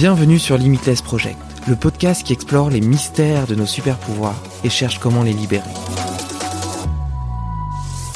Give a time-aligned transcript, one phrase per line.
[0.00, 4.70] Bienvenue sur Limitless Project, le podcast qui explore les mystères de nos super pouvoirs et
[4.70, 5.68] cherche comment les libérer.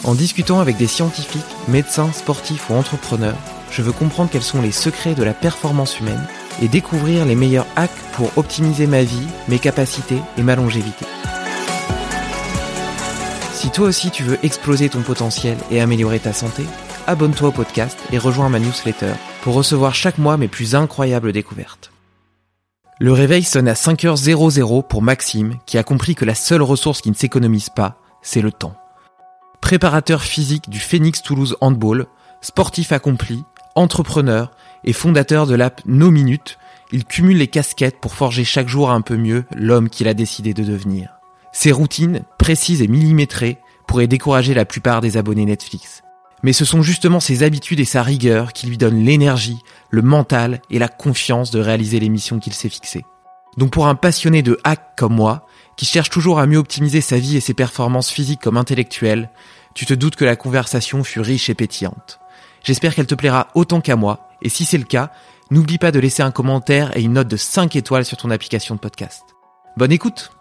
[0.05, 3.36] En discutant avec des scientifiques, médecins, sportifs ou entrepreneurs,
[3.72, 6.24] je veux comprendre quels sont les secrets de la performance humaine
[6.62, 11.05] et découvrir les meilleurs hacks pour optimiser ma vie, mes capacités et ma longévité.
[13.55, 16.62] Si toi aussi tu veux exploser ton potentiel et améliorer ta santé,
[17.07, 21.92] abonne-toi au podcast et rejoins ma newsletter pour recevoir chaque mois mes plus incroyables découvertes.
[22.98, 27.11] Le réveil sonne à 5h00 pour Maxime qui a compris que la seule ressource qui
[27.11, 28.77] ne s'économise pas, c'est le temps.
[29.61, 32.07] Préparateur physique du Phoenix Toulouse Handball,
[32.40, 33.42] sportif accompli,
[33.74, 34.51] entrepreneur
[34.84, 36.58] et fondateur de l'app No Minutes,
[36.92, 40.55] il cumule les casquettes pour forger chaque jour un peu mieux l'homme qu'il a décidé
[40.55, 41.11] de devenir.
[41.52, 46.02] Ses routines, précises et millimétrées, pourraient décourager la plupart des abonnés Netflix.
[46.42, 49.58] Mais ce sont justement ses habitudes et sa rigueur qui lui donnent l'énergie,
[49.91, 53.05] le mental et la confiance de réaliser les missions qu'il s'est fixées.
[53.57, 57.19] Donc pour un passionné de hack comme moi, qui cherche toujours à mieux optimiser sa
[57.19, 59.31] vie et ses performances physiques comme intellectuelles,
[59.75, 62.19] tu te doutes que la conversation fut riche et pétillante.
[62.64, 65.13] J'espère qu'elle te plaira autant qu'à moi, et si c'est le cas,
[65.51, 68.75] n'oublie pas de laisser un commentaire et une note de 5 étoiles sur ton application
[68.75, 69.23] de podcast.
[69.77, 70.33] Bonne écoute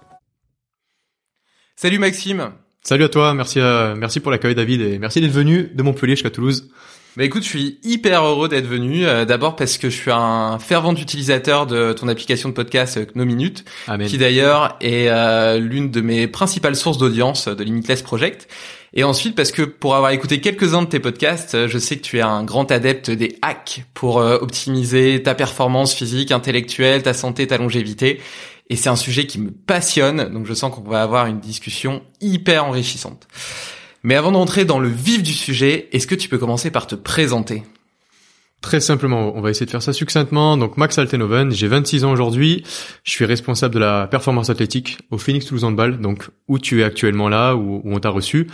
[1.75, 2.51] Salut Maxime
[2.83, 6.13] Salut à toi, merci euh, merci pour l'accueil David et merci d'être venu de Montpellier
[6.13, 6.69] jusqu'à Toulouse.
[7.17, 9.05] Bah écoute, je suis hyper heureux d'être venu.
[9.05, 13.05] euh, D'abord parce que je suis un fervent utilisateur de ton application de podcast euh,
[13.15, 14.07] No Minute, Amen.
[14.07, 18.47] qui d'ailleurs est euh, l'une de mes principales sources d'audience de Limitless Project.
[18.93, 22.01] Et ensuite parce que pour avoir écouté quelques-uns de tes podcasts, euh, je sais que
[22.01, 27.13] tu es un grand adepte des hacks pour euh, optimiser ta performance physique, intellectuelle, ta
[27.13, 28.19] santé, ta longévité.
[28.71, 32.03] Et c'est un sujet qui me passionne, donc je sens qu'on va avoir une discussion
[32.21, 33.27] hyper enrichissante.
[34.01, 36.95] Mais avant d'entrer dans le vif du sujet, est-ce que tu peux commencer par te
[36.95, 37.63] présenter?
[38.61, 40.55] Très simplement, on va essayer de faire ça succinctement.
[40.55, 42.63] Donc Max Altenhoven, j'ai 26 ans aujourd'hui.
[43.03, 46.83] Je suis responsable de la performance athlétique au Phoenix Toulouse Handball, donc où tu es
[46.83, 48.45] actuellement là, où, on t'a reçu.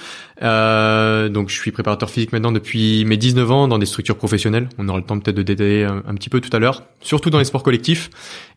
[0.42, 4.70] Euh, donc je suis préparateur physique maintenant depuis mes 19 ans dans des structures professionnelles.
[4.78, 7.40] On aura le temps peut-être de détailler un, petit peu tout à l'heure, surtout dans
[7.40, 8.10] les sports collectifs.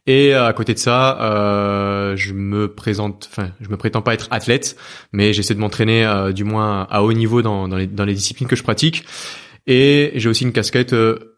[0.06, 4.15] Et euh, à côté de ça, euh, je me présente, enfin, je me prétends pas
[4.15, 4.77] être athlète,
[5.12, 8.14] mais j'essaie de m'entraîner euh, du moins à haut niveau dans, dans, les, dans les
[8.14, 9.05] disciplines que je pratique.
[9.67, 11.30] Et j'ai aussi une casquette euh,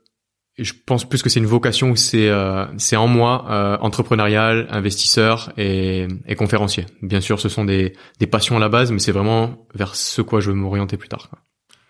[0.62, 4.66] je pense plus que c'est une vocation où c'est euh, c'est en moi euh, entrepreneurial,
[4.70, 6.86] investisseur et, et conférencier.
[7.02, 10.22] Bien sûr, ce sont des des passions à la base, mais c'est vraiment vers ce
[10.22, 11.30] quoi je veux m'orienter plus tard.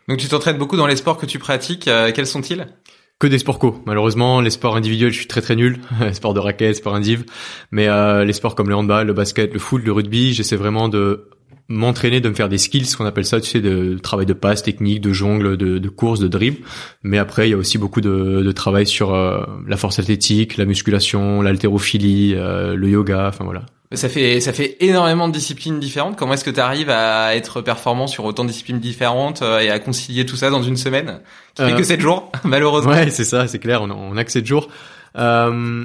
[0.08, 1.88] Donc tu t'entraînes beaucoup dans les sports que tu pratiques.
[1.88, 2.66] euh, quels sont-ils?
[3.18, 3.80] Que des sports co.
[3.86, 5.80] Malheureusement, les sports individuels, je suis très très nul.
[6.00, 7.24] les sports de raquettes, sports indiv.
[7.70, 10.88] Mais euh, les sports comme le handball, le basket, le foot, le rugby, j'essaie vraiment
[10.88, 11.30] de
[11.72, 14.32] m'entraîner, de me faire des skills, ce qu'on appelle ça, tu sais, de travail de
[14.32, 16.58] passe, technique, de jongle, de, de course, de dribble.
[17.02, 20.56] Mais après, il y a aussi beaucoup de, de travail sur euh, la force athlétique,
[20.56, 23.64] la musculation, l'haltérophilie, euh, le yoga, enfin voilà.
[23.94, 26.16] Ça fait ça fait énormément de disciplines différentes.
[26.16, 29.68] Comment est-ce que tu arrives à être performant sur autant de disciplines différentes euh, et
[29.68, 31.20] à concilier tout ça dans une semaine
[31.54, 32.92] qui fait que 7 jours malheureusement?
[32.92, 33.82] Ouais, c'est ça, c'est clair.
[33.82, 34.68] On a, on a que 7 jours.
[35.18, 35.84] Euh,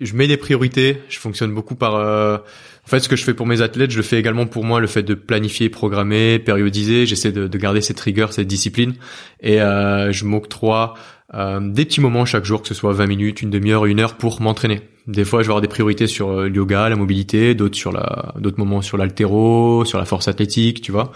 [0.00, 0.98] je mets des priorités.
[1.08, 2.42] Je fonctionne beaucoup par.
[2.86, 4.80] En fait, ce que je fais pour mes athlètes, je le fais également pour moi.
[4.80, 7.06] Le fait de planifier, programmer, périodiser.
[7.06, 8.94] J'essaie de, de, garder cette rigueur, cette discipline,
[9.40, 10.94] et euh, je m'octroie
[11.34, 14.16] euh, des petits moments chaque jour, que ce soit 20 minutes, une demi-heure, une heure,
[14.16, 14.80] pour m'entraîner.
[15.06, 17.92] Des fois, je vais avoir des priorités sur euh, le yoga, la mobilité, d'autres sur
[17.92, 21.12] la, d'autres moments sur l'altéro, sur la force athlétique, tu vois,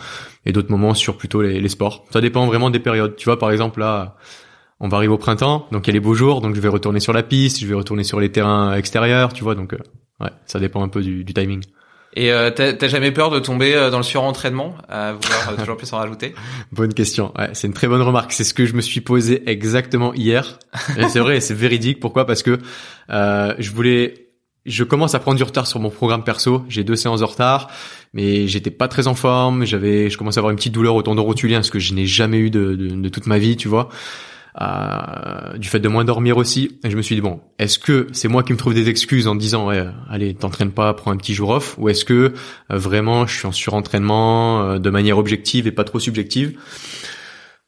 [0.46, 2.04] et d'autres moments sur plutôt les, les sports.
[2.12, 3.16] Ça dépend vraiment des périodes.
[3.16, 4.16] Tu vois, par exemple là
[4.80, 6.68] on va arriver au printemps, donc il y a les beaux jours, donc je vais
[6.68, 9.78] retourner sur la piste, je vais retourner sur les terrains extérieurs, tu vois, donc euh,
[10.20, 11.62] ouais, ça dépend un peu du, du timing.
[12.16, 15.76] Et euh, t'as jamais peur de tomber euh, dans le surentraînement, à vouloir euh, toujours
[15.76, 16.34] plus en rajouter?
[16.72, 17.32] Bonne question.
[17.36, 18.32] Ouais, c'est une très bonne remarque.
[18.32, 20.60] C'est ce que je me suis posé exactement hier.
[20.96, 21.98] Et c'est vrai, c'est véridique.
[21.98, 22.24] Pourquoi?
[22.24, 22.60] Parce que
[23.10, 24.28] euh, je voulais,
[24.64, 26.64] je commence à prendre du retard sur mon programme perso.
[26.68, 27.68] J'ai deux séances de retard,
[28.12, 29.64] mais j'étais pas très en forme.
[29.64, 32.06] J'avais, je commençais à avoir une petite douleur au tendon rotulien, ce que je n'ai
[32.06, 33.88] jamais eu de, de, de toute ma vie, tu vois.
[34.60, 36.78] Euh, du fait de moins dormir aussi.
[36.84, 39.26] Et je me suis dit bon, est-ce que c'est moi qui me trouve des excuses
[39.26, 42.32] en disant ouais, allez, t'entraînes pas, prends un petit jour off, ou est-ce que euh,
[42.70, 46.56] vraiment je suis en surentraînement euh, de manière objective et pas trop subjective?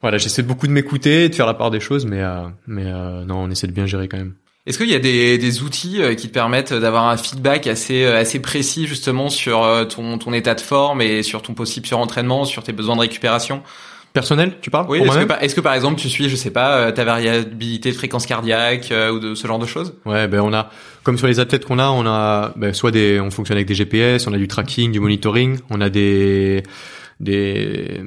[0.01, 2.23] Voilà, j'essaie beaucoup de m'écouter, de faire la part des choses, mais
[2.67, 4.35] mais non, on essaie de bien gérer quand même.
[4.67, 8.87] Est-ce qu'il y a des, outils qui te permettent d'avoir un feedback assez assez précis
[8.87, 12.95] justement sur ton ton état de forme et sur ton possible surentraînement, sur tes besoins
[12.95, 13.63] de récupération?
[14.17, 15.01] Personnel, tu parles Oui.
[15.01, 17.95] Est-ce que, est que, par exemple tu suis, je sais pas, euh, ta variabilité de
[17.95, 19.93] fréquence cardiaque euh, ou de ce genre de choses?
[20.07, 20.71] Ouais, ben on a,
[21.03, 23.75] comme sur les athlètes qu'on a, on a ben, soit des, on fonctionne avec des
[23.75, 26.63] GPS, on a du tracking, du monitoring, on a des
[27.21, 28.01] des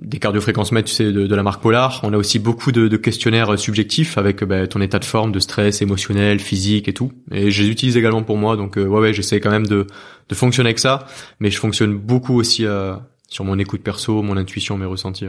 [0.00, 2.00] des cardiofréquencemètres, tu sais, de, de, la marque Polar.
[2.02, 5.38] On a aussi beaucoup de, de questionnaires subjectifs avec ben, ton état de forme, de
[5.38, 7.12] stress émotionnel, physique et tout.
[7.30, 9.86] Et je les utilise également pour moi, donc euh, ouais, ouais, j'essaie quand même de
[10.28, 11.06] de fonctionner avec ça,
[11.38, 12.64] mais je fonctionne beaucoup aussi
[13.32, 15.24] sur mon écoute perso, mon intuition, mes ressentis.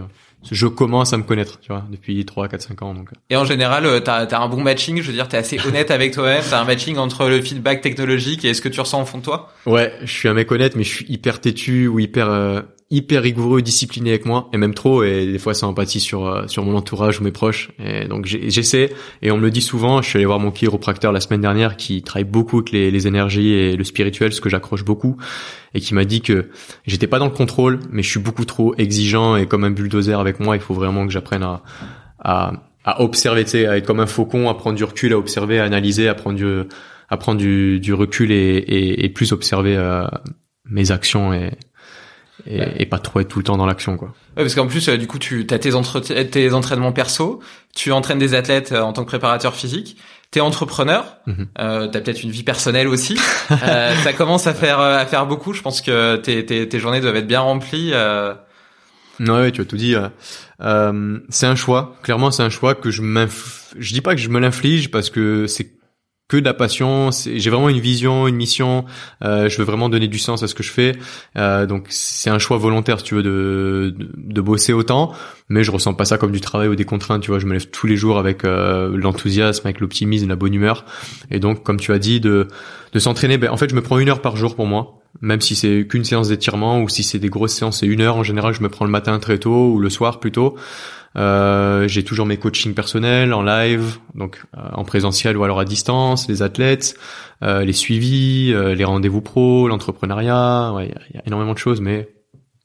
[0.51, 2.93] Je commence à me connaître, tu vois, depuis 3, 4, 5 ans.
[2.93, 3.07] Donc.
[3.13, 3.15] Euh.
[3.29, 5.89] Et en général, euh, t'as as un bon matching, je veux dire, t'es assez honnête
[5.89, 9.05] avec toi-même, t'as un matching entre le feedback technologique et ce que tu ressens au
[9.05, 9.53] fond de toi?
[9.65, 12.61] Ouais, je suis un mec honnête, mais je suis hyper têtu ou hyper euh,
[12.93, 16.47] hyper rigoureux, discipliné avec moi, et même trop, et des fois ça empathie sur euh,
[16.47, 17.71] sur mon entourage ou mes proches.
[17.83, 20.01] Et donc j'essaie, et on me le dit souvent.
[20.01, 23.51] Je suis allé voir mon chiropracteur la semaine dernière, qui travaille beaucoup avec les, énergies
[23.51, 25.17] et le spirituel, ce que j'accroche beaucoup,
[25.73, 26.49] et qui m'a dit que
[26.85, 30.19] j'étais pas dans le contrôle, mais je suis beaucoup trop exigeant et comme un bulldozer
[30.19, 30.55] avec moi.
[30.55, 31.63] Il faut vraiment que j'apprenne à,
[32.19, 32.53] à
[32.85, 35.57] à observer, tu sais, à être comme un faucon, à prendre du recul, à observer,
[35.57, 36.67] à analyser, à prendre du,
[37.09, 40.05] à prendre du, du recul et, et, et plus observer euh,
[40.65, 41.51] mes actions et,
[42.47, 44.09] et, et, pas trop être tout le temps dans l'action quoi.
[44.35, 47.41] Ouais, parce qu'en plus euh, du coup tu as tes, tes entraînements perso,
[47.75, 49.97] tu entraînes des athlètes euh, en tant que préparateur physique,
[50.31, 53.17] t'es entrepreneur, mm euh, t'as peut-être une vie personnelle aussi,
[53.51, 55.53] euh, ça commence à faire à faire beaucoup.
[55.53, 57.91] Je pense que tes, tes, tes journées doivent être bien remplies.
[57.93, 58.33] Euh...
[59.19, 59.95] Ouais, tu as tout dit.
[60.61, 61.95] Euh, c'est un choix.
[62.01, 63.73] Clairement, c'est un choix que je m'inf...
[63.77, 65.71] je dis pas que je me l'inflige parce que c'est
[66.27, 67.09] que de la passion.
[67.11, 68.85] J'ai vraiment une vision, une mission.
[69.23, 70.93] Euh, je veux vraiment donner du sens à ce que je fais.
[71.37, 75.13] Euh, donc c'est un choix volontaire, tu veux, de, de, de, bosser autant.
[75.49, 77.21] Mais je ressens pas ça comme du travail ou des contraintes.
[77.21, 80.53] Tu vois, je me lève tous les jours avec euh, l'enthousiasme, avec l'optimisme, la bonne
[80.53, 80.85] humeur.
[81.29, 82.47] Et donc, comme tu as dit, de,
[82.93, 83.37] de s'entraîner.
[83.37, 84.99] Ben, en fait, je me prends une heure par jour pour moi.
[85.21, 88.15] Même si c'est qu'une séance d'étirement ou si c'est des grosses séances, c'est une heure.
[88.15, 90.55] En général, je me prends le matin très tôt ou le soir plutôt.
[91.15, 95.65] Euh, j'ai toujours mes coachings personnels en live, donc euh, en présentiel ou alors à
[95.65, 96.95] distance, les athlètes,
[97.43, 100.69] euh, les suivis, euh, les rendez-vous pro, l'entrepreneuriat.
[100.71, 102.09] Il ouais, y, y, a énormément de choses, mais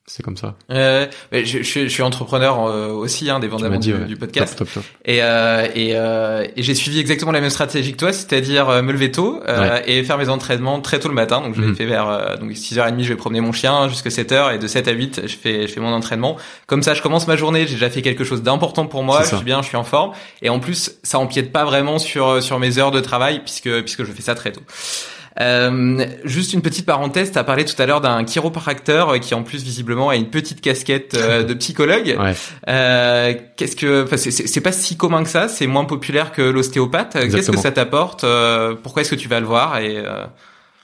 [0.09, 0.55] c'est comme ça.
[0.71, 4.07] Euh, je, je, je, suis entrepreneur euh, aussi, hein, dépendamment dit, du, ouais.
[4.07, 4.57] du, podcast.
[4.57, 4.93] Top, top, top.
[5.05, 8.83] Et, euh, et, euh, et j'ai suivi exactement la même stratégie que toi, c'est-à-dire euh,
[8.83, 9.83] me lever tôt ouais.
[9.87, 11.43] et faire mes entraînements très tôt le matin.
[11.43, 11.77] Donc je l'ai mm -hmm.
[11.77, 14.93] fait vers donc 6h30, je vais promener mon chien jusqu'à 7h et de 7 à
[14.93, 16.37] 8, je fais je fais mon entraînement.
[16.67, 19.37] Comme ça, je commence ma journée, j'ai déjà fait quelque chose d'important pour moi, je
[19.37, 22.59] suis bien, je suis en forme et en plus, ça empiète pas vraiment sur sur
[22.59, 24.63] mes heures de travail puisque puisque je fais ça très tôt.
[25.41, 29.35] Euh, juste une petite parenthèse, tu as parlé tout à l'heure d'un chiropracteur euh, qui
[29.35, 32.17] en plus visiblement a une petite casquette euh, de psychologue.
[32.19, 32.35] Ouais.
[32.69, 37.13] Euh, qu'est-ce que, enfin, c'est pas si commun que ça, c'est moins populaire que l'ostéopathe.
[37.31, 38.25] Qu'est-ce que ça t'apporte
[38.83, 40.03] Pourquoi est-ce que tu vas le voir et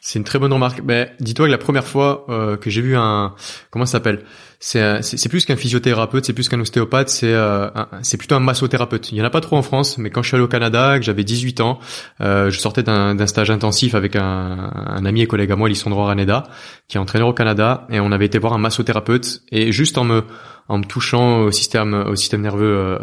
[0.07, 0.83] C'est une très bonne remarque.
[0.83, 3.35] Ben, dis-toi que la première fois euh, que j'ai vu un,
[3.71, 4.23] comment ça s'appelle?
[4.61, 7.71] C'est plus qu'un physiothérapeute, c'est plus qu'un ostéopathe, c'est euh,
[8.03, 9.13] c'est plutôt un massothérapeute.
[9.13, 10.99] Il y en a pas trop en France, mais quand je suis allé au Canada,
[10.99, 11.79] que j'avais 18 ans,
[12.21, 16.43] euh, je sortais d'un stage intensif avec un, ami et collègue à moi, Lissandro Raneda,
[16.87, 20.05] qui est entraîneur au Canada, et on avait été voir un massothérapeute, et juste en
[20.05, 20.25] me
[20.69, 22.07] en me touchant au système
[22.39, 22.99] nerveux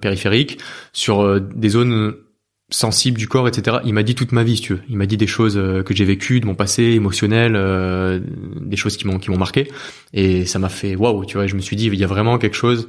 [0.00, 0.60] périphérique
[0.92, 2.14] sur des zones
[2.70, 3.78] sensible du corps, etc.
[3.84, 4.82] Il m'a dit toute ma vie, si tu veux.
[4.88, 8.20] Il m'a dit des choses euh, que j'ai vécues, de mon passé émotionnel, euh,
[8.60, 9.70] des choses qui m'ont qui m'ont marqué,
[10.12, 11.46] et ça m'a fait waouh, tu vois.
[11.46, 12.88] Je me suis dit, il y a vraiment quelque chose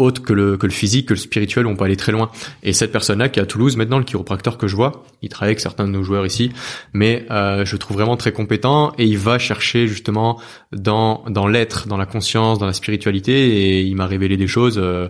[0.00, 2.30] autre que le que le physique, que le spirituel, on peut aller très loin.
[2.62, 5.50] Et cette personne-là, qui est à Toulouse maintenant, le chiropracteur que je vois, il travaille
[5.50, 6.50] avec certains de nos joueurs ici,
[6.92, 10.40] mais euh, je le trouve vraiment très compétent et il va chercher justement
[10.72, 14.78] dans dans l'être, dans la conscience, dans la spiritualité, et il m'a révélé des choses.
[14.78, 15.08] Euh,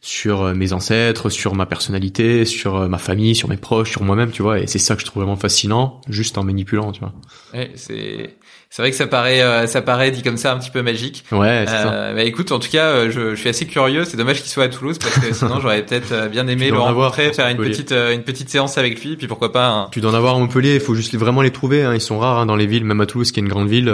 [0.00, 4.02] sur euh, mes ancêtres, sur ma personnalité, sur euh, ma famille, sur mes proches, sur
[4.02, 4.60] moi-même, tu vois.
[4.60, 7.12] Et c'est ça que je trouve vraiment fascinant, juste en manipulant, tu vois.
[7.52, 8.36] Ouais, c'est
[8.70, 11.24] c'est vrai que ça paraît euh, ça paraît dit comme ça un petit peu magique.
[11.32, 11.64] Ouais.
[11.66, 14.04] C'est euh, Bah écoute, en tout cas, je, je suis assez curieux.
[14.04, 17.32] C'est dommage qu'il soit à Toulouse parce que sinon j'aurais peut-être bien aimé le rencontrer,
[17.32, 19.68] faire une petite une petite séance avec lui, puis pourquoi pas.
[19.68, 19.88] Un...
[19.90, 20.74] Tu dois en avoir à Montpellier.
[20.74, 21.82] Il faut juste vraiment les trouver.
[21.82, 21.94] Hein.
[21.94, 23.92] Ils sont rares hein, dans les villes, même à Toulouse, qui est une grande ville.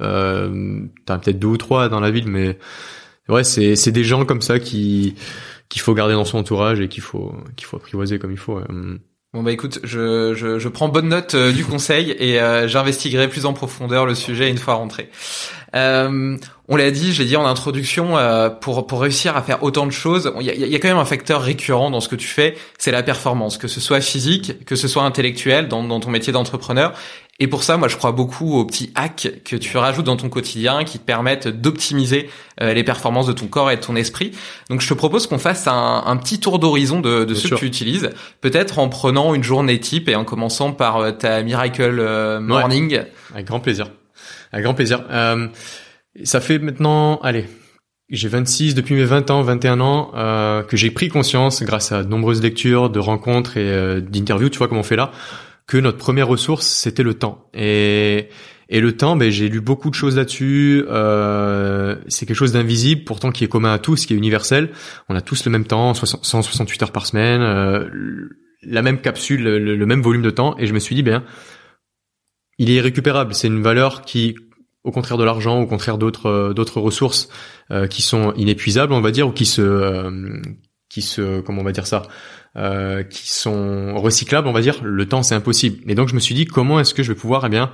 [0.00, 2.58] Euh, T'as peut-être deux ou trois dans la ville, mais
[3.28, 5.14] ouais, c'est c'est des gens comme ça qui
[5.68, 8.60] qu'il faut garder dans son entourage et qu'il faut qu'il faut apprivoiser comme il faut.
[9.32, 13.28] Bon bah écoute, je, je, je prends bonne note euh, du conseil et euh, j'investiguerai
[13.28, 15.08] plus en profondeur le sujet une fois rentré.
[15.76, 16.36] Euh,
[16.66, 19.92] on l'a dit, j'ai dit en introduction, euh, pour pour réussir à faire autant de
[19.92, 22.26] choses, il y a, y a, quand même un facteur récurrent dans ce que tu
[22.26, 26.10] fais, c'est la performance, que ce soit physique, que ce soit intellectuel dans, dans ton
[26.10, 26.92] métier d'entrepreneur.
[27.40, 30.28] Et pour ça, moi, je crois beaucoup aux petits hacks que tu rajoutes dans ton
[30.28, 32.28] quotidien qui te permettent d'optimiser
[32.60, 34.32] euh, les performances de ton corps et de ton esprit.
[34.68, 37.54] Donc, je te propose qu'on fasse un, un, petit tour d'horizon de, de ceux que
[37.54, 38.10] tu utilises,
[38.42, 42.92] peut-être en prenant une journée type et en commençant par euh, ta Miracle euh, Morning.
[42.92, 43.90] Ouais, avec grand plaisir.
[44.52, 45.04] Avec grand plaisir.
[45.10, 45.48] Euh,
[46.24, 47.46] ça fait maintenant, allez,
[48.10, 52.02] j'ai 26 depuis mes 20 ans, 21 ans, euh, que j'ai pris conscience grâce à
[52.02, 55.12] de nombreuses lectures, de rencontres et euh, d'interviews, tu vois comme on fait là,
[55.70, 57.48] que notre première ressource c'était le temps.
[57.54, 58.28] Et
[58.72, 60.84] et le temps, ben j'ai lu beaucoup de choses là-dessus.
[60.88, 64.70] Euh, c'est quelque chose d'invisible, pourtant qui est commun à tous, qui est universel.
[65.08, 67.88] On a tous le même temps, 168 heures par semaine, euh,
[68.62, 70.56] la même capsule, le, même volume de temps.
[70.58, 71.24] Et je me suis dit, ben
[72.58, 73.34] il est irrécupérable.
[73.34, 74.36] C'est une valeur qui
[74.84, 77.28] au contraire de l'argent, au contraire d'autres euh, d'autres ressources
[77.70, 80.40] euh, qui sont inépuisables, on va dire, ou qui se euh,
[80.90, 82.02] qui se comment on va dire ça,
[82.56, 84.82] euh, qui sont recyclables, on va dire.
[84.82, 85.90] Le temps, c'est impossible.
[85.90, 87.72] Et donc je me suis dit comment est-ce que je vais pouvoir eh bien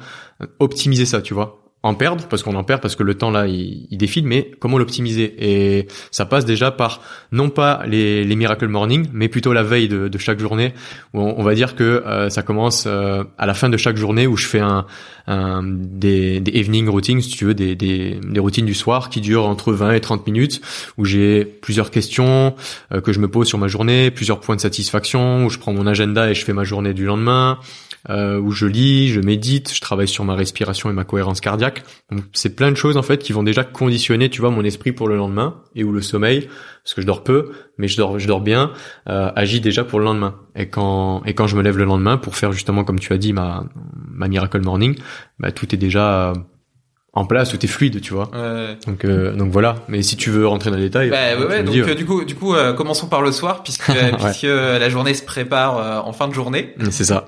[0.61, 1.66] optimiser ça, tu vois?
[1.83, 4.51] En perdre parce qu'on en perd parce que le temps là il, il défile mais
[4.59, 5.35] comment l'optimiser?
[5.39, 7.01] Et ça passe déjà par
[7.33, 10.75] non pas les, les miracle morning mais plutôt la veille de, de chaque journée
[11.15, 14.27] où on, va dire que euh, ça commence euh, à la fin de chaque journée
[14.27, 14.87] où je fais un,
[15.29, 19.21] un des, des, evening routines si tu veux des, des, des, routines du soir qui
[19.21, 20.61] durent entre 20 et 30 minutes
[20.99, 22.55] où j'ai plusieurs questions
[22.93, 25.73] euh, que je me pose sur ma journée plusieurs points de satisfaction où je prends
[25.73, 27.59] mon agenda et je fais ma journée du lendemain
[28.09, 31.83] euh, où je lis, je médite, je travaille sur ma respiration et ma cohérence cardiaque.
[32.11, 34.93] Donc c'est plein de choses en fait qui vont déjà conditionner, tu vois, mon esprit
[34.93, 36.49] pour le lendemain et où le sommeil,
[36.85, 38.73] parce que je dors peu, mais je dors, je dors bien,
[39.09, 40.37] euh, agit déjà pour le lendemain.
[40.55, 43.19] Et quand et quand je me lève le lendemain pour faire justement comme tu as
[43.19, 43.65] dit ma
[44.29, 44.97] miracle morning,
[45.39, 46.33] bah, tout est déjà
[47.17, 48.31] en place où t'es fluide, tu vois.
[48.35, 48.77] Ouais.
[48.87, 49.77] Donc euh, donc voilà.
[49.89, 52.25] Mais si tu veux rentrer dans les détails, bah, ouais, ouais, donc euh, du coup
[52.25, 56.29] du coup euh, commençons par le soir puisque puisque la journée se prépare en fin
[56.29, 56.75] de journée.
[56.91, 57.27] C'est ça.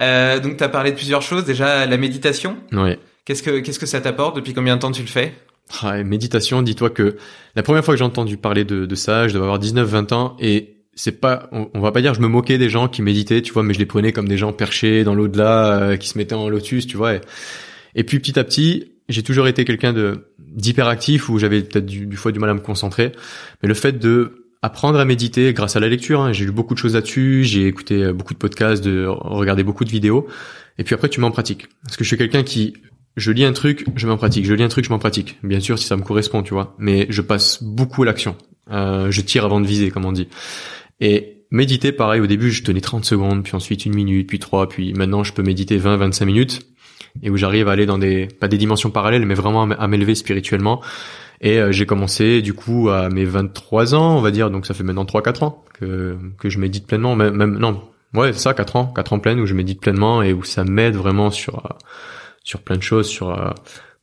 [0.42, 1.44] donc tu as parlé de plusieurs choses.
[1.44, 2.56] Déjà la méditation.
[2.72, 2.96] Oui.
[3.24, 4.34] Qu'est-ce que qu'est-ce que ça t'apporte?
[4.34, 5.32] Depuis combien de temps tu le fais?
[5.82, 6.62] Ah, Méditation.
[6.62, 7.16] Dis-toi que
[7.54, 10.36] la première fois que j'ai entendu parler de, de ça, je devais avoir 19-20 ans
[10.40, 13.52] et c'est pas on, va pas dire je me moquais des gens qui méditaient tu
[13.52, 16.48] vois mais je les prenais comme des gens perchés dans l'au-delà qui se mettaient en
[16.48, 17.20] lotus tu vois et,
[17.94, 22.06] et puis petit à petit j'ai toujours été quelqu'un de d'hyperactif où j'avais peut-être du,
[22.06, 23.12] du, fois du mal à me concentrer.
[23.62, 26.74] Mais le fait de apprendre à méditer grâce à la lecture, hein, j'ai lu beaucoup
[26.74, 30.26] de choses là-dessus, j'ai écouté euh, beaucoup de podcasts, de regarder beaucoup de vidéos.
[30.78, 31.68] Et puis après, tu mets en pratique.
[31.84, 32.74] Parce que je suis quelqu'un qui,
[33.16, 34.44] je lis un truc, je mets en pratique.
[34.44, 35.38] Je lis un truc, je m'en pratique.
[35.42, 36.74] Bien sûr, si ça me correspond, tu vois.
[36.78, 38.36] Mais je passe beaucoup à l'action.
[38.70, 40.28] Euh, je tire avant de viser, comme on dit.
[41.00, 44.68] Et méditer, pareil, au début, je tenais 30 secondes, puis ensuite une minute, puis trois,
[44.68, 46.60] puis maintenant, je peux méditer 20, 25 minutes
[47.22, 50.14] et où j'arrive à aller dans des pas des dimensions parallèles mais vraiment à m'élever
[50.14, 50.80] spirituellement.
[51.40, 54.50] Et euh, j'ai commencé du coup à mes 23 ans on va dire.
[54.50, 57.16] Donc ça fait maintenant 3 4 ans que que je médite pleinement.
[57.16, 57.82] Même, même non
[58.14, 60.96] ouais ça 4 ans 4 ans pleines où je médite pleinement et où ça m'aide
[60.96, 61.74] vraiment sur euh,
[62.44, 63.50] sur plein de choses sur euh,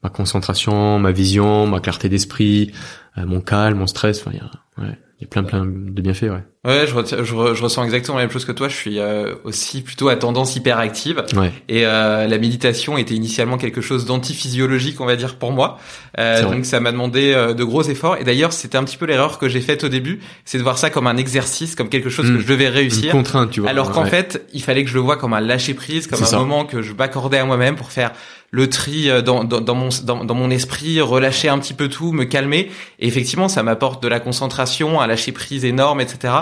[0.03, 2.71] ma concentration ma vision ma clarté d'esprit
[3.17, 4.21] mon calme mon stress.
[4.21, 6.93] Enfin il y a ouais il y a plein plein de bienfaits ouais Ouais, je,
[6.93, 8.67] retiens- je, re- je ressens exactement la même chose que toi.
[8.67, 11.23] Je suis euh, aussi plutôt à tendance hyperactive.
[11.35, 11.51] Ouais.
[11.69, 15.79] Et euh, la méditation était initialement quelque chose d'antiphysiologique, on va dire, pour moi.
[16.19, 18.17] Euh, donc ça m'a demandé euh, de gros efforts.
[18.19, 20.77] Et d'ailleurs, c'était un petit peu l'erreur que j'ai faite au début, c'est de voir
[20.77, 23.11] ça comme un exercice, comme quelque chose que je devais Une réussir.
[23.11, 23.69] contrainte, tu vois.
[23.69, 24.09] Alors qu'en Ouais.
[24.09, 26.37] fait, il fallait que je le vois comme un lâcher prise, comme un ça.
[26.37, 28.11] moment que je m'accordais à moi-même pour faire
[28.51, 31.89] le tri euh, dans, dans, dans mon dans, dans mon esprit, relâcher un petit peu
[31.89, 32.71] tout, me calmer.
[32.99, 36.33] Et effectivement, ça m'apporte de la concentration, un lâcher prise énorme, etc.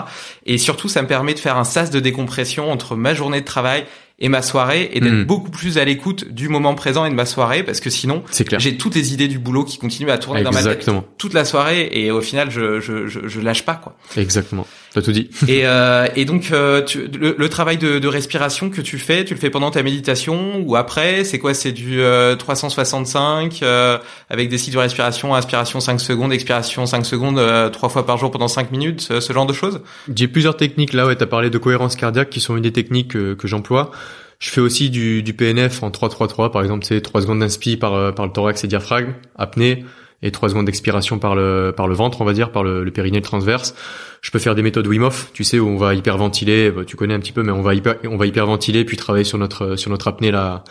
[0.44, 3.46] Et surtout, ça me permet de faire un sas de décompression entre ma journée de
[3.46, 3.84] travail
[4.18, 5.24] et ma soirée et d'être Mm.
[5.24, 8.22] beaucoup plus à l'écoute du moment présent et de ma soirée parce que sinon
[8.58, 11.44] j'ai toutes les idées du boulot qui continuent à tourner dans ma tête toute la
[11.44, 13.94] soirée et au final je je je, je lâche pas quoi.
[14.16, 14.66] Exactement.
[14.96, 15.28] T'as tout dit.
[15.48, 19.26] Et, euh, et donc, euh, tu, le, le travail de, de respiration que tu fais,
[19.26, 21.22] tu le fais pendant ta méditation ou après?
[21.24, 21.52] C'est quoi?
[21.52, 23.98] C'est du euh, 365 euh,
[24.30, 28.16] avec des cycles de respiration, inspiration 5 secondes, expiration 5 secondes, euh, trois fois par
[28.16, 29.82] jour pendant 5 minutes, ce, ce genre de choses?
[30.14, 33.08] J'ai plusieurs techniques là, ouais, t'as parlé de cohérence cardiaque qui sont une des techniques
[33.08, 33.90] que, que j'emploie.
[34.38, 37.92] Je fais aussi du, du PNF en 3-3-3, par exemple, c'est 3 secondes d'inspi par,
[37.92, 39.84] euh, par le thorax et diaphragme, apnée,
[40.26, 42.90] et 3 secondes d'expiration par le, par le ventre, on va dire, par le, le
[42.90, 43.74] périnée transverse.
[44.22, 46.96] Je peux faire des méthodes Wim Hof, tu sais, où on va hyperventiler, bah, tu
[46.96, 47.72] connais un petit peu, mais on va
[48.04, 50.64] on va hyperventiler, puis travailler sur notre, sur notre apnée la,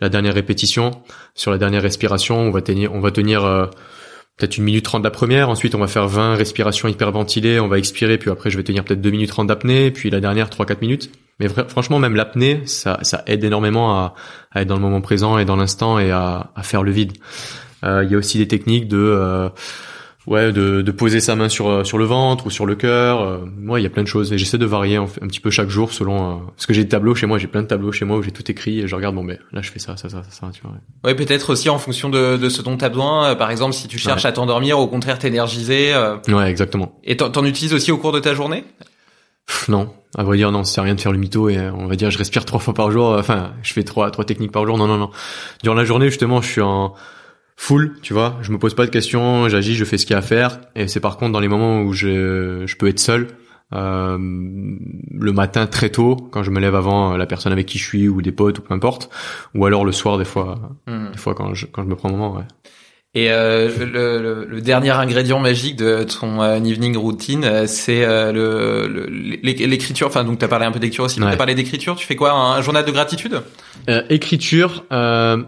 [0.00, 0.90] la dernière répétition,
[1.34, 3.66] sur la dernière respiration, on va tenir, on va tenir, euh,
[4.36, 7.78] peut-être une minute trente la première, ensuite on va faire 20 respirations hyperventilées, on va
[7.78, 10.80] expirer, puis après je vais tenir peut-être deux minutes trente d'apnée, puis la dernière 3-4
[10.80, 11.10] minutes.
[11.38, 14.14] Mais franchement, même l'apnée, ça, ça aide énormément à,
[14.52, 17.12] à être dans le moment présent et dans l'instant et à, à faire le vide.
[17.86, 19.48] Euh, Il y a aussi des techniques de, euh,
[20.26, 23.20] ouais, de, de poser sa main sur sur le ventre ou sur le cœur.
[23.22, 25.28] Euh, ouais, il y a plein de choses et j'essaie de varier en fait, un
[25.28, 26.16] petit peu chaque jour selon.
[26.30, 28.22] Euh, parce que j'ai des tableaux chez moi, j'ai plein de tableaux chez moi où
[28.22, 30.50] j'ai tout écrit et je regarde bon ben là je fais ça, ça, ça, ça,
[30.52, 30.72] tu vois.
[31.04, 33.34] Ouais, peut-être aussi en fonction de, de ce dont tu as besoin.
[33.36, 34.30] Par exemple, si tu cherches Ouais.
[34.30, 35.94] à t'endormir, au contraire t'énergiser.
[35.94, 36.98] euh, Ouais, exactement.
[37.04, 38.64] et t'en, t'en utilises aussi au cours de ta journée?
[39.68, 42.10] Non, à vrai dire non, à rien de faire le mytho et on va dire
[42.10, 43.10] je respire trois fois par jour.
[43.16, 44.76] Enfin, je fais trois trois techniques par jour.
[44.76, 45.10] Non, non, non.
[45.62, 46.94] Durant la journée justement, je suis en
[47.56, 48.38] full, tu vois.
[48.42, 50.60] Je me pose pas de questions, j'agis, je fais ce qu'il y a à faire.
[50.74, 53.28] Et c'est par contre dans les moments où je je peux être seul.
[53.74, 57.78] euh, le matin très tôt quand je me lève avant euh, la personne avec qui
[57.78, 59.10] je suis ou des potes ou peu importe
[59.56, 61.10] ou alors le soir des fois Hmm.
[61.10, 62.44] des fois quand je quand je me prends un moment ouais
[63.14, 68.04] Et euh, le, le- le dernier ingrédient magique de ton euh, evening routine, euh, c'est
[68.04, 69.06] euh, le, le-
[69.42, 70.06] l'é- l'écriture.
[70.08, 71.20] Enfin, donc t'as parlé un peu d'écriture aussi.
[71.20, 71.30] Ouais.
[71.30, 71.96] T'as parlé d'écriture.
[71.96, 73.40] Tu fais quoi un, un journal de gratitude?
[73.88, 75.42] Euh, écriture, euh,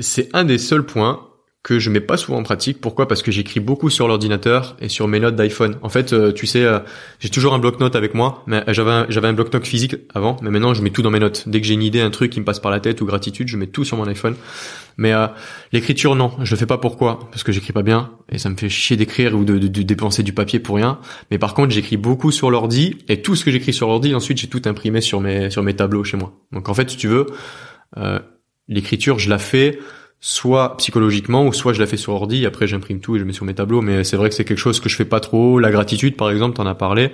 [0.00, 1.28] c'est un des seuls points
[1.64, 2.78] que je mets pas souvent en pratique.
[2.78, 3.08] Pourquoi?
[3.08, 5.78] Parce que j'écris beaucoup sur l'ordinateur et sur mes notes d'iPhone.
[5.80, 6.80] En fait, euh, tu sais, euh,
[7.20, 8.42] j'ai toujours un bloc-notes avec moi.
[8.46, 8.74] Mais euh,
[9.08, 11.44] j'avais un, bloc-notes physique avant, mais maintenant je mets tout dans mes notes.
[11.48, 13.48] Dès que j'ai une idée, un truc qui me passe par la tête ou gratitude,
[13.48, 14.34] je mets tout sur mon iPhone.
[14.98, 15.26] Mais euh,
[15.72, 16.76] l'écriture, non, je le fais pas.
[16.76, 17.18] Pourquoi?
[17.30, 19.82] Parce que j'écris pas bien et ça me fait chier d'écrire ou de, de- de
[19.82, 20.98] dépenser du papier pour rien.
[21.30, 24.36] Mais par contre, j'écris beaucoup sur l'ordi et tout ce que j'écris sur l'ordi, ensuite
[24.36, 26.34] j'ai tout imprimé sur mes sur mes tableaux chez moi.
[26.52, 27.24] Donc en fait, si tu veux,
[27.96, 28.18] euh,
[28.68, 29.78] l'écriture, je la fais
[30.20, 32.46] soit psychologiquement ou soit je la fais sur ordi.
[32.46, 33.82] Après, j'imprime tout et je mets sur mes tableaux.
[33.82, 35.58] Mais c'est vrai que c'est quelque chose que je fais pas trop.
[35.58, 37.12] La gratitude, par exemple, t'en as parlé.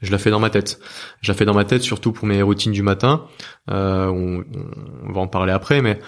[0.00, 0.80] Je la fais dans ma tête.
[1.20, 3.26] Je la fais dans ma tête, surtout pour mes routines du matin.
[3.70, 4.44] Euh, on,
[5.08, 5.98] on va en parler après, mais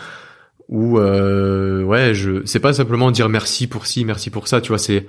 [0.68, 4.60] où euh, ouais, je c'est pas simplement dire merci pour ci, merci pour ça.
[4.60, 5.06] Tu vois, c'est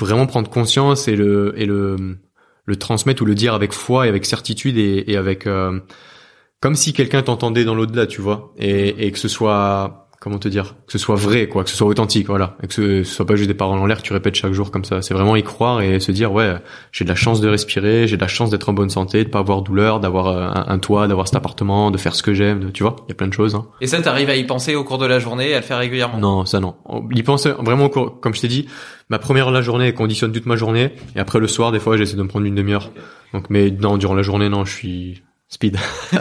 [0.00, 2.18] vraiment prendre conscience et le et le
[2.64, 5.78] le transmettre ou le dire avec foi et avec certitude et, et avec euh,
[6.66, 10.48] comme si quelqu'un t'entendait dans l'au-delà, tu vois, et, et que ce soit comment te
[10.48, 13.14] dire, que ce soit vrai, quoi, que ce soit authentique, voilà, et que ce, ce
[13.14, 15.00] soit pas juste des paroles en l'air que tu répètes chaque jour comme ça.
[15.00, 16.56] C'est vraiment y croire et se dire ouais,
[16.90, 19.28] j'ai de la chance de respirer, j'ai de la chance d'être en bonne santé, de
[19.28, 22.34] pas avoir douleur, d'avoir euh, un, un toit, d'avoir cet appartement, de faire ce que
[22.34, 23.54] j'aime, de- tu vois, il y a plein de choses.
[23.54, 23.66] Hein.
[23.80, 26.18] Et ça, t'arrives à y penser au cours de la journée, à le faire régulièrement?
[26.18, 26.74] Non, ça non.
[27.12, 28.66] Y penser vraiment au cours- comme je t'ai dit,
[29.10, 31.78] ma première heure de la journée conditionne toute ma journée et après le soir des
[31.78, 32.90] fois j'essaie de me prendre une demi-heure.
[33.32, 35.76] Donc mais non, durant la journée non, je suis speed.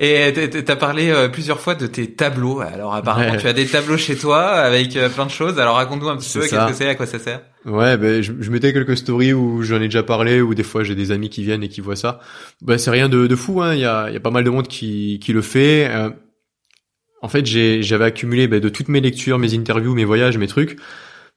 [0.00, 0.32] Et
[0.64, 2.60] t'as parlé euh, plusieurs fois de tes tableaux.
[2.60, 3.38] Alors apparemment, Ouais.
[3.38, 5.58] tu as des tableaux chez toi avec euh, plein de choses.
[5.58, 7.42] Alors raconte-nous un petit peu qu'est-ce que c'est, à quoi ça sert?
[7.64, 10.84] Ouais, ben je, je mettais quelques stories où j'en ai déjà parlé, ou des fois
[10.84, 12.20] j'ai des amis qui viennent et qui voient ça.
[12.62, 13.74] Ben c'est rien de, de fou, hein.
[13.74, 15.88] Il y a, y a pas mal de monde qui, qui le fait.
[15.90, 16.10] Euh,
[17.20, 20.78] en fait, j'avais accumulé ben, de toutes mes lectures, mes interviews, mes voyages, mes trucs,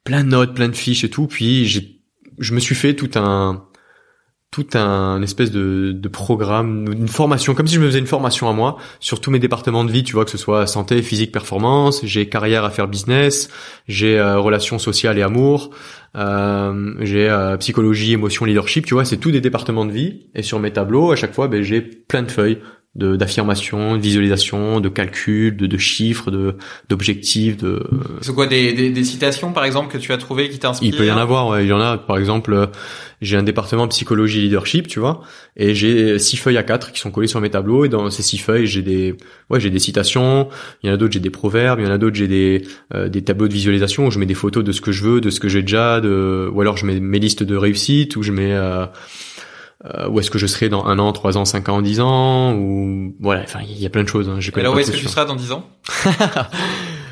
[0.03, 1.25] plein de notes, plein de fiches et tout.
[1.25, 1.99] Puis j'ai,
[2.37, 3.65] je me suis fait tout un,
[4.51, 8.53] tout un espèce de, programme, une formation, comme si je me faisais une formation à
[8.53, 12.01] moi sur tous mes départements de vie, tu vois, que ce soit santé, physique, performance,
[12.03, 13.49] j'ai carrière, affaires, business,
[13.87, 15.69] j'ai euh, relations sociales et amour,
[16.17, 20.27] euh, j'ai euh, psychologie, émotion, leadership, tu vois, c'est tous des départements de vie.
[20.35, 22.59] Et sur mes tableaux, à chaque fois, ben, j'ai plein de feuilles,
[22.93, 26.55] d'affirmation, de visualisation, de calcul, de, de chiffres, de
[26.89, 27.81] d'objectifs, de.
[28.21, 30.97] C'est quoi des, des, des citations par exemple que tu as trouvé qui t'inspirent Il
[30.97, 31.63] peut y en avoir, ouais.
[31.63, 32.65] Il y en a, par exemple, euh,
[33.21, 35.21] j'ai un département psychologie et leadership, tu vois,
[35.55, 38.23] et j'ai six feuilles à quatre qui sont collées sur mes tableaux, et dans ces
[38.23, 39.15] six feuilles, j'ai des,
[39.49, 40.49] ouais, j'ai des citations.
[40.83, 41.79] Il y en a d'autres, j'ai des proverbes.
[41.79, 44.25] Il y en a d'autres, j'ai des euh, des tableaux de visualisation où je mets
[44.25, 46.75] des photos de ce que je veux, de ce que j'ai déjà, de, ou alors
[46.75, 48.85] je mets mes listes de réussite, où je mets euh,
[49.85, 52.53] euh, où est-ce que je serai dans un an, trois ans, cinq ans, dix ans,
[52.53, 54.29] ou voilà, enfin il y a plein de choses.
[54.29, 55.65] Hein, je Et alors où est-ce que tu seras dans dix ans?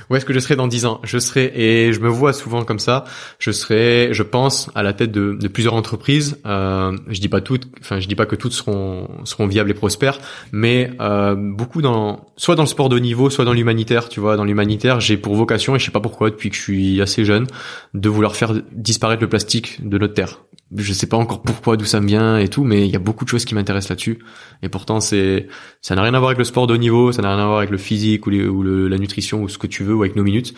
[0.09, 0.99] Où est-ce que je serai dans dix ans?
[1.03, 3.05] Je serai et je me vois souvent comme ça.
[3.37, 6.39] Je serai, je pense, à la tête de, de plusieurs entreprises.
[6.45, 9.75] Euh, je dis pas toutes, enfin je dis pas que toutes seront seront viables et
[9.75, 10.19] prospères,
[10.51, 14.09] mais euh, beaucoup dans soit dans le sport de haut niveau, soit dans l'humanitaire.
[14.09, 16.61] Tu vois, dans l'humanitaire, j'ai pour vocation et je sais pas pourquoi depuis que je
[16.61, 17.45] suis assez jeune
[17.93, 20.39] de vouloir faire disparaître le plastique de notre terre.
[20.75, 22.99] Je sais pas encore pourquoi, d'où ça me vient et tout, mais il y a
[22.99, 24.19] beaucoup de choses qui m'intéressent là-dessus.
[24.61, 25.47] Et pourtant, c'est
[25.81, 27.47] ça n'a rien à voir avec le sport de haut niveau, ça n'a rien à
[27.47, 29.95] voir avec le physique ou, les, ou le, la nutrition ou ce que tu veux
[29.99, 30.53] ou avec nos minutes.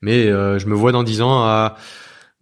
[0.00, 1.76] Mais euh, je me vois dans dix ans à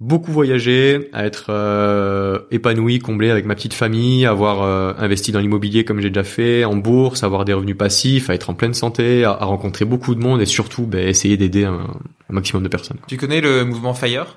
[0.00, 5.40] beaucoup voyager, à être euh, épanoui, comblé avec ma petite famille, avoir euh, investi dans
[5.40, 8.74] l'immobilier comme j'ai déjà fait, en bourse, avoir des revenus passifs, à être en pleine
[8.74, 11.86] santé, à, à rencontrer beaucoup de monde et surtout ben, essayer d'aider un,
[12.30, 12.96] un, maximum de personnes.
[13.08, 14.36] Tu connais le mouvement Fire?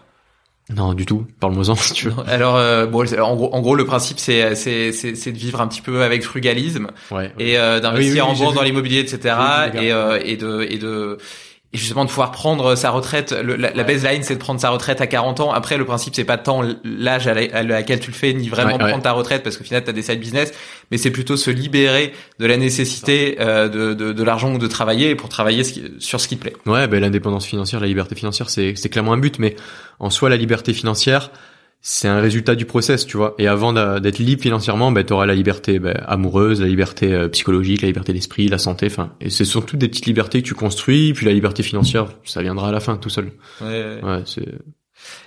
[0.69, 1.25] Non, du tout.
[1.39, 2.13] Parle-moi-en si tu veux.
[2.27, 5.59] Alors, euh, bon, en gros, en gros, le principe, c'est, c'est, c'est, c'est de vivre
[5.59, 8.99] un petit peu avec frugalisme ouais, et euh, d'investir oui, oui, en bourse, dans l'immobilier,
[8.99, 9.35] etc.
[9.73, 11.17] et, euh, et de, et de,
[11.73, 13.31] et justement de pouvoir prendre sa retraite.
[13.31, 15.51] Le, la, la, baseline, c'est de prendre sa retraite à 40 ans.
[15.51, 18.73] Après, le principe, c'est pas tant l'âge à, à, laquelle tu le fais, ni vraiment
[18.73, 19.01] ouais, prendre ouais.
[19.01, 20.53] ta retraite, parce qu'au final, tu as des side business,
[20.91, 24.67] mais c'est plutôt se libérer de la nécessité euh, de, de, de l'argent ou de
[24.67, 26.55] travailler pour travailler ce qui, sur ce qui te plaît.
[26.67, 29.55] Ouais, ben l'indépendance financière, la liberté financière, c'est c'est clairement un but, mais
[29.99, 31.31] en soi, la liberté financière,
[31.85, 33.35] c'est un résultat du process, tu vois.
[33.37, 37.27] Et avant d'être libre financièrement, ben, tu auras la liberté ben, amoureuse, la liberté euh,
[37.27, 38.85] psychologique, la liberté d'esprit, la santé.
[38.85, 41.11] Enfin, et c'est surtout des petites libertés que tu construis.
[41.11, 43.33] Puis la liberté financière, ça viendra à la fin, tout seul.
[43.61, 43.99] Ouais.
[44.01, 44.47] ouais c'est.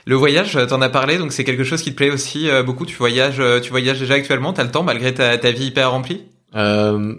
[0.06, 2.86] Le voyage, t'en as parlé, donc c'est quelque chose qui te plaît aussi euh, beaucoup.
[2.86, 4.54] Tu voyages, euh, tu voyages déjà actuellement.
[4.54, 6.22] T'as le temps malgré ta, ta vie hyper remplie?
[6.54, 7.14] Euh,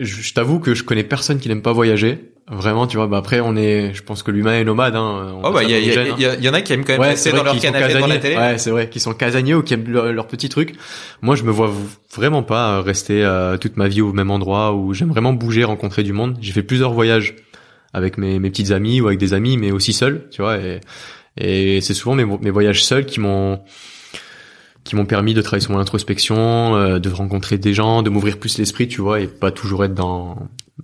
[0.00, 2.32] je t'avoue que je connais personne qui n'aime pas voyager.
[2.50, 4.96] Vraiment, tu vois, bah après on est, je pense que l'humain est nomade.
[4.96, 7.08] Hein, oh bah il y, y, y, y, en a qui aiment quand même ouais,
[7.08, 8.36] rester dans leur canapé devant la télé.
[8.36, 10.74] Ouais, c'est vrai, qui sont casaniers ou qui aiment leur, leur, petit truc.
[11.20, 11.70] Moi, je me vois
[12.14, 16.02] vraiment pas rester euh, toute ma vie au même endroit où j'aime vraiment bouger, rencontrer
[16.02, 16.38] du monde.
[16.40, 17.36] J'ai fait plusieurs voyages
[17.92, 20.56] avec mes, mes petites amies ou avec des amis, mais aussi seul, tu vois.
[20.56, 20.80] Et,
[21.36, 23.60] et c'est souvent mes, mes voyages seuls qui m'ont
[24.88, 28.38] qui m'ont permis de travailler sur mon introspection, euh, de rencontrer des gens, de m'ouvrir
[28.38, 30.36] plus l'esprit, tu vois, et pas toujours être dans,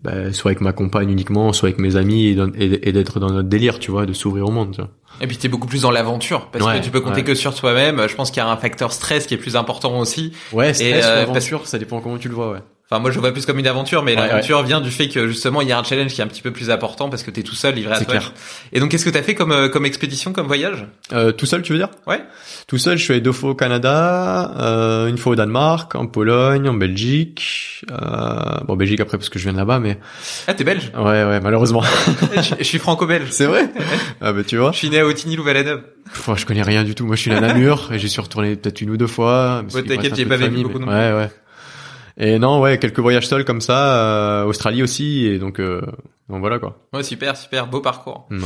[0.02, 3.30] bah, soit avec ma compagne uniquement, soit avec mes amis, et, et, et d'être dans
[3.30, 4.72] notre délire, tu vois, de s'ouvrir au monde.
[4.72, 4.90] Tu vois.
[5.20, 7.24] Et puis t'es beaucoup plus dans l'aventure parce ouais, que tu peux compter ouais.
[7.24, 8.06] que sur toi-même.
[8.08, 10.32] Je pense qu'il y a un facteur stress qui est plus important aussi.
[10.52, 11.70] Ouais, stress et, euh, aventure, parce...
[11.70, 12.60] ça dépend comment tu le vois, ouais.
[12.94, 14.66] Enfin, moi, je vois plus comme une aventure, mais ouais, l'aventure ouais.
[14.66, 16.52] vient du fait que justement, il y a un challenge qui est un petit peu
[16.52, 18.06] plus important parce que t'es tout seul, livré à toi.
[18.06, 18.32] Clair.
[18.72, 20.86] Et donc, qu'est-ce que t'as fait comme euh, comme expédition, comme voyage?
[21.12, 21.88] Euh, Tout seul, tu veux dire?
[22.06, 22.22] Ouais.
[22.68, 26.06] Tout seul, je suis allé deux fois au Canada, euh, une fois au Danemark, en
[26.06, 27.84] Pologne, en Belgique.
[27.90, 29.98] Euh, bon, Belgique après parce que je viens de là-bas, mais.
[30.46, 30.92] Ah, t'es belge?
[30.96, 31.82] Ouais, ouais, malheureusement.
[32.36, 33.26] je, je, suis franco-belge.
[33.30, 33.70] C'est vrai?
[34.20, 34.70] Ah bah tu vois.
[34.70, 35.82] Je suis né à Otigny-Louvain-la-Neuve.
[36.12, 37.04] Enfin, je connais rien du tout.
[37.04, 39.64] Moi, je suis né à Namur et j'y suis retourné peut-être une ou deux fois.
[39.74, 40.94] Ouais, t'inquiète, j'ai pas vécu beaucoup non plus.
[40.94, 41.30] Ouais, ouais.
[42.16, 45.80] Et non, ouais, quelques voyages seuls comme ça, euh, Australie aussi, et donc, euh,
[46.28, 46.78] donc voilà quoi.
[46.92, 48.26] Ouais, super, super, beau parcours.
[48.30, 48.38] Ouais.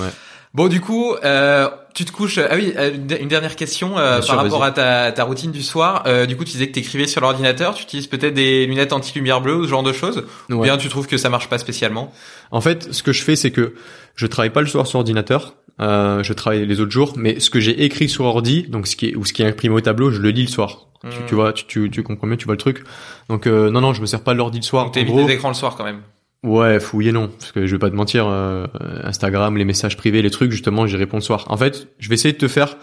[0.54, 2.38] Bon, du coup, euh, tu te couches.
[2.38, 2.72] Ah oui,
[3.20, 6.04] une dernière question euh, par sûr, rapport à ta, ta, routine du soir.
[6.07, 7.74] Euh, du coup, tu disais que t'écrivais sur l'ordinateur.
[7.74, 10.24] Tu utilises peut-être des lunettes anti-lumière bleue ou ce genre de choses.
[10.48, 10.57] Ouais.
[10.57, 12.12] Ou bien tu trouves que ça marche pas spécialement?
[12.50, 13.74] En fait, ce que je fais, c'est que
[14.14, 15.54] je travaille pas le soir sur ordinateur.
[15.81, 18.96] Euh, je travaille les autres jours, mais ce que j'ai écrit sur ordi, donc ce
[18.96, 20.88] qui est ou ce qui est imprimé au tableau, je le lis le soir.
[21.04, 21.11] Mmh.
[21.11, 22.84] Tu, tu, vois, tu, tu, tu, comprends mieux, tu vois le truc.
[23.28, 24.84] Donc euh, non, non, je me sers pas de l'ordi le soir.
[24.84, 26.00] Donc t'évites les écrans le soir quand même.
[26.44, 28.66] Ouais, fouillez non, parce que je vais pas te mentir, euh,
[29.02, 31.44] Instagram, les messages privés, les trucs, justement, j'y réponds le soir.
[31.48, 32.76] En fait, je vais essayer de te faire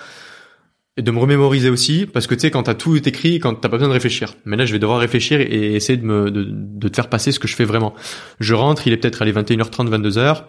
[0.98, 3.68] et de me remémoriser aussi, parce que tu sais, quand t'as tout écrit, quand t'as
[3.68, 4.36] pas besoin de réfléchir.
[4.46, 7.34] Mais là, je vais devoir réfléchir et essayer de me, de, de te faire passer
[7.34, 7.94] ce que je fais vraiment.
[8.40, 10.44] Je rentre, il est peut-être allé 21h30, 22h.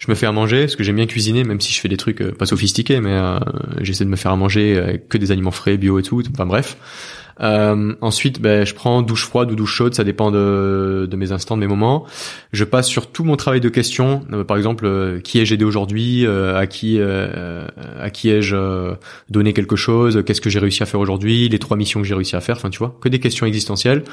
[0.00, 1.96] Je me fais à manger, parce que j'aime bien cuisiner, même si je fais des
[1.96, 3.38] trucs euh, pas sophistiqués, mais euh,
[3.80, 6.20] j'essaie de me faire à manger avec que des aliments frais, bio et tout.
[6.32, 6.76] Enfin bref.
[7.40, 11.32] Euh, ensuite, ben, je prends douche froide ou douche chaude, ça dépend de, de mes
[11.32, 12.04] instants, de mes moments.
[12.52, 14.24] Je passe sur tout mon travail de questions.
[14.32, 16.26] Euh, par exemple, euh, qui ai-je aidé aujourd'hui?
[16.26, 18.94] Euh, À qui à qui ai-je
[19.30, 20.22] donné quelque chose?
[20.26, 21.48] Qu'est-ce que j'ai réussi à faire aujourd'hui?
[21.48, 22.56] Les trois missions que j'ai réussi à faire.
[22.56, 24.04] Enfin, tu vois, que des questions existentielles.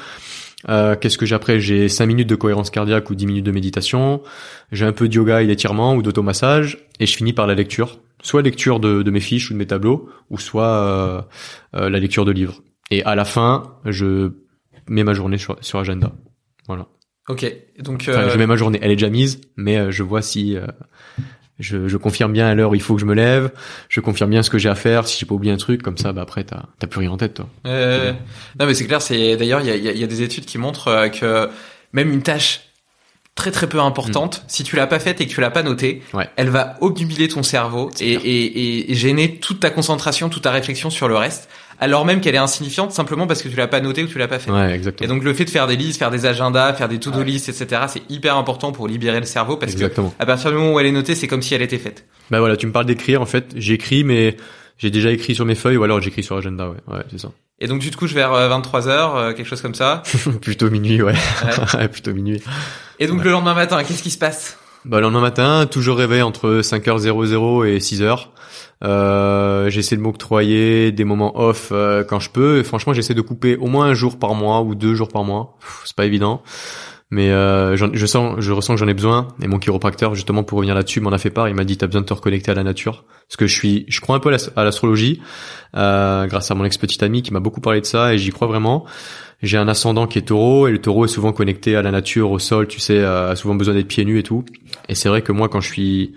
[0.68, 1.60] Euh, Qu'est-ce que j'ai après?
[1.60, 4.22] J'ai 5 minutes de cohérence cardiaque ou 10 minutes de méditation.
[4.72, 6.78] J'ai un peu de yoga et d'étirement ou d'automassage.
[6.98, 7.98] Et je finis par la lecture.
[8.22, 11.22] Soit lecture de, de mes fiches ou de mes tableaux, ou soit euh,
[11.74, 12.60] euh, la lecture de livres.
[12.90, 14.32] Et à la fin, je
[14.88, 16.12] mets ma journée sur, sur agenda.
[16.66, 16.86] Voilà.
[17.28, 17.46] Ok.
[17.78, 18.78] Donc Enfin, euh, je mets ma journée.
[18.82, 20.66] Elle est déjà mise, mais euh, je vois si euh,
[21.58, 23.52] je, je confirme bien à l'heure où il faut que je me lève.
[23.88, 25.06] Je confirme bien ce que j'ai à faire.
[25.06, 27.16] Si j'ai pas oublié un truc, comme ça, bah après t'as t'as plus rien en
[27.16, 27.48] tête, toi.
[27.66, 28.12] Euh,
[28.58, 30.44] non mais c'est clair, c'est d'ailleurs il y a, y a- y a des études
[30.46, 31.48] qui montrent euh, que
[31.92, 32.62] même une tâche
[33.36, 36.02] très très peu importante, si tu l'as pas faite et que tu l'as pas notée,
[36.12, 36.16] Mm.
[36.16, 36.28] Ouais.
[36.36, 40.90] elle va obnubiler ton cerveau et, et- et gêner toute ta concentration, toute ta réflexion
[40.90, 41.48] sur le reste,
[41.80, 44.28] alors même qu'elle est insignifiante simplement parce que tu l'as pas notée ou tu l'as
[44.28, 44.50] pas fait.
[44.50, 45.12] Ouais, Et exactement.
[45.12, 47.82] donc le fait de faire des listes, faire des agendas, faire des to-do lists, etc.,
[47.88, 50.10] c'est hyper important pour libérer le cerveau parce Exactement.
[50.10, 52.04] que à partir du moment où elle est notée, c'est comme si elle était faite.
[52.30, 53.20] Bah voilà, tu me parles d'écrire.
[53.22, 54.36] En fait, j'écris, mais
[54.78, 56.68] j'ai déjà écrit sur mes feuilles ou alors j'écris sur agenda.
[56.68, 57.32] Ouais, ouais, c'est ça.
[57.62, 60.02] Et donc tu te couches vers 23 h quelque chose comme ça?
[60.40, 61.14] plutôt minuit, ouais.
[61.74, 62.42] Ouais, plutôt minuit.
[62.98, 64.58] Et donc le lendemain matin, qu'est-ce qui se passe?
[64.86, 68.28] Bah, le lendemain matin, toujours réveil entre 5h00 et 6h.
[68.82, 72.58] Euh, j'essaie de m'octroyer des moments off euh, quand je peux.
[72.58, 75.22] Et franchement, j'essaie de couper au moins un jour par mois ou deux jours par
[75.22, 75.58] mois.
[75.84, 76.42] C'est pas évident.
[77.12, 79.28] Mais euh, je sens, je ressens que j'en ai besoin.
[79.42, 81.48] Et mon chiropracteur, justement, pour revenir là-dessus, m'en a fait part.
[81.48, 83.04] Il m'a dit, t'as besoin de te reconnecter à la nature.
[83.28, 85.20] Parce que je suis, je crois un peu à l'as- à l'astrologie,
[85.76, 88.48] euh, grâce à mon ex-petite amie qui m'a beaucoup parlé de ça, et j'y crois
[88.48, 88.86] vraiment.
[89.42, 92.30] J'ai un ascendant qui est taureau, et le taureau est souvent connecté à la nature,
[92.30, 94.44] au sol, tu sais, a souvent besoin d'être pieds nus et tout.
[94.88, 96.14] Et c'est vrai que moi, quand je suis,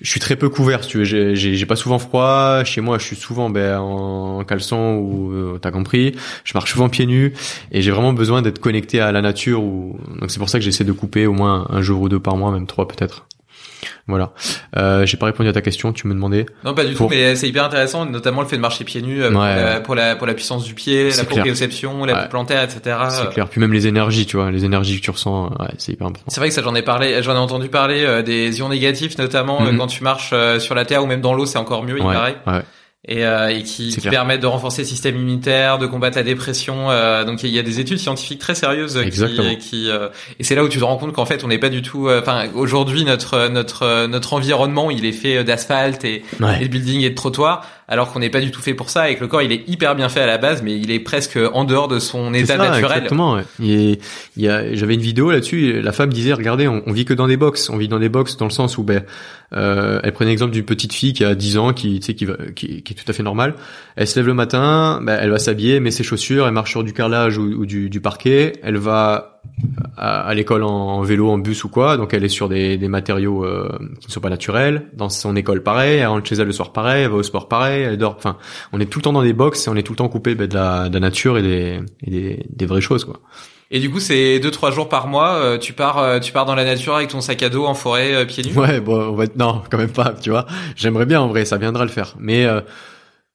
[0.00, 1.34] je suis très peu couvert, si tu veux.
[1.34, 2.64] J'ai pas souvent froid.
[2.64, 6.14] Chez moi, je suis souvent ben, en caleçon ou euh, t'as compris.
[6.44, 7.34] Je marche souvent pieds nus
[7.70, 9.62] et j'ai vraiment besoin d'être connecté à la nature.
[9.62, 12.20] Ou donc c'est pour ça que j'essaie de couper au moins un jour ou deux
[12.20, 13.26] par mois, même trois peut-être.
[14.06, 14.32] Voilà.
[14.76, 15.92] Euh, j'ai pas répondu à ta question.
[15.92, 16.46] Tu me demandais.
[16.64, 19.02] Non, pas du Pour- tout, mais c'est hyper intéressant, notamment le fait de marcher pieds
[19.02, 19.54] nus euh, pour, Ouais.
[19.56, 22.28] la, pour la pour la puissance du pied, la proprioception, la Ouais.
[22.28, 22.96] plantaire, etc.
[23.10, 23.48] C'est clair.
[23.48, 26.26] Puis même les énergies, tu vois, les énergies que tu ressens, ouais, c'est hyper important.
[26.30, 29.16] C'est vrai que ça j'en ai parlé, j'en ai entendu parler euh, des ions négatifs
[29.18, 29.78] notamment euh, Mhm.
[29.78, 32.04] quand tu marches euh, sur la terre ou même dans l'eau, c'est encore mieux, il
[32.04, 32.36] ouais, paraît.
[32.46, 32.62] ouais.
[33.08, 36.90] Et, euh, et qui, qui permettent de renforcer le système immunitaire, de combattre la dépression.
[36.90, 39.48] euh, donc il y a des études scientifiques très sérieuses euh, Exactement.
[39.54, 40.08] qui, qui euh,
[40.38, 42.08] et c'est là où tu te rends compte qu'en fait on n'est pas du tout.
[42.08, 46.58] euh, Enfin aujourd'hui notre notre notre environnement il est fait d'asphalte et, Ouais.
[46.62, 49.10] et de building et de trottoirs, alors qu'on n'est pas du tout fait pour ça
[49.10, 51.00] et que le corps il est hyper bien fait à la base, mais il est
[51.00, 52.84] presque en dehors de son état ça, naturel.
[52.84, 53.34] Exactement.
[53.34, 53.42] Ouais.
[53.58, 53.98] Il
[54.36, 55.82] y a, j'avais une vidéo là-dessus.
[55.82, 57.68] La femme disait, regardez, on, on vit que dans des box.
[57.68, 59.02] On vit dans des box dans le sens où, ben,
[59.52, 62.26] euh, elle prenait l'exemple d'une petite fille qui a 10 ans, qui, tu sais, qui,
[62.26, 63.54] va, qui, qui est tout à fait normale.
[63.96, 66.84] Elle se lève le matin, ben, elle va s'habiller, met ses chaussures, elle marche sur
[66.84, 68.52] du carrelage ou, ou du, du parquet.
[68.62, 69.39] Elle va
[69.96, 71.96] à, à l'école en, en vélo, en bus ou quoi.
[71.96, 73.68] Donc elle est sur des, des matériaux euh,
[74.00, 74.86] qui ne sont pas naturels.
[74.94, 75.98] Dans son école, pareil.
[75.98, 77.04] Elle rentre chez elle le soir, pareil.
[77.04, 77.82] Elle va au sport, pareil.
[77.82, 78.14] Elle dort.
[78.16, 78.36] Enfin,
[78.72, 80.34] on est tout le temps dans des box et on est tout le temps coupé
[80.34, 83.20] ben, de, la, de la nature et des, et des, des vraies choses, quoi.
[83.72, 85.34] Et du coup, c'est deux trois jours par mois.
[85.34, 87.74] euh, tu pars, euh, tu pars dans la nature avec ton sac à dos en
[87.74, 88.58] forêt, euh, pieds nus?
[88.58, 89.36] Ouais, bon, on va être...
[89.36, 90.44] non, quand même pas, tu vois.
[90.74, 92.16] J'aimerais bien en vrai, ça viendra le faire.
[92.18, 92.62] Mais euh,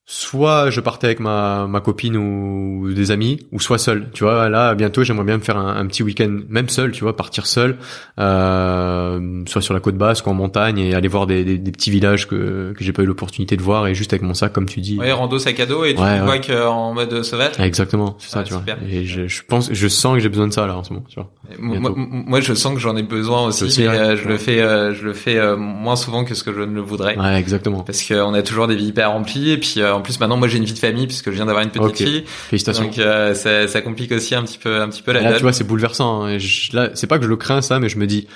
[0.08, 4.10] soit je partais avec ma ma copine ou des amis, ou soit seul.
[4.14, 7.02] Tu vois, là bientôt j'aimerais bien me faire un, un petit week-end, même seul, tu
[7.04, 7.78] vois, partir seul,
[8.20, 11.72] euh, soit sur la côte basque ou en montagne et aller voir des, des, des
[11.72, 14.54] petits villages que que j'ai pas eu l'opportunité de voir et juste avec mon sac,
[14.54, 14.98] comme tu dis.
[15.00, 16.42] Ouais, rando sac à dos et tu Ouais, vois ouais.
[16.42, 17.60] qu'en mode sauvage.
[17.60, 18.60] Exactement, c'est ça, tu vois.
[18.60, 18.78] super.
[18.88, 21.06] Et je, je pense, je sens que j'ai besoin de ça là en ce moment,
[21.10, 21.32] tu vois.
[21.60, 25.04] Moi, je sens que j'en ai besoin aussi, mais euh, je le fais, euh, je
[25.06, 27.18] le fais euh, moins souvent que ce que je ne le voudrais.
[27.18, 27.82] Ouais, exactement.
[27.82, 30.48] Parce qu'on a toujours des vies hyper remplies et puis euh, en plus maintenant moi
[30.48, 32.84] j'ai une vie de famille puisque je viens d'avoir une petite fille Félicitations.
[32.86, 35.42] donc euh, ça, ça complique aussi un petit peu un petit peu la Là, tu
[35.42, 36.24] vois, c'est bouleversant.
[36.24, 36.30] hein.
[36.30, 38.28] Et je- là, c'est pas que je le crains ça, mais je me dis,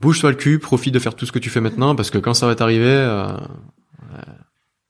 [0.00, 2.34] bouge-toi le cul, profite de faire tout ce que tu fais maintenant, parce que quand
[2.34, 3.28] ça va t'arriver, euh,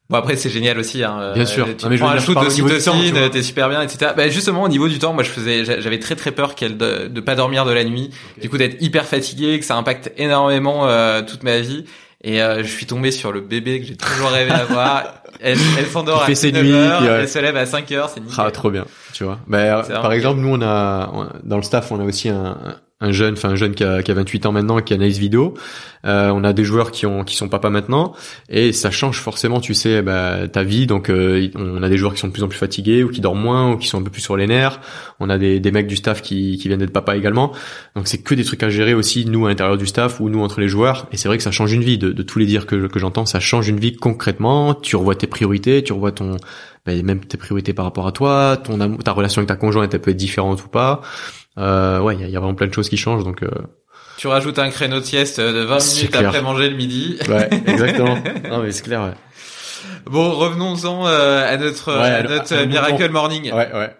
[0.08, 1.02] Bon après c'est génial aussi.
[1.02, 1.32] Hein.
[1.34, 1.66] Bien sûr.
[1.76, 4.12] Tu Non, mais je prends veux un je shoot de cytocine, t'es super bien, etc.
[4.16, 6.76] Bah justement au niveau du temps, moi je faisais, j'a- j'avais très très peur qu'elle
[6.76, 10.12] de, de pas dormir de la nuit, du coup d'être hyper fatigué, que ça impacte
[10.16, 11.84] énormément euh, toute ma vie.
[12.24, 15.04] Et euh, je suis tombé sur le bébé que j'ai toujours rêvé d'avoir.
[15.40, 17.08] Elle, elle s'endort à fait ses 9 nuits, heures, ouais.
[17.08, 18.36] elle se lève à 5 heures, c'est nickel.
[18.38, 19.38] ah, trop bien, tu vois.
[19.46, 22.56] Ben, C'est par exemple, nous, on a, on- dans le staff, on a aussi un,
[23.00, 25.54] un jeune, enfin un jeune qui a, qui a 28 ans maintenant, qui analyse vidéo.
[26.06, 28.14] Euh, on a des joueurs qui ont, qui sont papa maintenant,
[28.48, 30.86] et ça change forcément, tu sais, bah, ta vie.
[30.86, 33.20] Donc, euh, on a des joueurs qui sont de plus en plus fatigués, ou qui
[33.20, 34.80] dorment moins, ou qui sont un peu plus sur les nerfs.
[35.20, 37.52] On a des, des mecs du staff qui, qui viennent d'être papa également.
[37.96, 40.40] Donc, c'est que des trucs à gérer aussi, nous à l'intérieur du staff, ou nous
[40.40, 41.06] entre les joueurs.
[41.12, 41.98] Et c'est vrai que ça change une vie.
[41.98, 44.74] De, de tous les dires que, que j'entends, ça change une vie concrètement.
[44.74, 46.36] Tu revois tes priorités, tu revois ton,
[46.86, 50.00] ben, même tes priorités par rapport à toi, ton ta relation avec ta conjointe, elle
[50.00, 51.02] peut être différente ou pas.
[51.58, 53.48] Euh, ouais, il y, y a vraiment plein de choses qui changent, donc euh,
[54.18, 56.28] Tu rajoutes un créneau de sieste de 20 C'est minutes clair.
[56.28, 57.18] après manger le midi.
[57.28, 58.18] ouais, exactement.
[58.50, 59.02] non mais c'est clair.
[59.02, 59.12] Ouais.
[60.06, 63.52] Bon, revenons-en euh, à notre, Ouais, à alors, notre à- Miracle Morning.
[63.52, 63.94] Ouais, ouais.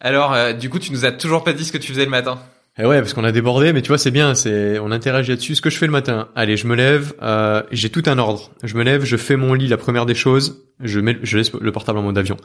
[0.00, 2.10] Alors, euh, du coup, tu nous as toujours pas dit ce que tu faisais le
[2.10, 2.38] matin.
[2.80, 5.56] Et ouais, parce qu'on a débordé, mais tu vois, c'est bien, c'est on interagit là-dessus.
[5.56, 8.52] Ce que je fais le matin, allez, je me lève, euh, j'ai tout un ordre.
[8.62, 11.52] Je me lève, je fais mon lit, la première des choses, je mets, je laisse
[11.52, 12.36] le portable en mode avion.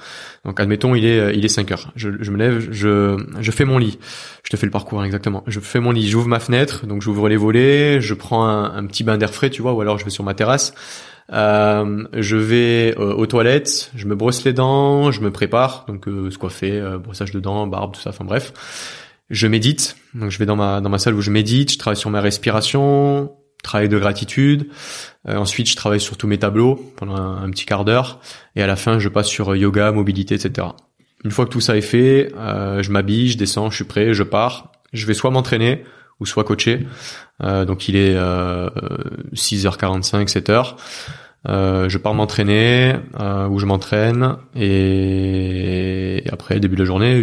[0.44, 1.92] Donc admettons, il est, euh, il est 5 heures.
[1.96, 4.00] Je, je me lève, je, je fais mon lit.
[4.44, 5.44] Je te fais le parcours hein, exactement.
[5.46, 8.86] Je fais mon lit, j'ouvre ma fenêtre, donc j'ouvre les volets, je prends un, un
[8.88, 10.74] petit bain d'air frais, tu vois, ou alors je vais sur ma terrasse.
[11.32, 16.08] Euh, je vais euh, aux toilettes, je me brosse les dents, je me prépare, donc
[16.08, 18.54] euh, se coiffer, euh, brossage de dents, barbe, tout ça, enfin bref.
[19.30, 21.98] Je médite, donc je vais dans ma dans ma salle où je médite, je travaille
[21.98, 23.32] sur ma respiration,
[23.64, 24.68] travail de gratitude.
[25.28, 28.20] Euh, ensuite, je travaille sur tous mes tableaux pendant un, petit quart d'heure,
[28.56, 30.68] et à la fin, je passe sur yoga, mobilité, etc.
[31.24, 34.14] Une fois que tout ça est fait, euh, je m'habille, je descends, je suis prêt,
[34.14, 34.72] je pars.
[34.92, 35.84] Je vais soit m'entraîner
[36.20, 36.86] ou soit coacher.
[37.42, 38.16] Euh, donc il est
[39.34, 40.76] 6h45, 7h.
[41.50, 46.24] Euh, je pars m'entraîner euh, où je m'entraîne et...
[46.32, 47.18] après début de journée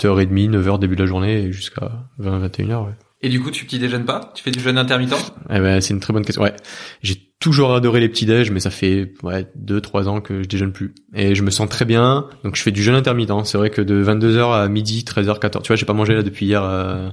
[0.00, 2.92] 8h30 9h début de la journée jusqu'à 20 21h ouais.
[3.22, 4.32] Et du coup, tu petit déjeunes pas?
[4.34, 5.34] Tu fais du jeûne intermittent?
[5.50, 6.42] Eh ben, c'est une très bonne question.
[6.42, 6.54] Ouais,
[7.02, 10.48] j'ai toujours adoré les petits déj, mais ça fait ouais deux trois ans que je
[10.48, 10.94] déjeune plus.
[11.14, 13.44] Et je me sens très bien, donc je fais du jeûne intermittent.
[13.44, 15.62] C'est vrai que de 22h à midi, 13h, 14.
[15.62, 17.10] Tu vois, j'ai pas mangé là depuis hier euh,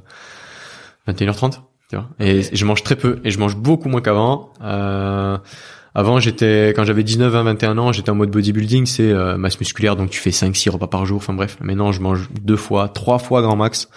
[1.09, 1.59] 21h30.
[1.89, 2.09] Tu vois.
[2.19, 4.53] Et je mange très peu et je mange beaucoup moins qu'avant.
[4.61, 5.37] Euh,
[5.95, 9.59] avant, j'étais quand j'avais 19 20 21 ans, j'étais en mode bodybuilding, c'est euh, masse
[9.59, 11.57] musculaire donc tu fais 5 6 repas par jour, enfin bref.
[11.61, 13.89] Maintenant, je mange deux fois, trois fois grand max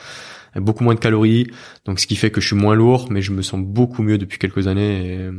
[0.56, 1.46] beaucoup moins de calories,
[1.84, 4.18] donc ce qui fait que je suis moins lourd, mais je me sens beaucoup mieux
[4.18, 5.30] depuis quelques années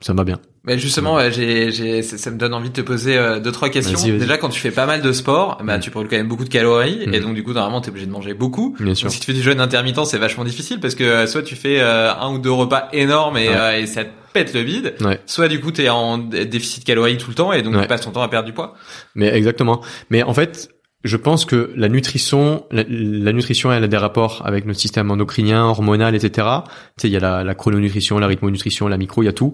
[0.00, 0.38] ça va bien.
[0.64, 1.32] Mais justement, ouais.
[1.32, 3.98] j'ai, j'ai, ça me donne envie de te poser euh, deux trois questions.
[3.98, 4.20] Vas-y, vas-y.
[4.20, 5.80] Déjà, quand tu fais pas mal de sport, bah, mm.
[5.80, 7.14] tu brûles quand même beaucoup de calories, mm.
[7.14, 8.76] et donc du coup, normalement, t'es obligé de manger beaucoup.
[8.78, 9.06] Bien sûr.
[9.06, 11.56] Donc, si tu fais du jeûne intermittent, c'est vachement difficile parce que euh, soit tu
[11.56, 13.56] fais euh, un ou deux repas énormes et, ouais.
[13.56, 15.20] euh, et ça te pète le vide, ouais.
[15.24, 18.10] soit du coup t'es en déficit calorique tout le temps et donc tu passes ton
[18.10, 18.74] temps à perdre du poids.
[19.14, 19.82] Mais exactement.
[20.10, 20.68] Mais en fait,
[21.04, 22.84] je pense que la nutrition, la,
[23.32, 26.48] nutrition, elle a des rapports avec notre système endocrinien, hormonal, etc.
[26.96, 29.32] Tu sais, il y a la, la chrononutrition, la rythmonutrition, la micro, il y a
[29.32, 29.52] tout.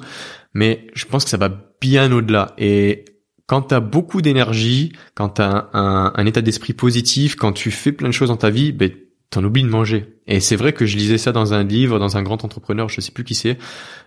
[0.54, 2.54] Mais je pense que ça va bien au-delà.
[2.57, 3.04] Et
[3.46, 7.52] quand tu as beaucoup d'énergie, quand tu as un, un, un état d'esprit positif, quand
[7.52, 8.90] tu fais plein de choses dans ta vie, ben,
[9.35, 10.16] t'en oublies de manger.
[10.27, 13.01] Et c'est vrai que je lisais ça dans un livre, dans un grand entrepreneur, je
[13.01, 13.59] sais plus qui c'est.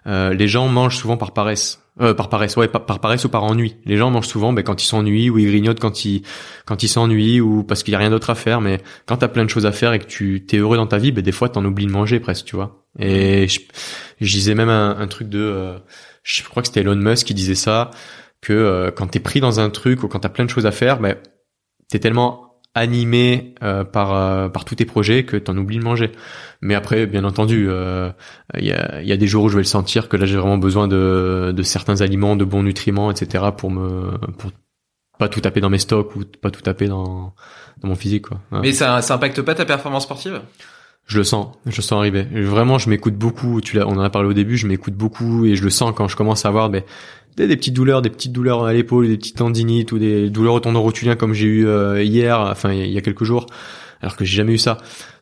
[0.07, 1.83] Euh, les gens mangent souvent par paresse.
[1.99, 3.77] Euh, par paresse, ouais, par, par, paresse ou par ennui.
[3.85, 6.21] Les gens mangent souvent ben, quand ils s'ennuient ou ils grignotent quand ils
[6.65, 8.61] quand ils s'ennuient ou parce qu'il y a rien d'autre à faire.
[8.61, 10.99] Mais quand t'as plein de choses à faire et que tu t'es heureux dans ta
[10.99, 12.83] vie, ben, des fois t'en oublies de manger presque, tu vois.
[12.99, 13.61] Et je,
[14.21, 15.77] je disais même un, un truc de, euh,
[16.23, 17.89] je crois que c'était Elon Musk qui disait ça,
[18.41, 20.71] que euh, quand t'es pris dans un truc ou quand t'as plein de choses à
[20.71, 21.15] faire, ben
[21.89, 22.46] t'es tellement
[22.77, 26.11] animé euh, par euh, par tous tes projets que t'en oublies de manger.
[26.61, 28.09] Mais après, bien entendu, il euh,
[28.55, 30.57] y, a, y a des jours où je vais le sentir que là j'ai vraiment
[30.57, 33.45] besoin de de certains aliments, de bons nutriments, etc.
[33.55, 34.51] pour me pour
[35.19, 37.33] pas tout taper dans mes stocks ou pas tout taper dans
[37.81, 38.39] dans mon physique quoi.
[38.51, 38.59] Ouais.
[38.61, 40.41] Mais ça ça impacte pas ta performance sportive?
[41.07, 42.23] Je le sens, je le sens arriver.
[42.23, 43.61] Vraiment, je m'écoute beaucoup.
[43.61, 44.57] Tu l'as, on en a parlé au début.
[44.57, 46.83] Je m'écoute beaucoup et je le sens quand je commence à avoir ben,
[47.45, 50.59] des, petites douleurs, des petites douleurs à l'épaule, des petites tendinites ou des douleurs au
[50.59, 53.45] tendon rotulien comme j'ai eu euh, hier, enfin il y a quelques jours,
[54.01, 54.77] alors que j'ai jamais eu ça.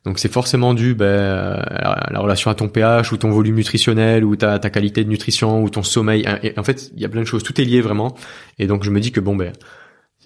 [0.06, 4.24] Donc c'est forcément dû ben, à la relation à ton pH ou ton volume nutritionnel
[4.24, 6.26] ou ta, ta qualité de nutrition ou ton sommeil.
[6.44, 7.42] Et en fait, il y a plein de choses.
[7.42, 8.16] Tout est lié vraiment.
[8.60, 9.52] Et donc je me dis que bon ben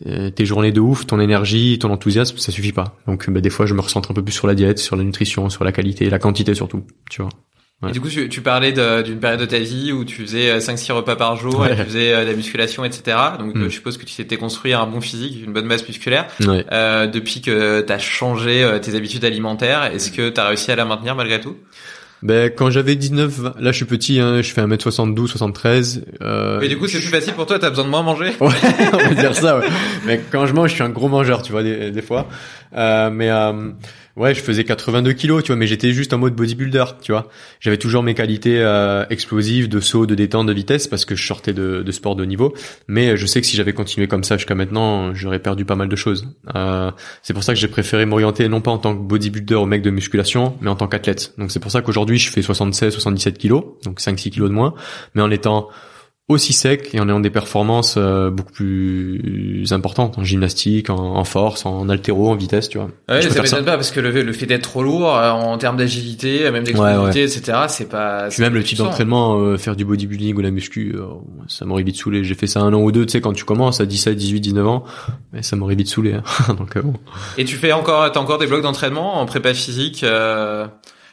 [0.06, 2.98] euh, tes journées de ouf, ton énergie, ton enthousiasme, ça suffit pas.
[3.08, 5.04] Donc bah, des fois, je me recentre un peu plus sur la diète, sur la
[5.04, 7.32] nutrition, sur la qualité, la quantité surtout, tu vois.
[7.82, 7.90] Ouais.
[7.90, 10.92] Et du coup, tu, tu parlais d'une période de ta vie où tu faisais 5-6
[10.92, 11.72] euh, repas par jour, ouais.
[11.72, 13.18] et tu faisais euh, de la musculation, etc.
[13.40, 13.64] Donc, mm.
[13.64, 16.28] je suppose que tu t'étais construit un bon physique, une bonne masse musculaire.
[16.46, 16.66] Ouais.
[16.74, 20.76] Euh, depuis que tu as changé tes habitudes alimentaires, est-ce que tu as réussi à
[20.76, 21.56] la maintenir malgré tout?
[22.22, 26.04] Ben quand j'avais 19, là je suis petit, hein, je fais 1m72, 73.
[26.22, 28.32] Euh, Mais du coup c'est plus facile pour toi, t'as besoin de moins manger?
[28.42, 28.50] Ouais,
[28.94, 29.60] on va dire ça.
[29.60, 29.68] Ouais.
[30.06, 32.28] Mais quand je mange, je suis un gros mangeur, tu vois, des, des fois.
[32.76, 33.72] Euh, mais euh,
[34.16, 37.30] ouais, je faisais 82 kilos, tu vois, mais j'étais juste en mode bodybuilder, tu vois.
[37.60, 41.26] J'avais toujours mes qualités euh, explosives, de saut, de détente, de vitesse, parce que je
[41.26, 42.54] sortais de, de sport de niveau.
[42.88, 45.90] Mais je sais que si j'avais continué comme ça jusqu'à maintenant, j'aurais perdu pas mal
[45.90, 46.28] de choses.
[46.56, 46.92] Euh,
[47.24, 49.82] c'est pour ça que j'ai préféré m'orienter non pas en tant que bodybuilder au mec
[49.82, 51.34] de musculation, mais en tant qu'athlète.
[51.38, 54.74] Donc c'est pour ça qu'aujourd'hui je fais 76, 77 kilos, donc 5-6 kilos de moins,
[55.16, 55.70] mais en étant
[56.30, 61.24] aussi sec et en ayant des performances euh, beaucoup plus importantes en gymnastique, en, en,
[61.24, 62.90] force, en altéro, en vitesse, tu vois.
[63.10, 65.78] Ouais, ça m'étonne pas parce que le, le fait d'être trop lourd euh, en termes
[65.78, 67.38] d'agilité, même d'explosivité, ouais, ouais.
[67.38, 68.28] etc., c'est pas.
[68.30, 71.08] Puis même le type d'entraînement, euh, faire du bodybuilding ou la muscu, euh,
[71.48, 72.24] ça m'aurait vite saoulé.
[72.24, 74.40] J'ai fait ça un an ou deux, tu sais, quand tu commences à 17, 18,
[74.40, 74.84] 19 ans,
[75.34, 76.14] mais ça m'aurait vite saoulé.
[76.14, 76.54] Hein.
[76.60, 76.94] Donc bon.
[77.40, 80.06] Et tu fais encore, t'as encore des blocs d'entraînement en prépa physique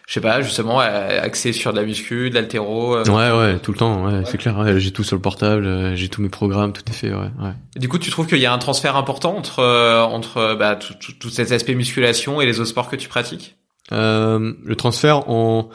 [0.06, 2.96] je sais pas, justement, axé sur de la muscu, de l'altéro.
[2.96, 3.04] Euh...
[3.04, 4.22] Ouais, ouais, tout le temps, ouais, ouais.
[4.24, 4.56] c'est clair.
[4.56, 7.30] Ouais, j'ai tout sur le portable, euh, j'ai tous mes programmes, tout est fait, ouais.
[7.40, 7.52] ouais.
[7.76, 10.94] Du coup, tu trouves qu'il y a un transfert important entre euh, entre bah, tout,
[10.94, 13.56] tout, tout cet aspect musculation et les autres sports que tu pratiques?
[13.92, 15.68] Euh, le transfert, on,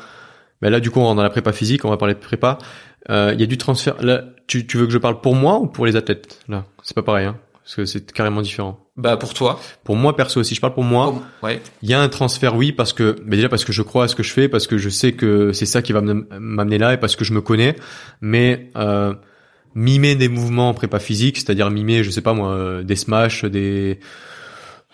[0.61, 2.57] ben là du coup on rentre dans la prépa physique, on va parler de prépa.
[3.09, 3.95] Euh, Il y a du transfert.
[4.01, 6.95] Là, tu, tu veux que je parle pour moi ou pour les athlètes Là, c'est
[6.95, 8.79] pas pareil, hein, parce que c'est carrément différent.
[9.01, 9.59] Bah pour toi.
[9.83, 11.61] Pour moi perso, si je parle pour moi, Oh, ouais.
[11.81, 14.07] il y a un transfert, oui, parce que, mais déjà parce que je crois à
[14.07, 16.77] ce que je fais, parce que je sais que c'est ça qui va me- m'amener
[16.77, 17.75] là et parce que je me connais.
[18.21, 19.13] Mais euh,
[19.75, 23.43] mimer des mouvements en prépa physique, c'est-à-dire mimer, je sais pas moi, euh, des smash,
[23.45, 23.99] des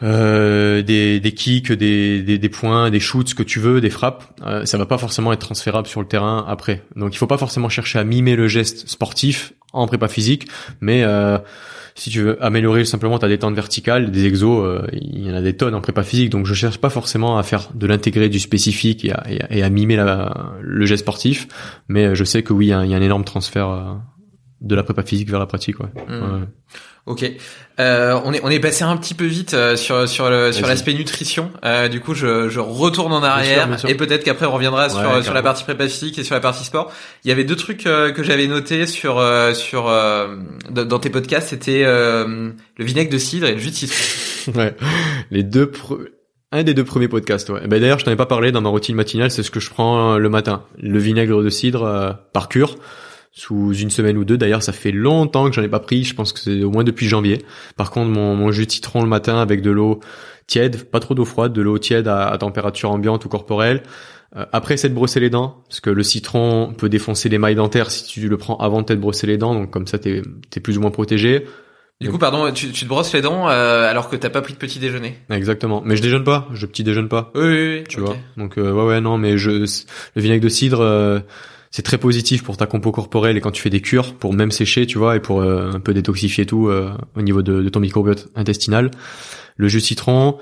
[0.03, 3.89] euh, des, des kicks, des, des, des points, des shoots, ce que tu veux, des
[3.89, 6.83] frappes, euh, ça va pas forcément être transférable sur le terrain après.
[6.95, 10.47] Donc il faut pas forcément chercher à mimer le geste sportif en prépa physique,
[10.81, 11.39] mais euh,
[11.97, 15.41] si tu veux améliorer simplement ta détente verticale, des exos, euh, il y en a
[15.41, 18.39] des tonnes en prépa physique, donc je cherche pas forcément à faire de l'intégré, du
[18.39, 19.97] spécifique et à, mimer
[20.61, 21.47] le geste sportif,
[21.87, 23.69] mais je sais que oui, il y a, un- il y a un énorme transfert
[23.69, 23.93] euh,
[24.61, 25.79] de la prépa physique vers la pratique.
[25.79, 25.87] Ouais.
[26.07, 26.21] Hmm.
[26.23, 26.47] Ouais.
[27.05, 27.23] Ok.
[27.79, 30.67] Euh, on est on est passé un petit peu vite euh, sur sur le sur
[30.67, 31.51] l'aspect nutrition.
[31.63, 33.89] Euh, du coup, je je retourne en arrière sûr, bien sûr.
[33.89, 36.65] et peut-être qu'après on reviendra sur sur la partie prépa physique et sur la partie
[36.65, 36.91] sport.
[37.23, 40.35] Il y avait deux trucs euh, que j'avais notés sur euh, sur euh,
[40.69, 43.95] dans tes podcasts, c'était euh, le vinaigre de cidre et le jus de citron.
[44.55, 44.75] Ouais.
[45.31, 46.07] Les deux pre-
[46.53, 47.67] un des deux premiers podcasts, ouais.
[47.67, 49.69] Ben d'ailleurs, je t'en ai pas parlé dans ma routine matinale, c'est ce que je
[49.69, 50.63] prends le matin.
[50.81, 52.75] Le vinaigre de cidre euh, par cure
[53.37, 54.35] sous une semaine ou deux.
[54.35, 56.83] D'ailleurs, ça fait longtemps que j'en ai pas pris, je pense que c'est au moins
[56.83, 57.45] depuis janvier.
[57.75, 59.99] Par contre, mon, mon jus de citron le matin avec de l'eau
[60.47, 63.83] tiède, pas trop d'eau froide, de l'eau tiède à, à température ambiante ou corporelle.
[64.35, 67.55] Euh, après, c'est de brosser les dents, parce que le citron peut défoncer les mailles
[67.55, 70.23] dentaires si tu le prends avant de t'être brossé les dents, donc comme ça, t'es
[70.55, 71.45] es plus ou moins protégé.
[72.01, 74.53] Du coup, pardon, tu, tu te brosses les dents euh, alors que t'as pas pris
[74.53, 75.17] de petit déjeuner.
[75.29, 75.81] Exactement.
[75.83, 77.31] Mais je déjeune pas, je petit déjeune pas.
[77.33, 77.83] Oui, oui, oui.
[77.89, 78.15] tu vois.
[78.35, 79.65] Donc euh, ouais ouais non mais je le
[80.21, 81.19] vinaigre de cidre euh,
[81.71, 84.51] c'est très positif pour ta compo corporelle et quand tu fais des cures pour même
[84.51, 87.69] sécher tu vois et pour euh, un peu détoxifier tout euh, au niveau de, de
[87.69, 88.91] ton microbiote intestinal.
[89.57, 90.37] Le jus citron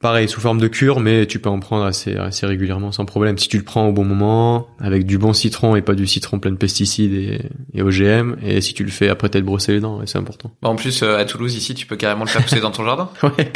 [0.00, 3.38] pareil sous forme de cure mais tu peux en prendre assez assez régulièrement sans problème
[3.38, 6.38] si tu le prends au bon moment avec du bon citron et pas du citron
[6.38, 7.40] plein de pesticides et,
[7.72, 10.50] et OGM et si tu le fais après t'être brossé les dents ouais, c'est important.
[10.62, 12.84] Bah, en plus, euh, à Toulouse, ici, tu peux carrément le faire pousser dans ton
[12.84, 13.08] jardin.
[13.22, 13.50] Ouais.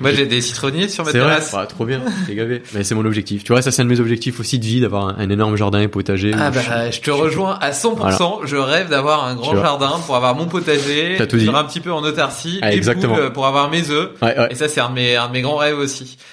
[0.00, 1.52] Moi, j'ai des citronniers sur ma C'est vrai, terrasse.
[1.52, 2.62] Bah, trop bien, t'es gavé.
[2.74, 3.42] Mais c'est mon objectif.
[3.44, 5.56] Tu vois, ça c'est un de mes objectifs aussi de vie, d'avoir un, un énorme
[5.56, 6.32] jardin et potager.
[6.38, 8.46] Ah bah, je te rejoins à 100%.
[8.46, 11.48] Je rêve d'avoir un grand jardin pour avoir mon potager, tout dit.
[11.48, 13.16] un petit peu en autarcie, Ah, exactement.
[13.16, 14.10] poules pour avoir mes œufs.
[14.22, 14.48] Ouais, ouais.
[14.50, 15.87] Et ça, c'est un un de mes grands rêves aussi.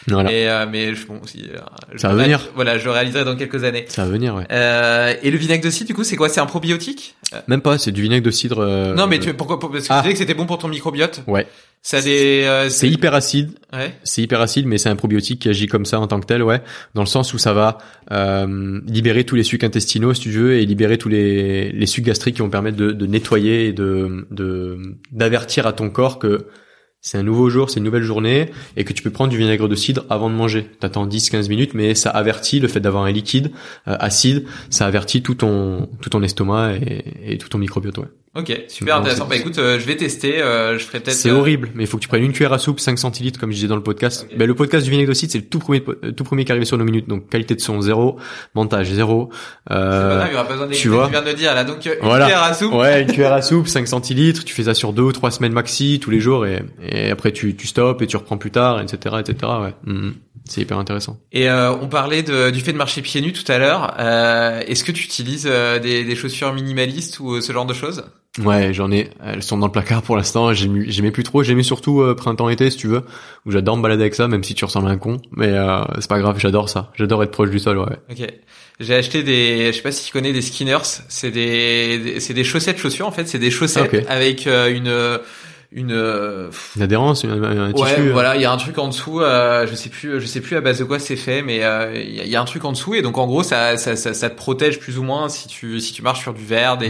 [0.08, 0.32] Voilà.
[0.32, 1.58] Et euh, mais je- bon, aussi, euh,
[1.93, 2.49] je Ça va venir.
[2.56, 3.86] Voilà, je réaliserai dans quelques années.
[3.88, 4.45] Ça va venir, ouais.
[4.51, 6.30] Euh, et le vinaigre de cidre, du coup, c'est quoi?
[6.30, 7.16] C'est un probiotique?
[7.34, 8.60] Euh, Même pas, c'est du vinaigre de cidre.
[8.60, 9.97] euh, Non, mais tu, pourquoi pour- Parce que Ah.
[9.97, 11.22] tu disais que c'était bon pour ton microbiote.
[11.28, 11.47] Ouais.
[11.82, 12.41] Ça des.
[12.45, 13.51] euh, C'est hyper acide.
[13.72, 13.93] Ouais.
[14.03, 16.41] C'est hyper acide, mais c'est un probiotique qui agit comme ça en tant que tel,
[16.41, 16.62] ouais.
[16.95, 17.78] Dans le sens où ça va
[18.12, 22.03] euh, libérer tous les sucs intestinaux, si tu veux, et libérer tous les, les sucs
[22.06, 24.80] gastriques qui vont permettre de, de nettoyer et de de
[25.12, 26.47] d'avertir à ton corps que
[27.06, 29.70] c'est un nouveau jour, c'est une nouvelle journée, et que tu peux prendre du vinaigre
[29.70, 30.66] de cidre avant de manger.
[30.80, 33.51] T'attends 10-15 minutes, mais ça avertit le fait d'avoir un liquide
[33.88, 38.08] euh, acide, ça avertit tout ton tout ton estomac et, et tout ton microbiote, ouais.
[38.36, 39.27] Ok, super intéressant.
[39.27, 40.41] Bah écoute, euh, je vais tester.
[40.41, 41.15] euh, je ferai peut-être.
[41.15, 43.39] C'est euh, horrible, mais il faut que tu prennes une cuillère à soupe, 5 centilitres,
[43.39, 44.27] comme je disais dans le podcast.
[44.36, 46.51] Ben, le podcast du vinaigre de cidre, c'est le tout premier, euh, tout premier qui
[46.51, 47.07] arrive sur nos minutes.
[47.07, 48.17] Donc, qualité de son, zéro.
[48.53, 49.29] Montage, zéro.
[49.65, 51.05] Pas Euh, grave, il y aura pas besoin tu vois.
[51.05, 51.63] tu viens de le dire là.
[51.63, 52.25] Donc, euh, une voilà.
[52.25, 52.73] cuillère à soupe.
[52.73, 54.43] Ouais, une cuillère à soupe, 5 centilitres.
[54.43, 57.31] Tu fais ça sur deux ou trois semaines maxi, tous les jours, et, et après,
[57.31, 59.73] tu, tu stops et tu reprends plus tard, etc., etc., ouais.
[59.86, 60.13] Mhm.
[60.47, 61.17] C'est hyper intéressant.
[61.31, 63.95] Et euh, on parlait de, du fait de marcher pieds nus tout à l'heure.
[63.99, 68.03] Euh, Est-ce que tu utilises euh, des, des chaussures minimalistes ou ce genre de choses?
[68.43, 69.09] Ouais, j'en ai.
[69.25, 70.53] Elles sont dans le placard pour l'instant.
[70.53, 71.41] J'aimais plus trop.
[71.43, 73.03] J'aimais surtout euh, printemps-été, si tu veux,
[73.45, 75.21] où j'adore me balader avec ça, même si tu ressembles à un con.
[75.31, 76.91] Mais euh, c'est pas grave, j'adore ça.
[76.95, 77.97] J'adore être proche du sol, ouais.
[78.11, 78.27] Ok.
[78.81, 80.77] J'ai acheté des, je sais pas si tu connais des Skinners.
[81.07, 83.25] C'est des, c'est des chaussettes chaussures en fait.
[83.25, 84.03] C'est des chaussettes Ok.
[84.09, 85.19] avec euh, une,
[85.72, 85.91] une.
[85.91, 88.09] euh, Une adhérence, un, un Ouais, tissu.
[88.09, 88.13] euh.
[88.13, 89.22] voilà, il y a un truc en dessous.
[89.22, 91.91] Euh, je sais plus, je sais plus à base de quoi c'est fait, mais euh,
[91.95, 93.78] il y, a- il y a un truc en dessous et donc en gros ça,
[93.78, 96.43] ça, ça, ça te protège plus ou moins si tu, si tu marches sur du
[96.45, 96.89] verre, des,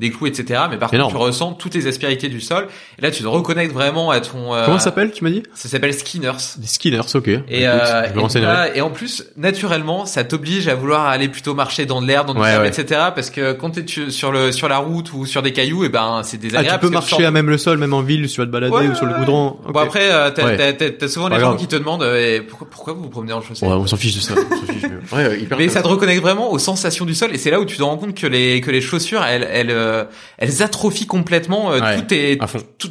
[0.00, 0.62] des clous, etc.
[0.70, 1.12] Mais par Énorme.
[1.12, 2.66] contre, tu ressens toutes les aspérités du sol.
[2.98, 4.54] Et là, tu te reconnectes vraiment à ton.
[4.54, 5.42] euh, Comment ça s'appelle, tu m'as dit?
[5.54, 6.32] Ça s'appelle Skinners.
[6.58, 7.28] Des skinners, ok.
[7.28, 8.52] Et, Écoute, euh, je et, me renseignerai.
[8.52, 12.24] voilà, et en plus, naturellement, ça t'oblige à vouloir aller plutôt marcher dans de l'air,
[12.24, 12.68] dans du Ouais, sable, ouais.
[12.68, 13.00] etc.
[13.14, 16.22] Parce que quand t'es sur le sur la route ou sur des cailloux, et ben
[16.24, 16.78] c'est Ah, désagréable.
[16.78, 18.50] tu peux que marcher à même le sol, même en ville, si tu vas te
[18.52, 19.56] balader Ouais, ou sur le goudron.
[19.68, 20.56] Bon après, euh, t'as Ouais.
[20.56, 23.08] t'as- t'as- t'as souvent les gens qui te demandent euh, eh, pourquoi, pourquoi vous vous
[23.10, 24.34] promenez en chaussettes Ouais, on s'en fiche de ça.
[24.36, 27.30] on s'en fiche, mais- ouais, hyper Mais ça te reconnecte vraiment aux sensations du sol
[27.34, 29.70] et c'est là où tu te rends compte que les que les chaussures elles elles
[29.70, 30.04] euh,
[30.38, 32.38] elles atrophient complètement euh, Ouais, tout tes-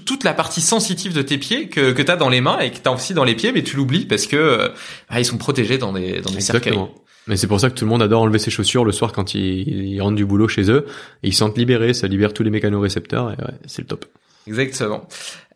[0.06, 2.78] toute la partie sensitive de tes pieds que que t'as dans les mains et que
[2.78, 4.70] t'as aussi dans les pieds mais tu l'oublies parce que euh,
[5.10, 6.74] ah, ils sont protégés dans des dans des cercueils.
[6.74, 6.90] Exactement.
[7.26, 9.34] Mais c'est pour ça que tout le monde adore enlever ses chaussures le soir quand
[9.34, 10.86] ils, ils rentrent du boulot chez eux.
[11.24, 14.04] Et ils se sentent libérés, ça libère tous les mécanorécepteurs et ouais, c'est le top.
[14.48, 15.08] Exactement.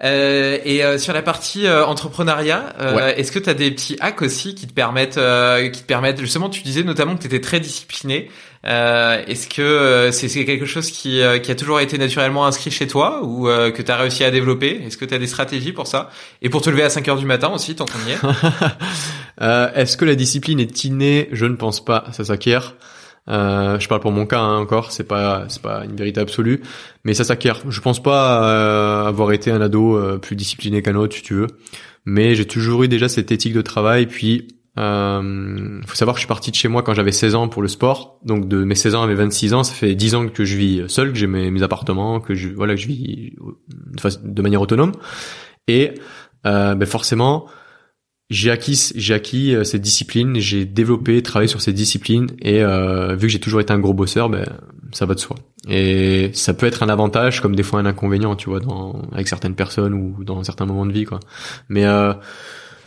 [0.04, 3.98] Euh, et euh, sur la partie euh, entrepreneuriat, euh, est-ce que tu as des petits
[4.00, 7.28] hacks aussi qui te permettent, euh, qui te permettent justement, tu disais notamment que tu
[7.28, 8.30] étais très discipliné.
[8.64, 13.24] est-ce que c'est, c'est quelque chose qui, qui a toujours été naturellement inscrit chez toi
[13.24, 14.82] ou que tu as réussi à développer?
[14.86, 16.10] Est-ce que tu as des stratégies pour ça?
[16.42, 19.98] Et pour te lever à 5 heures du matin aussi, tant qu'on y est Est-ce
[19.98, 21.30] que la discipline est innée?
[21.32, 22.76] Je ne pense pas, ça s'acquiert.
[23.30, 26.62] Euh, je parle pour mon cas hein, encore, c'est pas c'est pas une vérité absolue,
[27.04, 27.62] mais ça s'acquiert.
[27.70, 31.34] Je pense pas euh, avoir été un ado euh, plus discipliné qu'un autre, si tu
[31.34, 31.48] veux,
[32.06, 34.08] mais j'ai toujours eu déjà cette éthique de travail.
[34.08, 34.48] Puis,
[34.80, 37.62] euh, faut savoir que je suis parti de chez moi quand j'avais 16 ans pour
[37.62, 40.28] le sport, donc de mes 16 ans à mes 26 ans, ça fait 10 ans
[40.30, 43.34] que je vis seul, que j'ai mes, mes, appartements, que je voilà que je vis
[43.70, 44.94] de, de manière autonome,
[45.68, 45.96] et
[46.44, 47.48] ben forcément
[48.30, 53.28] j'ai acquis acquis euh, cette discipline, j'ai développé, travaillé sur cette discipline et euh, vu
[53.28, 54.46] que j'ai toujours été un gros bosseur, ben
[54.92, 55.36] ça va de soi.
[55.68, 59.28] Et ça peut être un avantage comme des fois un inconvénient, tu vois, dans avec
[59.28, 61.20] certaines personnes ou dans certains moments de vie quoi.
[61.70, 62.14] Mais euh,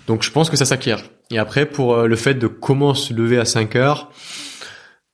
[0.07, 1.03] donc je pense que ça s'acquiert.
[1.31, 4.11] Et après pour euh, le fait de comment se lever à 5 heures,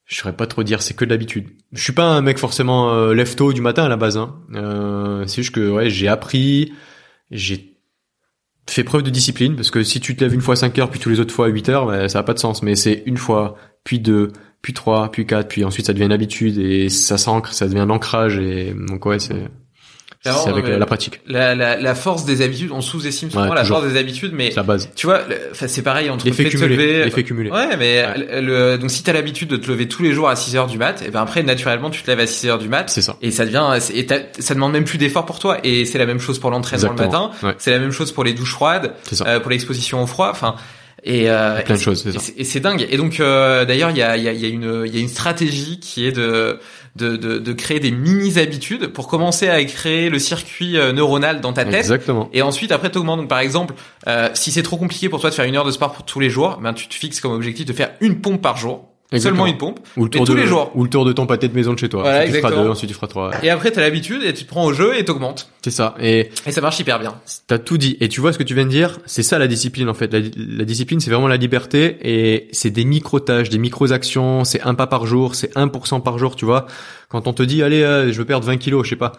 [0.04, 1.48] je saurais pas trop dire, c'est que de l'habitude.
[1.72, 4.36] Je suis pas un mec forcément euh, lève tôt du matin à la base hein.
[5.26, 6.72] C'est juste que ouais, j'ai appris,
[7.30, 7.75] j'ai
[8.68, 10.90] fais preuve de discipline parce que si tu te lèves une fois à 5 heures
[10.90, 12.62] puis tous les autres fois à 8 heures, ben, ça a pas de sens.
[12.62, 16.12] Mais c'est une fois, puis deux, puis trois, puis quatre, puis ensuite ça devient une
[16.12, 19.48] habitude et ça s'ancre, ça devient un ancrage et donc ouais c'est
[20.32, 21.20] c'est avec la, pratique.
[21.26, 24.62] La, la, la, force des habitudes, on sous-estime souvent la force des habitudes, mais la
[24.62, 24.90] base.
[24.94, 25.20] Tu vois,
[25.52, 27.04] c'est pareil entre l'effet cumulé, lever.
[27.04, 27.50] L'effet cumulé.
[27.50, 28.04] Ouais, mais
[28.40, 30.78] Le, donc si t'as l'habitude de te lever tous les jours à 6 heures du
[30.78, 32.88] mat, et ben après naturellement tu te lèves à 6 heures du mat.
[32.90, 33.16] C'est ça.
[33.22, 34.06] Et ça devient, et
[34.38, 35.58] ça demande même plus d'effort pour toi.
[35.64, 37.30] Et c'est la même chose pour l'entraînement le matin.
[37.58, 38.94] C'est la même chose pour les douches froides,
[39.26, 40.28] euh, pour l'exposition au froid.
[40.30, 40.56] Enfin.
[41.04, 42.32] Et euh, plein de choses, c'est ça.
[42.36, 42.84] Et c'est dingue.
[42.90, 45.00] Et donc euh, d'ailleurs, il y a, y, a, y a une il y a
[45.00, 46.58] une stratégie qui est de
[46.96, 51.40] de, de, de créer des mini habitudes pour commencer à créer le circuit euh, neuronal
[51.40, 51.74] dans ta tête.
[51.74, 52.28] Exactement.
[52.32, 53.20] Et ensuite, après, tu augmentes.
[53.20, 53.74] Donc, par exemple,
[54.06, 56.20] euh, si c'est trop compliqué pour toi de faire une heure de sport pour tous
[56.20, 58.88] les jours, ben tu te fixes comme objectif de faire une pompe par jour.
[59.18, 59.78] Seulement une pompe.
[59.96, 60.72] Ou le tour tous de, les jours.
[60.74, 62.02] Ou le tour de ton pâté de maison de chez toi.
[62.02, 63.30] Voilà, tu feras deux, ensuite tu feras trois.
[63.42, 65.48] Et après, t'as l'habitude et tu te prends au jeu et t'augmentes.
[65.62, 65.94] C'est ça.
[66.00, 67.14] Et, et ça marche hyper bien.
[67.46, 67.96] T'as tout dit.
[68.00, 70.12] Et tu vois ce que tu viens de dire, c'est ça la discipline en fait.
[70.12, 74.74] La, la discipline, c'est vraiment la liberté et c'est des micro-tâches, des micro-actions, c'est un
[74.74, 76.66] pas par jour, c'est 1% par jour, tu vois.
[77.08, 79.12] Quand on te dit, allez, euh, je veux perdre 20 kilos, je sais pas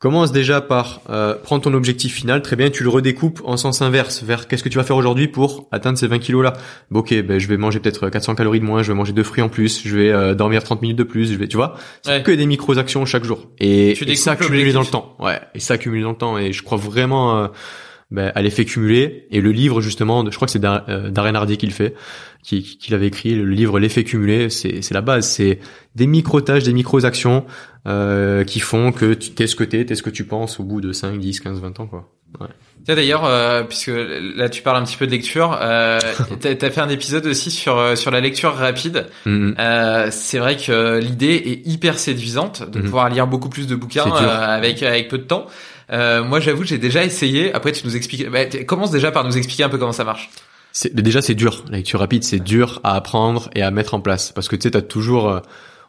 [0.00, 3.82] Commence déjà par euh, prendre ton objectif final, très bien, tu le redécoupes en sens
[3.82, 6.54] inverse, vers qu'est-ce que tu vas faire aujourd'hui pour atteindre ces 20 kilos là.
[6.90, 9.22] Bon, ok, ben je vais manger peut-être 400 calories de moins, je vais manger deux
[9.22, 11.76] fruits en plus, je vais euh, dormir 30 minutes de plus, je vais, tu vois,
[12.00, 13.48] c'est que des micro actions chaque jour.
[13.58, 15.16] Et, et ça accumule dans le temps.
[15.18, 16.38] Ouais, et ça accumule dans le temps.
[16.38, 17.48] Et je crois vraiment euh,
[18.10, 19.26] ben, à l'effet cumulé.
[19.30, 21.94] Et le livre justement, je crois que c'est Darren Hardy qui le fait,
[22.42, 25.58] qui, qui l'avait écrit, le livre L'effet cumulé, c'est c'est la base, c'est
[25.94, 27.44] des micro tâches, des micro actions
[27.86, 30.64] euh, qui font que tu t'es ce que t'es, t'es ce que tu penses au
[30.64, 32.08] bout de 5, 10, 15, 20 ans, quoi.
[32.40, 32.46] Ouais.
[32.84, 35.98] Tiens d'ailleurs, euh, puisque là tu parles un petit peu de lecture, euh,
[36.40, 39.06] t'as as fait un épisode aussi sur euh, sur la lecture rapide.
[39.26, 39.54] Mm-hmm.
[39.58, 42.84] Euh, c'est vrai que l'idée est hyper séduisante de Mm-hmm.
[42.84, 45.46] pouvoir lire beaucoup plus de bouquins euh, avec avec peu de temps.
[45.92, 47.52] Euh, moi j'avoue j'ai déjà essayé.
[47.52, 48.28] Après tu nous expliques.
[48.28, 50.30] Bah, commence déjà par nous expliquer un peu comment ça marche.
[50.92, 51.64] Déjà c'est dur.
[51.70, 54.62] La lecture rapide c'est dur à apprendre et à mettre en place parce que tu
[54.62, 55.42] sais t'as toujours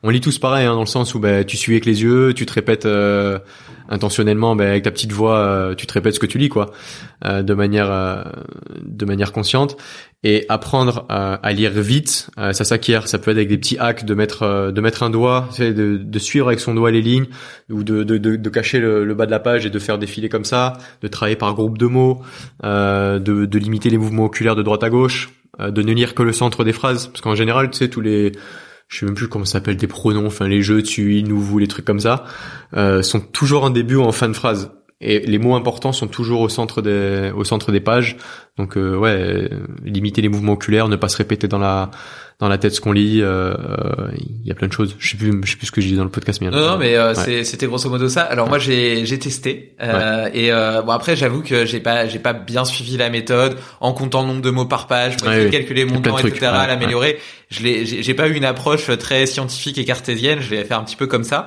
[0.04, 2.34] on lit tous pareil hein, dans le sens où bah, tu suis avec les yeux,
[2.34, 3.38] tu te répètes euh,
[3.90, 6.72] intentionnellement bah, avec ta petite voix, euh, tu te répètes ce que tu lis quoi,
[7.26, 8.24] euh, de manière euh,
[8.82, 9.78] de manière consciente
[10.24, 13.08] et apprendre à lire vite, ça s'acquiert.
[13.08, 16.20] Ça peut être avec des petits hacks de mettre de mettre un doigt, de, de
[16.20, 17.26] suivre avec son doigt les lignes
[17.72, 20.30] ou de de, de, cacher le, le, bas de la page et de faire défiler
[20.30, 22.22] comme ça, de travailler par groupe de mots,
[22.64, 26.34] de, de limiter les mouvements oculaires de droite à gauche, de ne lire que le
[26.34, 28.34] centre des phrases parce qu'en général tu sais tous les
[28.92, 31.40] je sais même plus comment ça s'appelle des pronoms, enfin les jeux, tu, il, nous,
[31.40, 32.26] vous, les trucs comme ça,
[32.76, 34.70] euh, sont toujours en début ou en fin de phrase.
[35.02, 38.18] Et les mots importants sont toujours au centre des, au centre des pages.
[38.58, 39.50] Donc euh, ouais,
[39.84, 41.90] limiter les mouvements oculaires, ne pas se répéter dans la,
[42.42, 43.22] dans la tête ce qu'on lit.
[43.22, 43.54] Euh,
[44.18, 44.96] il y a plein de choses.
[44.98, 46.42] Je sais plus, je sais plus ce que je dis dans le podcast.
[46.42, 47.44] Mais non, non, mais euh, ouais.
[47.44, 48.24] c'était grosso modo ça.
[48.24, 50.32] Alors moi j'ai j'ai testé euh, ouais.
[50.34, 53.94] et euh, bon après j'avoue que j'ai pas j'ai pas bien suivi la méthode en
[53.94, 56.48] comptant le nombre de mots par page, ouais, calculer mon temps, etc.
[56.48, 57.20] à l'améliorer.
[57.50, 60.40] Je l'ai j'ai pas eu une approche très scientifique et cartésienne.
[60.42, 61.46] Je l'ai fait un petit peu comme ça.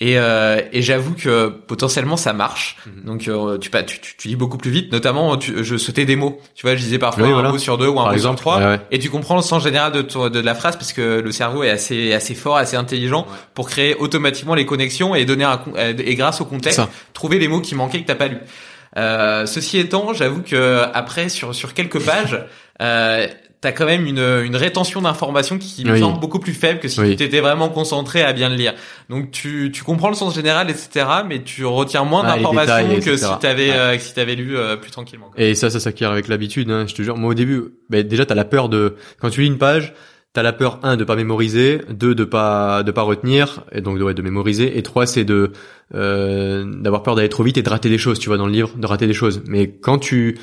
[0.00, 2.76] Et, euh, et j'avoue que potentiellement ça marche.
[2.86, 3.04] Mhm.
[3.04, 4.90] Donc euh, tu, tu, tu, tu lis beaucoup plus vite.
[4.92, 6.40] Notamment, tu, je sautais des mots.
[6.56, 8.38] Tu vois, je disais parfois oui, un mot sur deux ou un Par mot exemple,
[8.38, 8.58] sur trois.
[8.58, 8.80] ouais, ouais.
[8.90, 11.62] Et tu comprends le sens général de, ton- de la phrase parce que le cerveau
[11.62, 13.24] est assez assez fort, assez intelligent
[13.54, 16.88] pour créer automatiquement les connexions et donner un euh, et grâce au contexte Ça.
[17.12, 18.38] trouver les mots qui manquaient que t'as pas lu.
[18.96, 22.44] Euh, ceci étant, j'avoue que après sur sur quelques pages,
[22.82, 23.26] euh,
[23.64, 26.00] t'as quand même une, une rétention d'informations qui me Oui.
[26.00, 27.10] semble beaucoup plus faible que si Oui.
[27.10, 28.74] tu t'étais vraiment concentré à bien le lire.
[29.08, 33.00] Donc tu, tu comprends le sens général, etc., mais tu retiens moins Ah, d'informations détails,
[33.00, 33.76] que si t'avais Ouais.
[33.76, 35.30] euh, si t'avais lu euh, plus tranquillement.
[35.34, 35.42] quoi.
[35.42, 36.70] Et ça, ça s'acquiert avec l'habitude.
[36.70, 37.16] Hein, je te jure.
[37.16, 39.94] Moi, au début, ben, déjà, t'as la peur de quand tu lis une page,
[40.34, 43.98] t'as la peur un de pas mémoriser, deux de pas de pas retenir, et donc
[43.98, 45.52] de, ouais, de mémoriser, et trois c'est de
[45.94, 48.18] euh, d'avoir peur d'aller trop vite et de rater des choses.
[48.18, 49.42] Tu vois dans le livre, de rater des choses.
[49.46, 50.38] Mais quand tu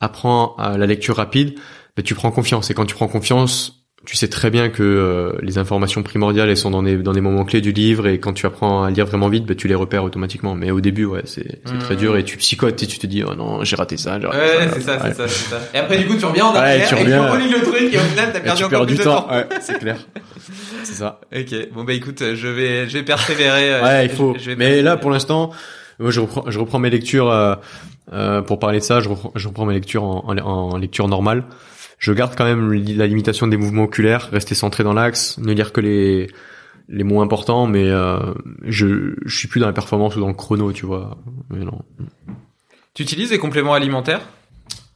[0.00, 1.54] apprends à la lecture rapide,
[1.96, 2.70] ben, tu prends confiance.
[2.70, 6.58] Et quand tu prends confiance, tu sais très bien que euh, les informations primordiales elles
[6.58, 9.06] sont dans des dans des moments clés du livre et quand tu apprends à lire
[9.06, 11.78] vraiment vite ben, tu les repères automatiquement mais au début ouais c'est c'est Mhm.
[11.80, 14.26] très dur et tu psychotes et tu te dis oh non j'ai raté ça raté
[14.26, 14.98] Ouais, c'est ça, Ouais.
[15.04, 15.58] c'est ça, c'est ça.
[15.72, 17.30] Et après, du coup, tu reviens en Ouais, arrière tu et tu reviens.
[17.32, 19.22] relis le truc et au final, t'as perdu tu encore perds plus du de temps,
[19.22, 19.34] temps.
[19.34, 19.96] ouais, c'est clair.
[20.82, 21.20] C'est ça.
[21.34, 21.54] Ok.
[21.72, 23.72] Bon, bah, écoute, je vais, je vais persévérer.
[23.72, 24.36] euh, Ouais, il faut.
[24.38, 25.50] je Mais là, pour l'instant,
[25.98, 27.54] moi, je reprends, je reprends mes lectures euh,
[28.12, 29.00] euh, pour parler de ça.
[29.00, 31.44] Je reprends, je reprends mes lectures en, en, en lecture normale.
[31.98, 35.72] Je garde quand même la limitation des mouvements oculaires, rester centré dans l'axe, ne lire
[35.72, 36.28] que les
[36.88, 38.18] les mots importants, mais euh,
[38.62, 41.16] je je suis plus dans la performance ou dans le chrono, tu vois.
[41.50, 41.80] Mais non,
[42.94, 44.20] Tu utilises des compléments alimentaires?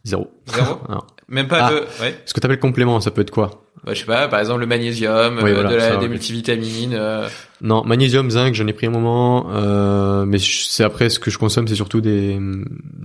[0.04, 0.30] Zéro.
[0.46, 0.80] Zéro?
[0.88, 1.00] Non.
[1.28, 1.70] Même pas Ah.
[1.70, 1.76] de...
[2.02, 2.20] Ouais.
[2.26, 3.62] Ce que t'appelles complément, ça peut être quoi?
[3.84, 6.08] Bah, je sais pas, par exemple, le magnésium, Oui, euh, voilà, de la, ça, des
[6.08, 6.94] multivitamines.
[6.94, 7.28] euh,
[7.62, 11.38] Non, magnésium, zinc, j'en ai pris un moment, euh, mais c'est après ce que je
[11.38, 12.38] consomme, c'est surtout des,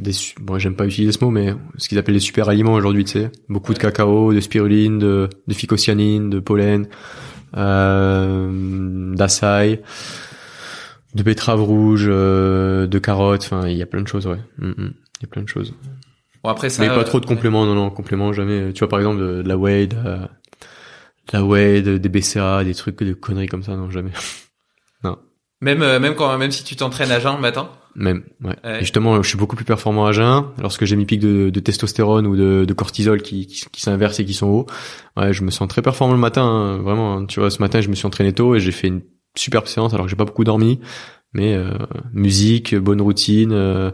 [0.02, 0.12] des,
[0.42, 3.12] bon, j'aime pas utiliser ce mot, mais ce qu'ils appellent les super aliments aujourd'hui, tu
[3.12, 6.88] sais, beaucoup de cacao, de spiruline, de, de phycocyanine, de pollen,
[7.56, 9.80] euh, d'açaï,
[11.16, 14.40] de betterave rouge, euh, de carottes, enfin, il y a plein de choses, ouais.
[14.58, 14.94] Mm, mm.
[15.20, 15.74] Il y a plein de choses.
[16.44, 16.82] Bon, après ça...
[16.84, 18.74] mais pas trop de compléments, non, non, compléments jamais.
[18.74, 19.96] Tu vois, par exemple, de, de la whey, de
[21.32, 24.12] la whey, de- des BCA, des trucs, de conneries comme ça, non, jamais.
[25.62, 27.70] Même, euh, même quand, même si tu t'entraînes à jeun le matin?
[27.96, 28.54] Même, ouais.
[28.66, 28.78] Ouais.
[28.78, 30.48] Et justement, je suis beaucoup plus performant à jeun.
[30.62, 34.20] Lorsque j'ai mes pics de, de testostérone ou de, de cortisol qui, qui, qui s'inversent
[34.20, 34.66] et qui sont hauts,
[35.16, 36.44] ouais, je me sens très performant le matin.
[36.44, 37.26] hein, vraiment, hein.
[37.28, 39.04] tu vois, ce matin, je me suis entraîné tôt et j'ai fait une
[39.38, 40.82] superbe séance alors que j'ai pas beaucoup dormi.
[41.32, 41.70] Mais euh,
[42.12, 43.92] musique, bonne routine, euh,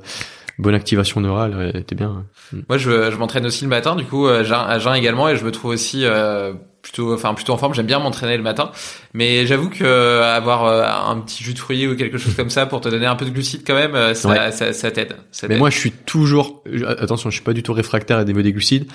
[0.58, 2.26] bonne activation neurale, t'es bien.
[2.68, 5.36] Moi, je, je m'entraîne aussi le matin, du coup, euh, jeun- à jeun également, et
[5.36, 7.74] je me trouve aussi euh, plutôt, enfin plutôt en forme.
[7.74, 8.72] J'aime bien m'entraîner le matin,
[9.14, 12.50] mais j'avoue que euh, avoir euh, un petit jus de fruits ou quelque chose comme
[12.50, 14.52] ça pour te donner un peu de glucides quand même, euh, ça, Ouais.
[14.52, 15.16] ça, ça t'aide.
[15.48, 16.64] Mais moi, je suis toujours,
[17.00, 18.90] attention, je suis pas du tout réfractaire à des des glucides,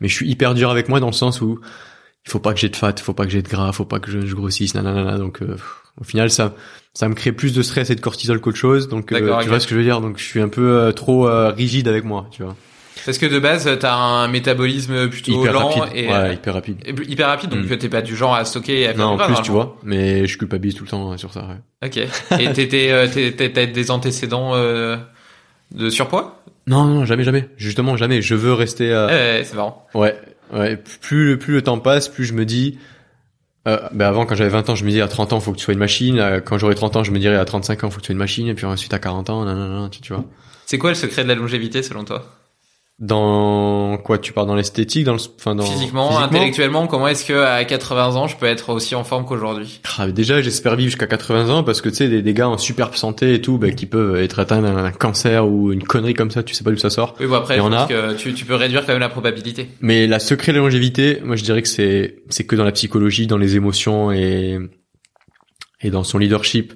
[0.00, 1.60] mais je suis hyper dur avec moi dans le sens où
[2.26, 3.86] il faut pas que j'ai de fat, il faut pas que j'ai de gras, faut
[3.86, 5.16] pas que je, je grossisse, nanana.
[5.16, 5.56] Donc, euh,
[5.98, 6.54] au final, ça,
[6.92, 8.88] ça me crée plus de stress et de cortisol qu'autre chose.
[8.88, 10.02] Donc, euh, tu vois ce que je veux dire?
[10.02, 12.56] Donc, je suis un peu euh, trop rigide avec moi, tu vois.
[13.06, 15.92] Parce que de base, t'as un métabolisme plutôt hyper lent rapide.
[15.96, 16.76] et ouais, euh, hyper rapide.
[17.08, 17.76] hyper rapide, donc Mm.
[17.78, 19.54] t'es pas du genre à stocker et à faire Non, en plus, tu normalement.
[19.54, 19.76] vois.
[19.82, 21.46] Mais je culpabilise tout le temps euh, sur ça.
[21.82, 21.86] Ouais.
[21.88, 21.96] Ok.
[22.40, 24.96] Et t'étais, euh, t'as des antécédents euh,
[25.74, 26.42] de surpoids?
[26.66, 27.48] Non, non, jamais, jamais.
[27.56, 28.22] Justement, jamais.
[28.22, 28.92] Je veux rester.
[28.92, 29.86] euh, Ouais, c'est marrant.
[29.94, 30.14] Ouais,
[30.52, 30.76] ouais.
[31.00, 32.78] Plus, plus le temps passe, plus je me dis.
[33.68, 35.58] Euh, ben avant, quand j'avais 20 ans, je me disais à 30 ans, faut que
[35.58, 36.40] tu sois une machine.
[36.44, 38.18] Quand j'aurai 30 ans, je me dirais à 35 ans, faut que tu sois une
[38.18, 38.46] machine.
[38.48, 40.24] Et puis ensuite à 40 ans, nanana, tu, tu vois.
[40.66, 42.24] C'est quoi le secret de la longévité selon toi?
[43.00, 47.32] Dans quoi tu pars dans l'esthétique, dans le, enfin dans Physiquement, intellectuellement, comment est-ce que
[47.32, 49.80] à 80 ans je peux être aussi en forme qu'aujourd'hui?
[49.96, 52.58] Ah, déjà, j'espère vivre jusqu'à 80 ans parce que tu sais, des, des gars en
[52.58, 56.30] superbe santé et tout, ben, qui peuvent être atteints d'un cancer ou une connerie comme
[56.30, 57.14] ça, tu sais pas d'où ça sort.
[57.20, 57.86] Oui, bon après, je en pense a.
[57.86, 59.68] que tu, tu peux réduire quand même la probabilité.
[59.80, 62.72] Mais la secret de la longévité, moi je dirais que c'est c'est que dans la
[62.72, 64.58] psychologie, dans les émotions et
[65.80, 66.74] et dans son leadership,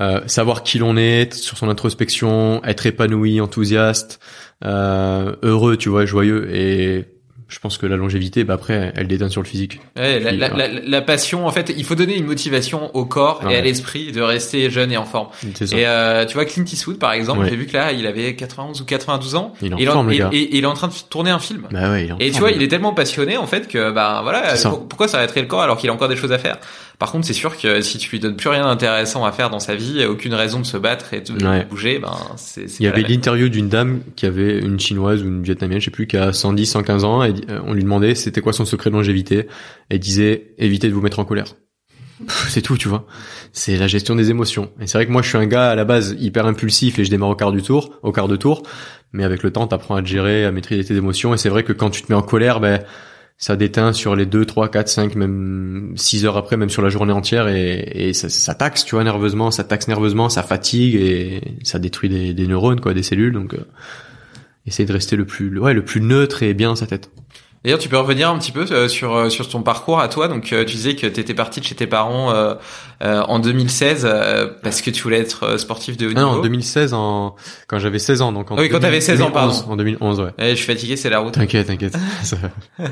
[0.00, 4.18] Euh, savoir qui l'on est, sur son introspection, être épanoui, enthousiaste,
[4.64, 6.48] euh, heureux, tu vois, joyeux.
[6.54, 7.13] Et
[7.48, 9.80] je pense que la longévité, bah après, elle déteint sur le physique.
[9.96, 10.68] Ouais, la, Puis, la, voilà.
[10.68, 13.56] la, la passion, en fait, il faut donner une motivation au corps et Ouais.
[13.56, 15.28] à l'esprit de rester jeune et en forme.
[15.54, 15.64] Ça.
[15.76, 17.50] Et euh, tu vois Clint Eastwood par exemple, Ouais.
[17.50, 19.52] j'ai vu que là il avait 91 ou 92 ans.
[19.62, 20.30] Il est en et forme, le gars.
[20.32, 21.66] et- et il est en train de tourner un film.
[21.70, 23.90] Bah ouais, il est en Et tu vois, il est tellement passionné en fait que
[23.92, 24.70] bah voilà, ça.
[24.70, 26.58] pour- pourquoi s'arrêterait le corps alors qu'il a encore des choses à faire?
[26.98, 29.58] Par contre, c'est sûr que si tu lui donnes plus rien d'intéressant à faire dans
[29.58, 32.68] sa vie, aucune raison de se battre et de bouger, ben c'est.
[32.70, 35.86] c'est Il y avait l'interview d'une dame qui avait une chinoise ou une vietnamienne, je
[35.86, 38.64] sais plus, qui a 110, 115 ans, et euh, on lui demandait c'était quoi son
[38.64, 39.46] secret de longévité.
[39.88, 41.54] Elle disait évitez de vous mettre en colère.
[42.48, 43.06] C'est tout, tu vois.
[43.52, 44.70] C'est la gestion des émotions.
[44.80, 47.04] Et c'est vrai que moi, je suis un gars à la base hyper impulsif et
[47.04, 48.62] je démarre au quart du tour, au quart de tour.
[49.12, 51.34] Mais avec le temps, t'apprends à te gérer, à maîtriser tes émotions.
[51.34, 52.80] Et c'est vrai que quand tu te mets en colère, ben,
[53.36, 56.88] ça déteint sur les 2, 3, 4, 5, même 6 heures après, même sur la
[56.88, 57.48] journée entière.
[57.48, 62.08] Et, et ça, taxe, tu vois, nerveusement, ça taxe nerveusement, ça fatigue et ça détruit
[62.08, 63.32] des, neurones, quoi, des cellules.
[63.32, 63.64] Donc, euh,
[64.66, 67.10] essaye de rester le plus, ouais, le plus neutre et bien dans sa tête.
[67.64, 70.28] D'ailleurs, tu peux revenir un petit peu euh, sur euh, sur ton parcours à toi.
[70.28, 72.54] Donc, euh, tu disais que tu étais parti de chez tes parents euh,
[73.02, 76.32] euh, en 2016 euh, parce que tu voulais être sportif de haut Ah niveau.
[76.32, 77.34] non, en 2016, en...
[77.66, 78.32] quand j'avais 16 ans.
[78.32, 79.72] Donc en Ah oui, quand 2000- t'avais 16 ans, 2011, pardon.
[79.72, 80.30] En 2011, ouais.
[80.38, 81.32] Eh, je suis fatigué, c'est la route.
[81.34, 81.96] T'inquiète, t'inquiète.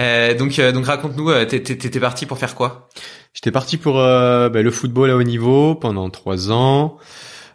[0.00, 2.88] Euh, donc, euh, donc raconte-nous, t'étais parti pour faire quoi?
[3.34, 6.96] J'étais parti pour euh, bah, le football à haut niveau pendant trois ans.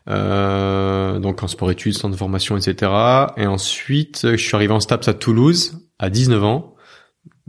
[0.08, 2.92] Euh, donc en sport-études, centre de formation, etc.
[3.38, 6.74] Et ensuite, je suis arrivé en STAPS à Toulouse à 19 ans.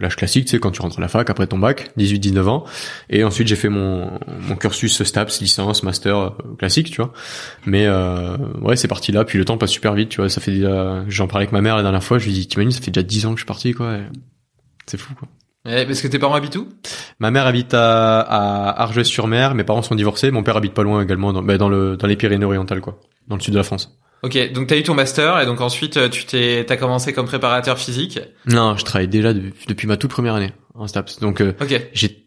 [0.01, 2.65] L'âge classique, tu sais, quand tu rentres à la fac après ton bac, 18-19 ans.
[3.11, 4.13] Et ensuite, j'ai fait mon,
[4.49, 7.13] mon cursus STAPS, licence, master euh, classique, tu vois.
[7.67, 9.25] Mais euh, ouais, c'est parti là.
[9.25, 10.29] Puis le temps passe super vite, tu vois.
[10.29, 11.05] Ça fait déjà...
[11.09, 12.19] J'en parlais avec ma mère la dernière fois.
[12.19, 13.97] Je lui dis, t'imagines, ça fait déjà 10 ans que je suis parti, quoi.
[13.97, 14.03] Et
[14.87, 15.27] C'est fou, quoi.
[15.67, 16.69] Eh, Parce que tes parents habitent où?
[17.19, 21.03] Ma mère habite à, à Argelès-sur-Mer, mes parents sont divorcés, mon père habite pas loin
[21.03, 23.99] également, dans, bah, dans, le, dans les Pyrénées-Orientales, quoi, dans le sud de la France.
[24.23, 27.27] Ok, donc t'as eu ton master et donc ensuite euh, tu t'es t'as commencé comme
[27.27, 28.19] préparateur physique.
[28.47, 31.53] Non, je travaille déjà de- depuis ma toute première année en STAPS, donc euh,
[31.93, 32.25] j'ai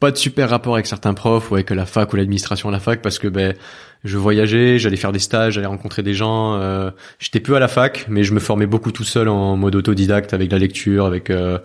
[0.00, 2.80] pas de super rapport avec certains profs ou avec la fac ou l'administration de la
[2.80, 3.54] fac parce que ben
[4.02, 6.54] je voyageais, j'allais faire des stages, j'allais rencontrer des gens.
[6.54, 9.74] Euh, J'étais peu à la fac, mais je me formais beaucoup tout seul en mode
[9.76, 11.58] autodidacte avec la lecture, avec euh,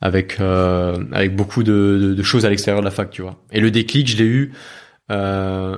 [0.00, 3.42] avec euh, avec beaucoup de, de, de choses à l'extérieur de la fac, tu vois.
[3.50, 4.52] Et le déclic, je l'ai eu
[5.10, 5.76] euh,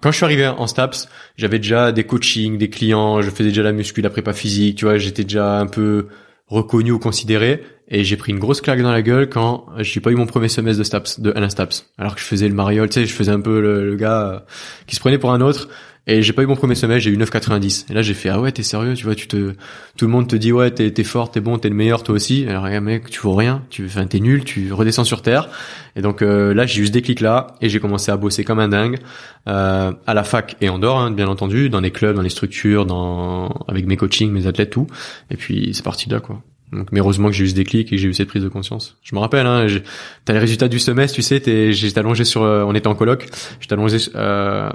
[0.00, 1.08] quand je suis arrivé en STAPS.
[1.36, 4.84] J'avais déjà des coachings, des clients, je faisais déjà la muscu, la prépa physique, tu
[4.84, 4.98] vois.
[4.98, 6.08] J'étais déjà un peu
[6.50, 10.10] reconnu ou considéré et j'ai pris une grosse claque dans la gueule quand j'ai pas
[10.10, 12.88] eu mon premier semestre de STAPS de un STAPS alors que je faisais le mariole
[12.88, 14.38] tu sais je faisais un peu le, gars euh,
[14.88, 15.68] qui se prenait pour un autre
[16.06, 18.40] et j'ai pas eu mon premier semestre j'ai eu 9,90 et là j'ai fait ah
[18.40, 19.54] ouais t'es sérieux tu vois tu te
[19.96, 22.14] tout le monde te dit ouais t'es t'es fort t'es bon t'es le meilleur toi
[22.14, 22.46] aussi.
[22.48, 25.48] Alors mec tu vaux rien tu enfin t'es nul tu redescends sur terre.
[25.96, 28.60] Et donc euh, là j'ai eu ce déclic là et j'ai commencé à bosser comme
[28.60, 28.98] un dingue
[29.48, 32.30] euh, à la fac et en dehors hein, bien entendu dans les clubs dans les
[32.30, 34.86] structures dans avec mes coachings mes athlètes tout.
[35.30, 36.42] Et puis c'est parti de là quoi.
[36.72, 38.48] Donc, mais heureusement que j'ai eu ce déclic et que j'ai eu cette prise de
[38.48, 38.96] conscience.
[39.02, 39.66] Je me rappelle, hein,
[40.24, 41.42] t'as les résultats du semestre, tu sais,
[41.72, 43.26] j'étais allongé sur, euh, on était en coloc,
[43.60, 44.70] j'étais allongé euh,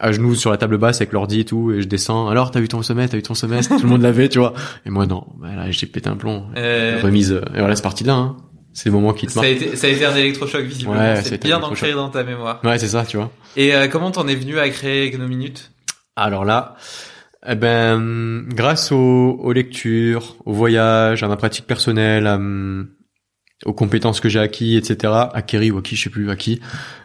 [0.00, 2.28] à genoux sur la table basse avec l'ordi et tout, et je descends.
[2.28, 4.52] Alors, t'as eu ton semestre, t'as eu ton semestre, tout le monde l'avait, tu vois.
[4.84, 5.24] Et moi, non.
[5.38, 6.46] Bah, là, j'ai pété un plomb.
[6.56, 7.32] Euh, Remise.
[7.32, 8.14] euh, Et voilà, c'est parti de là.
[8.14, 8.36] Hein.
[8.72, 9.56] C'est le moment qui te ça a marque.
[9.56, 10.98] été ça a été un électrochoc visiblement.
[10.98, 12.60] Ouais, a c'est bien ancré dans ta mémoire.
[12.62, 13.30] Ouais, c'est ça, tu vois.
[13.56, 15.70] Et euh, comment t'en es venu à créer Gnominute
[16.14, 16.76] Alors là,
[17.48, 22.38] eh ben, grâce aux, aux lectures, aux voyages, à ma pratique personnelle, à,
[23.64, 26.60] aux compétences que j'ai acquis, etc., acquéries ou acquis, je sais plus acquis,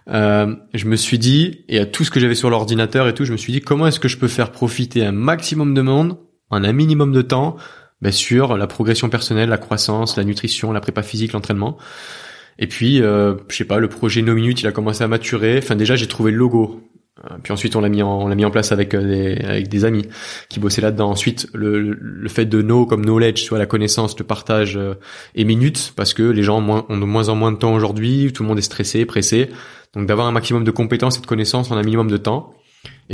[0.09, 3.23] euh, je me suis dit, et à tout ce que j'avais sur l'ordinateur et tout,
[3.23, 6.17] je me suis dit, comment est-ce que je peux faire profiter un maximum de monde
[6.49, 7.55] en un minimum de temps
[8.01, 11.77] ben, sur la progression personnelle, la croissance, la nutrition, la prépa physique, l'entraînement.
[12.57, 15.59] Et puis, euh, je sais pas, le projet No Minute, il a commencé à maturer.
[15.59, 16.81] Enfin, déjà, j'ai trouvé le logo.
[17.29, 19.43] Euh, Puis ensuite, on l'a mis en, on l'a mis en place avec euh, des,
[19.45, 20.05] avec des amis
[20.49, 21.09] qui bossaient là-dedans.
[21.11, 24.95] Ensuite, le, le- fait de know comme knowledge, soit la connaissance, le partage euh,
[25.35, 27.73] et minutes, parce que les gens ont, moins- ont de moins en moins de temps
[27.73, 28.31] aujourd'hui.
[28.33, 29.49] Tout le monde est stressé, pressé.
[29.93, 32.53] Donc, d'avoir un maximum de compétences et de connaissances en un minimum de temps.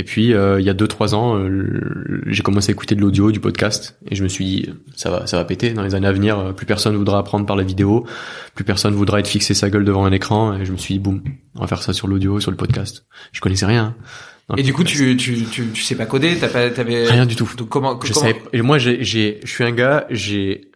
[0.00, 3.00] Et puis, euh, il y a deux trois ans, euh, j'ai commencé à écouter de
[3.00, 5.70] l'audio, du podcast, et je me suis dit, ça va, ça va péter.
[5.72, 8.06] Dans les années à venir, euh, plus personne voudra apprendre par la vidéo,
[8.54, 10.54] plus personne voudra être fixé sa gueule devant un écran.
[10.56, 11.20] Et je me suis dit, boum,
[11.56, 13.06] on va faire ça sur l'audio, sur le podcast.
[13.32, 13.96] Je connaissais rien.
[14.56, 17.34] Et du coup, tu, tu, tu, tu sais pas coder, t'as pas, t'avais rien du
[17.34, 17.50] tout.
[17.58, 18.40] Donc comment, Je comment- savais.
[18.52, 20.67] Et moi, j'ai, j'ai, je suis un gars, j'ai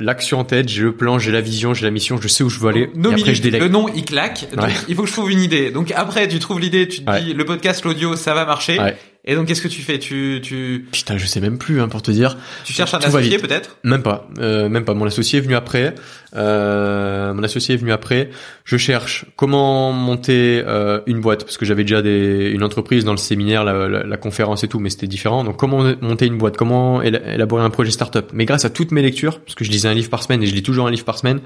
[0.00, 2.50] l'action en tête, j'ai le plan, j'ai la vision, j'ai la mission, je sais où
[2.50, 2.90] je veux aller.
[2.94, 3.62] No et après, minutes, je délègue.
[3.62, 4.72] le nom il claque, donc Ouais.
[4.88, 5.70] il faut que je trouve une idée.
[5.70, 7.22] Donc après tu trouves l'idée, tu te Ouais.
[7.22, 8.78] dis le podcast, l'audio, ça va marcher.
[8.78, 8.96] Ouais.
[9.28, 9.98] Et donc qu'est-ce que tu fais?
[9.98, 12.36] Tu tu Putain, je sais même plus, hein, pour te dire.
[12.64, 13.76] tu cherches un Tout associé peut-être?
[13.82, 14.94] Même pas, euh, même pas.
[14.94, 15.94] Mon associé est venu après.
[16.36, 18.30] Euh, mon associé est venu après.
[18.64, 23.12] Je cherche comment monter euh, une boîte parce que j'avais déjà des, une entreprise dans
[23.12, 25.42] le séminaire, la, la- la conférence et tout, mais c'était différent.
[25.44, 28.26] Donc comment monter une boîte, comment éla- élaborer un projet startup?
[28.32, 30.46] Mais grâce à toutes mes lectures, parce que je lisais un livre par semaine et
[30.46, 31.40] je lis toujours un livre par semaine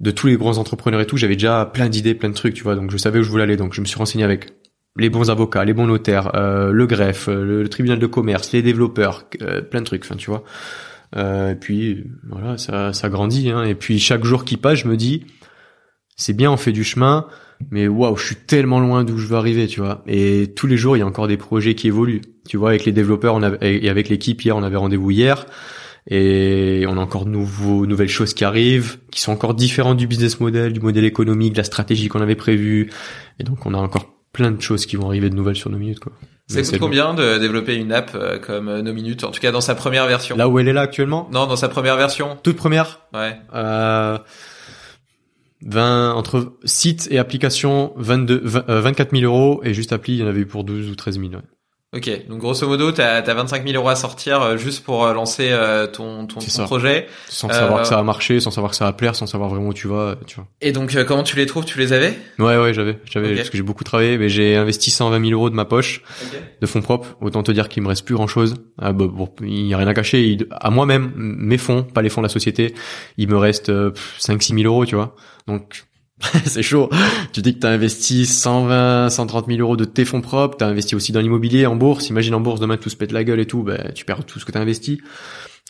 [0.00, 2.62] de tous les grands entrepreneurs et tout, j'avais déjà plein d'idées, plein de trucs, tu
[2.62, 2.74] vois.
[2.74, 3.56] Donc je savais où je voulais aller.
[3.56, 4.46] Donc je me suis renseigné avec
[5.00, 8.52] les bons avocats, les bons notaires, euh, le greffe, euh, le, le tribunal de commerce,
[8.52, 10.04] les développeurs, euh, plein de trucs.
[10.04, 10.44] Enfin, tu vois.
[11.16, 13.50] Euh, et puis voilà, ça, ça grandit.
[13.50, 13.64] Hein.
[13.64, 15.24] Et puis chaque jour qui passe, je me dis,
[16.16, 17.26] c'est bien, on fait du chemin,
[17.70, 20.02] mais waouh, je suis tellement loin d'où je veux arriver, tu vois.
[20.06, 22.22] Et tous les jours, il y a encore des projets qui évoluent.
[22.48, 25.46] Tu vois, avec les développeurs, on avait, et avec l'équipe hier, on avait rendez-vous hier.
[26.08, 30.40] Et on a encore de nouvelles choses qui arrivent, qui sont encore différentes du business
[30.40, 32.90] model, du modèle économique, de la stratégie qu'on avait prévue.
[33.38, 35.78] Et donc, on a encore plein de choses qui vont arriver de nouvelles sur nos
[35.78, 36.12] minutes, quoi.
[36.48, 39.40] Ça coûte c'est combien de développer une app euh, comme euh, No Minutes, en tout
[39.40, 40.36] cas dans sa première version?
[40.36, 42.36] Là où elle est là actuellement, Non, dans sa première version.
[42.42, 43.36] toute première, Ouais.
[43.54, 44.18] Euh,
[45.62, 50.20] 20, entre site et application, 22, 20, euh, 24 000 euros, et juste appli, il
[50.20, 51.32] y en avait eu pour 12 ou 13 000.
[51.32, 51.38] ouais.
[51.92, 55.12] Ok, donc grosso modo, t'as as 25 000 euros à sortir euh, juste pour euh,
[55.12, 57.08] lancer euh, ton, ton, projet.
[57.28, 59.66] Sans savoir que ça va marcher, sans savoir que ça va plaire, sans savoir vraiment
[59.66, 60.46] où tu vas, tu vois.
[60.60, 61.64] Et donc, comment tu les trouves?
[61.64, 62.16] Tu les avais?
[62.38, 65.50] Ouais, ouais, j'avais, j'avais, parce que j'ai beaucoup travaillé, mais j'ai investi 120 000 euros
[65.50, 66.04] de ma poche,
[66.60, 67.16] de fonds propres.
[67.20, 68.54] Autant te dire qu'il me reste plus grand chose.
[68.78, 70.22] Ah, bah, bon, il y a rien à cacher.
[70.22, 72.72] Il- à moi-même, mes fonds, pas les fonds de la société,
[73.16, 73.72] il me reste
[74.20, 75.16] 5-6 000 euros, tu vois.
[75.48, 75.86] Donc,
[76.44, 76.90] c'est chaud.
[77.32, 80.94] Tu dis que t'as investi 120, 130 000 euros de tes fonds propres, t'as investi
[80.94, 82.08] aussi dans l'immobilier, en bourse.
[82.08, 84.38] Imagine en bourse, demain tout se pète la gueule et tout, ben, tu perds tout
[84.38, 85.00] ce que t'as investi.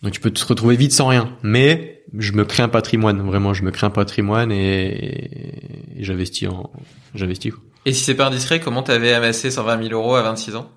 [0.03, 1.37] Donc tu peux te retrouver vite sans rien.
[1.43, 6.49] Mais je me crée un patrimoine, vraiment, je me crée un patrimoine et, et j'investis
[6.49, 6.71] en,
[7.15, 7.53] j'investis.
[7.53, 7.63] quoi.
[7.87, 10.71] Et si c'est pas indiscret, comment t'avais amassé 120 000 euros à 26 ans?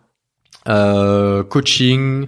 [0.69, 2.25] Euh, coaching,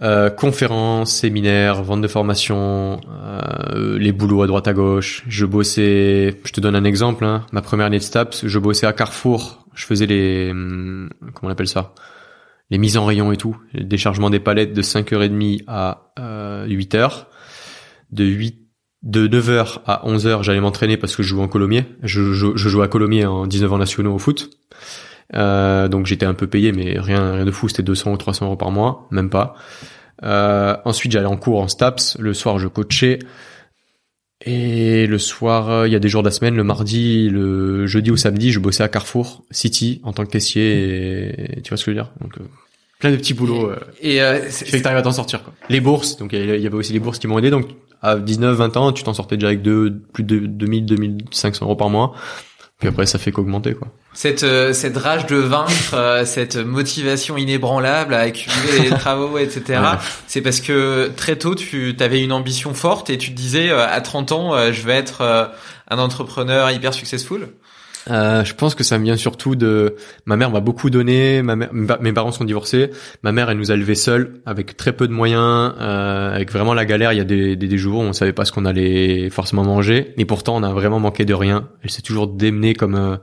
[0.00, 5.22] euh, conférences, séminaires, vente de formation, euh, les boulots à droite à gauche.
[5.28, 8.86] Je bossais, je te donne un exemple, hein, ma première année de STAPS, je bossais
[8.86, 11.94] à Carrefour, je faisais les, hum, comment on appelle ça?
[12.70, 17.26] Les mises en rayon et tout, le déchargement des palettes de 5h30 à euh, 8h.
[18.10, 18.62] De 8
[19.02, 21.84] de 9h à 11h, j'allais m'entraîner parce que je joue en Colomiers.
[22.02, 24.50] Je, je, je joue à Colomiers en 19 ans nationaux au foot.
[25.34, 27.68] Euh, donc j'étais un peu payé, mais rien, rien de fou.
[27.68, 29.54] C'était 200 ou 300 euros par mois, même pas.
[30.24, 32.16] Euh, ensuite, j'allais en cours en STAPS.
[32.18, 33.18] Le soir, je coachais.
[34.44, 37.86] Et le soir, euh, il y a des jours de la semaine, le mardi, le
[37.86, 41.56] jeudi ou samedi, je bossais à Carrefour City en tant que caissier.
[41.58, 42.12] Et, tu vois ce que je veux dire?
[42.20, 42.44] Donc, euh,
[42.98, 43.70] plein de petits boulots.
[43.70, 45.44] euh, Et euh, qui c'est- fait que t'arrives à t'en sortir.
[45.44, 45.52] Quoi.
[45.68, 47.50] Les bourses, donc il y a- il y avait aussi les bourses qui m'ont aidé.
[47.50, 47.66] Donc
[48.00, 51.76] à 19, 20 ans, tu t'en sortais déjà avec deux, plus de 2000, 2500 euros
[51.76, 52.12] par mois.
[52.82, 53.86] Puis après, ça fait qu'augmenter, quoi.
[54.12, 59.62] cette, euh, cette rage de vaincre, euh, cette motivation inébranlable à accumuler les travaux, etc.
[59.68, 59.98] Ouais.
[60.26, 63.86] C'est parce que très tôt, tu avais une ambition forte et tu te disais, euh,
[63.86, 65.44] à 30 ans, euh, je vais être euh,
[65.90, 67.50] un entrepreneur hyper successful.
[68.10, 69.96] Euh, je pense que ça me vient surtout de
[70.26, 71.42] ma mère m'a beaucoup donné.
[71.42, 72.90] Ma mère, mes parents sont divorcés.
[73.22, 76.74] Ma mère, elle nous a élevés seuls, avec très peu de moyens, euh, avec vraiment
[76.74, 77.12] la galère.
[77.12, 79.64] Il y a des, des, des jours où on savait pas ce qu'on allait forcément
[79.64, 81.68] manger, et pourtant on a vraiment manqué de rien.
[81.82, 83.16] Elle s'est toujours démenée comme euh,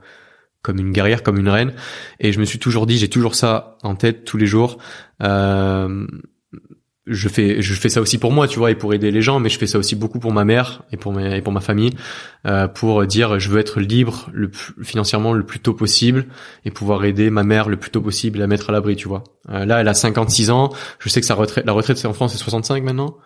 [0.62, 1.72] comme une guerrière, comme une reine.
[2.18, 4.78] Et je me suis toujours dit, j'ai toujours ça en tête tous les jours.
[5.22, 6.06] Euh,
[7.06, 9.40] je fais je fais ça aussi pour moi tu vois et pour aider les gens
[9.40, 11.60] mais je fais ça aussi beaucoup pour ma mère et pour mes, et pour ma
[11.60, 11.92] famille
[12.46, 14.50] euh, pour dire je veux être libre le
[14.82, 16.26] financièrement le plus tôt possible
[16.66, 19.24] et pouvoir aider ma mère le plus tôt possible la mettre à l'abri tu vois
[19.48, 22.12] Euh, là elle a 56 ans je sais que sa retraite la retraite c'est en
[22.12, 23.16] France c'est 65 maintenant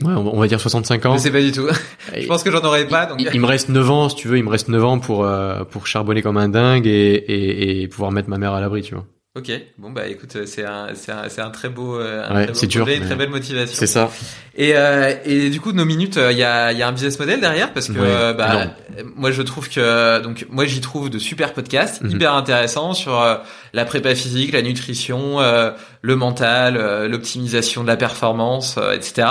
[0.00, 1.68] ouais on, va dire 65 ans Je sais pas du tout.
[2.20, 3.06] Je pense que j'en aurais pas.
[3.06, 3.20] Donc...
[3.20, 5.24] il, il me reste 9 ans si tu veux il me reste 9 ans pour
[5.24, 8.82] euh, pour charbonner comme un dingue et, et, et pouvoir mettre ma mère à l'abri
[8.82, 11.98] tu vois Ok, bon bah écoute, euh, c'est un, c'est un, c'est un très beau,
[11.98, 13.74] euh, un Ouais, très beau dur, mais- très belle motivation.
[13.78, 14.10] c'est ça
[14.56, 17.40] Et, euh, et du coup, nos minutes, il y, a, y a un business model
[17.40, 21.08] derrière parce que Ouais, euh, bah, euh, moi je trouve que donc moi j'y trouve
[21.08, 22.10] de super podcasts Mhm.
[22.10, 23.36] hyper intéressants sur euh,
[23.72, 25.70] la prépa physique, la nutrition, euh,
[26.02, 29.26] le mental, euh, l'optimisation de la performance, euh, etc.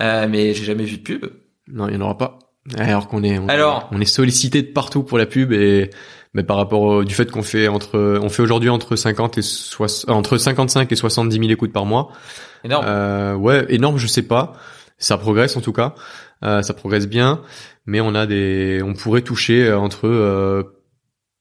[0.00, 1.26] Euh, mais j'ai jamais vu de pub.
[1.68, 2.38] Non, il n'y en aura pas.
[2.78, 5.90] Alors qu'on est, on, Alors on est sollicité de partout pour la pub et
[6.34, 9.42] mais par rapport au, du fait qu'on fait entre, on fait aujourd'hui entre 50 et
[9.42, 12.10] soix- euh, entre 55 et 70 000 écoutes par mois.
[12.64, 12.84] Énorme.
[12.86, 14.52] Euh, ouais, énorme, je sais pas.
[14.98, 15.94] Ça progresse en tout cas,
[16.44, 17.40] Euh, ça progresse bien,
[17.86, 20.62] mais on a des, on pourrait toucher entre, euh,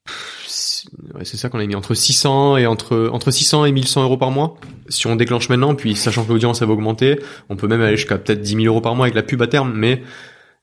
[0.06, 3.72] pff, si- ouais, c'est ça qu'on a mis entre 600 et entre entre 600 et
[3.72, 4.56] 1100 euros par mois.
[4.90, 7.20] Si on déclenche maintenant, puis sachant que l'audience va augmenter,
[7.50, 9.48] on peut même aller jusqu'à peut-être 10 000 euros par mois avec la pub à
[9.48, 10.04] terme, mais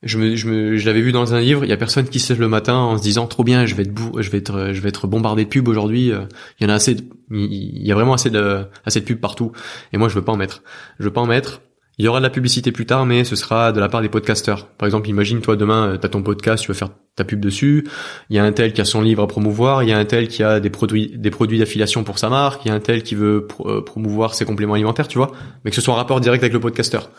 [0.03, 1.65] je me, je me, je l'avais vu dans un livre.
[1.65, 3.75] Il y a personne qui se lève le matin en se disant trop bien, je
[3.75, 6.11] vais être bou- je vais être, je vais être bombardé de pubs aujourd'hui.
[6.13, 6.21] Euh,
[6.59, 9.21] Il y en a assez, de- il y a vraiment assez de, assez de pubs
[9.21, 9.53] partout.
[9.93, 10.63] Et moi, je veux pas en mettre.
[10.99, 11.61] Je veux pas en mettre.
[11.99, 14.09] Il y aura de la publicité plus tard, mais ce sera de la part des
[14.09, 14.69] podcasteurs.
[14.69, 17.87] Par exemple, imagine toi demain, tu as ton podcast, tu veux faire ta pub dessus.
[18.31, 19.83] Il y a un tel qui a son livre à promouvoir.
[19.83, 22.65] Il y a un tel qui a des produits, des produits d'affiliation pour sa marque.
[22.65, 25.33] Il y a un tel qui veut euh, promouvoir ses compléments alimentaires, tu vois.
[25.63, 27.11] Mais que ce soit en rapport direct avec le podcasteur.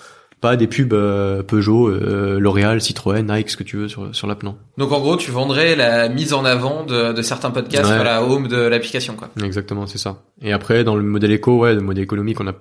[0.41, 4.25] Pas des pubs euh, Peugeot, euh, L'Oréal, Citroën, Nike, ce que tu veux sur, sur
[4.27, 4.57] l'app, non.
[4.77, 7.95] Donc en gros, tu vendrais la mise en avant de, de certains podcasts Ouais.
[7.95, 9.29] sur la home de l'application, quoi.
[9.43, 10.23] Exactement, c'est ça.
[10.41, 12.53] Et après, dans le modèle éco, ouais, le modèle économique, on a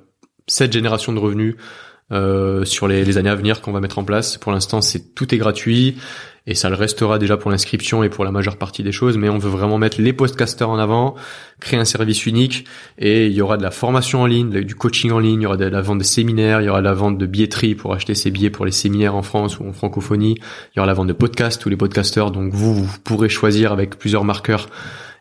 [0.47, 1.57] cette génération de revenus
[2.13, 4.37] euh, sur les, les années à venir qu'on va mettre en place.
[4.37, 5.97] Pour l'instant, c'est tout est gratuit
[6.51, 9.17] et ça le restera déjà pour l'inscription et pour la majeure partie des choses.
[9.17, 11.15] Mais on veut vraiment mettre les podcasters en avant,
[11.61, 12.65] créer un service unique
[12.99, 15.47] et il y aura de la formation en ligne, du coaching en ligne, il y
[15.47, 17.95] aura de la vente de séminaires, il y aura de la vente de billetterie pour
[17.95, 20.35] acheter ses billets pour les séminaires en France ou en francophonie.
[20.41, 22.33] Il y aura la vente de podcasts, tous les podcasteurs.
[22.33, 24.69] Donc vous, vous pourrez choisir avec plusieurs marqueurs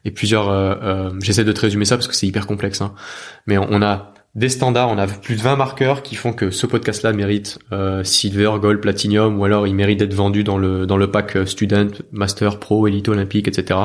[0.06, 0.50] et plusieurs.
[0.50, 2.82] euh, euh, J'essaie de te résumer ça parce que c'est hyper complexe.
[2.82, 2.94] Hein.
[3.46, 6.68] Mais on a des standards, on a plus de 20 marqueurs qui font que ce
[6.68, 10.98] podcast-là mérite euh, silver, gold, platinum, ou alors il mérite d'être vendu dans le dans
[10.98, 13.80] le pack euh, student, master, pro, élite olympique, etc.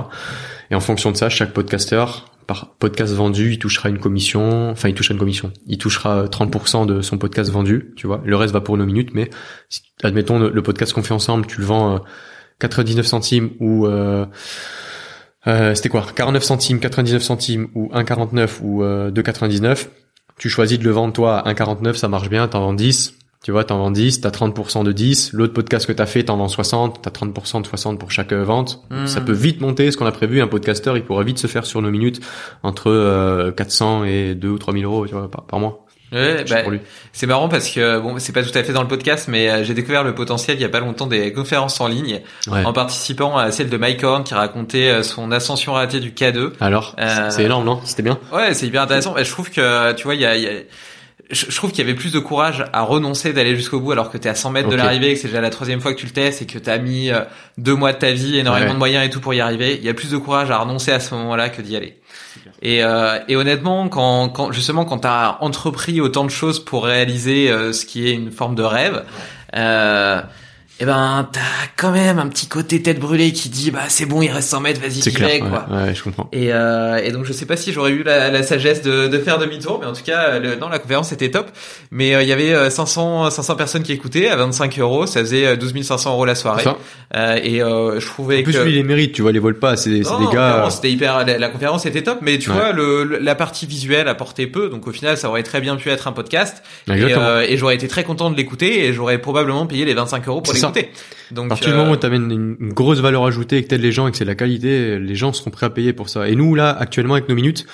[0.70, 4.90] Et en fonction de ça, chaque podcasteur par podcast vendu, il touchera une commission, enfin
[4.90, 8.22] il touchera une commission, il touchera 30% de son podcast vendu, tu vois.
[8.24, 9.30] Le reste va pour nos minutes, mais
[10.02, 12.02] admettons le, podcast qu'on fait ensemble, tu le vends
[12.58, 14.26] 99 centimes ou euh,
[15.46, 16.06] euh, c'était quoi?
[16.14, 19.88] 49 centimes, 99 centimes ou 1,49 ou euh, 2,99.
[20.38, 23.14] Tu choisis de le vendre toi à 1,49, ça marche bien, t'en vends 10.
[23.44, 25.34] Tu vois, t'en vends 10, t'as 30% de 10.
[25.34, 28.42] L'autre podcast que t'as fait, t'en vends 60, t'as 30% de 60 pour chaque euh,
[28.42, 28.82] vente.
[28.90, 29.06] Hmm.
[29.06, 30.40] Ça peut vite monter, ce qu'on a prévu.
[30.40, 32.22] Un podcasteur, il pourra vite se faire sur nos minutes
[32.62, 35.83] entre euh, 400 et 2 ou 3 000 euros, tu vois, par, par mois.
[36.14, 36.62] Ouais, Je bah,
[37.12, 39.64] c'est marrant parce que bon, c'est pas tout à fait dans le podcast, mais euh,
[39.64, 42.64] j'ai découvert le potentiel il y a pas longtemps des conférences en ligne Ouais.
[42.64, 46.52] en participant à celle de Mike Horn qui racontait euh, son ascension ratée du K2.
[46.60, 47.80] Alors, Euh, c'est énorme, non?
[47.84, 48.18] C'était bien?
[48.32, 49.14] Ouais, c'est hyper intéressant.
[49.16, 50.50] Je trouve que tu vois, il y a, y a-
[51.30, 54.10] je je trouve qu'il y avait plus de courage à renoncer d'aller jusqu'au bout alors
[54.10, 56.06] que t'es à 100 mètres de l'arrivée, que c'est déjà la troisième fois que tu
[56.06, 57.20] le testes et que t'as mis euh,
[57.58, 58.72] deux mois de ta vie, énormément Ouais.
[58.74, 59.76] de moyens et tout pour y arriver.
[59.76, 61.98] Il y a plus de courage à renoncer à ce moment-là que d'y aller.
[62.62, 67.50] Et, euh, et honnêtement, quand, quand justement quand t'as entrepris autant de choses pour réaliser
[67.50, 69.04] euh, ce qui est une forme de rêve,
[69.56, 70.20] euh,
[70.80, 71.40] eh ben t'as
[71.76, 74.60] quand même un petit côté tête brûlée qui dit bah c'est bon, il reste 100
[74.60, 75.66] mètres, vas-y j'y vais ouais, quoi.
[75.70, 76.28] ouais, je comprends.
[76.32, 79.18] Et, euh, et donc je sais pas si j'aurais eu la, la sagesse de, de
[79.18, 81.46] faire demi-tour, mais en tout cas, le, non, la conférence était top.
[81.90, 85.20] Mais euh, il y avait euh, 500 500 personnes qui écoutaient à 25 euros, ça
[85.20, 86.64] faisait euh, 12 500 euros la soirée.
[87.16, 89.38] Euh, et euh, je trouvais En plus, que lui, il les mérite, tu vois, les
[89.38, 89.76] vole pas.
[89.76, 90.50] C'est non, des non, gars.
[90.50, 91.24] clairement, c'était hyper.
[91.24, 92.56] La, la conférence était top, mais tu Ouais.
[92.56, 95.76] vois, le, le- la partie visuelle apportait peu, donc au final, ça aurait très bien
[95.76, 96.62] pu être un podcast.
[96.88, 100.26] Et, euh, et j'aurais été très content de l'écouter, et j'aurais probablement payé les 25
[100.28, 100.54] euros pour
[101.30, 103.62] Donc, À partir du euh, moment où tu amènes une, une grosse valeur ajoutée et
[103.62, 105.70] que t'aides les gens et que c'est de la qualité, les gens seront prêts à
[105.70, 106.28] payer pour ça.
[106.28, 107.66] Et nous, là, actuellement, avec nos minutes,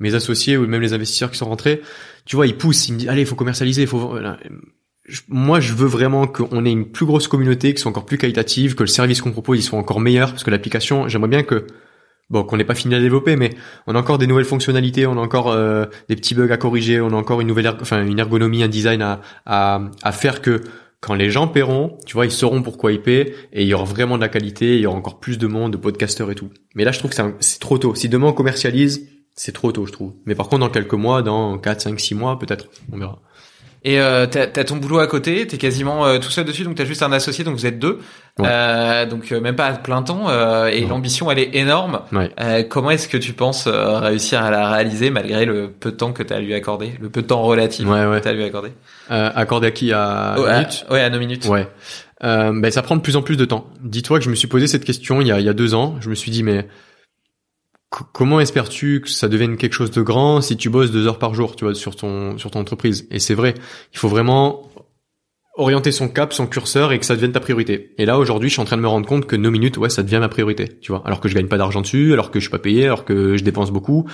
[0.00, 1.82] mes associés ou même les investisseurs qui sont rentrés,
[2.24, 4.14] tu vois, ils poussent, ils me disent, allez, il faut commercialiser, il faut...
[5.28, 8.74] Moi, je veux vraiment qu'on ait une plus grosse communauté, qui soit encore plus qualitative,
[8.74, 11.68] que le service qu'on propose, il soit encore meilleur, parce que l'application, j'aimerais bien que,
[12.28, 13.50] bon, qu'on n'ait pas fini à développer, mais
[13.86, 17.00] on a encore des nouvelles fonctionnalités, on a encore euh, des petits bugs à corriger,
[17.00, 20.42] on a encore une nouvelle, erg- enfin, une ergonomie, un design à, à, à faire
[20.42, 20.62] que
[21.00, 23.84] quand les gens paieront, tu vois, ils sauront pourquoi ils paient et il y aura
[23.84, 26.50] vraiment de la qualité, il y aura encore plus de monde, de podcasteurs et tout.
[26.74, 27.94] Mais là, je trouve que c'est trop tôt.
[27.94, 30.14] Si demain on commercialise, c'est trop tôt, je trouve.
[30.24, 33.20] Mais par contre, dans quelques mois, dans 4, 5, 6 mois, peut-être, on verra.
[33.88, 36.74] Et euh, t'as as ton boulot à côté, t'es quasiment euh, tout seul dessus, donc
[36.74, 38.00] t'as juste un associé, donc vous êtes deux,
[38.38, 38.46] Ouais.
[38.50, 40.28] Euh, donc euh, même pas à plein temps.
[40.28, 42.00] euh, et l'ambition, elle est énorme.
[42.12, 42.66] Ouais.
[42.68, 46.22] Comment est-ce que tu penses réussir à la réaliser malgré le peu de temps que
[46.24, 48.72] t'as lui accordé, le peu de temps relatif Ouais, que t'as lui accordé?
[49.10, 49.92] Euh, accordé à qui?
[49.92, 51.46] À Oh, à- minutes Ouais, à nos minutes.
[51.46, 51.68] Ouais.
[52.24, 53.68] Euh, ben, ça prend de plus en plus de temps.
[53.82, 55.74] Dis-toi que je me suis posé cette question il y a, il y a deux
[55.74, 55.94] ans.
[56.00, 56.66] Je me suis dit, mais
[57.90, 61.34] comment espères-tu que ça devienne quelque chose de grand si tu bosses deux heures par
[61.34, 63.06] jour, tu vois, sur ton sur ton entreprise?
[63.10, 63.54] Et c'est vrai,
[63.92, 64.70] il faut vraiment
[65.56, 67.94] orienter son cap, son curseur et que ça devienne ta priorité.
[67.98, 69.88] Et là aujourd'hui, je suis en train de me rendre compte que nos minutes, ouais,
[69.88, 71.02] ça devient ma priorité, tu vois.
[71.06, 73.36] Alors que je gagne pas d'argent dessus, alors que je suis pas payé, alors que
[73.36, 74.04] je dépense beaucoup,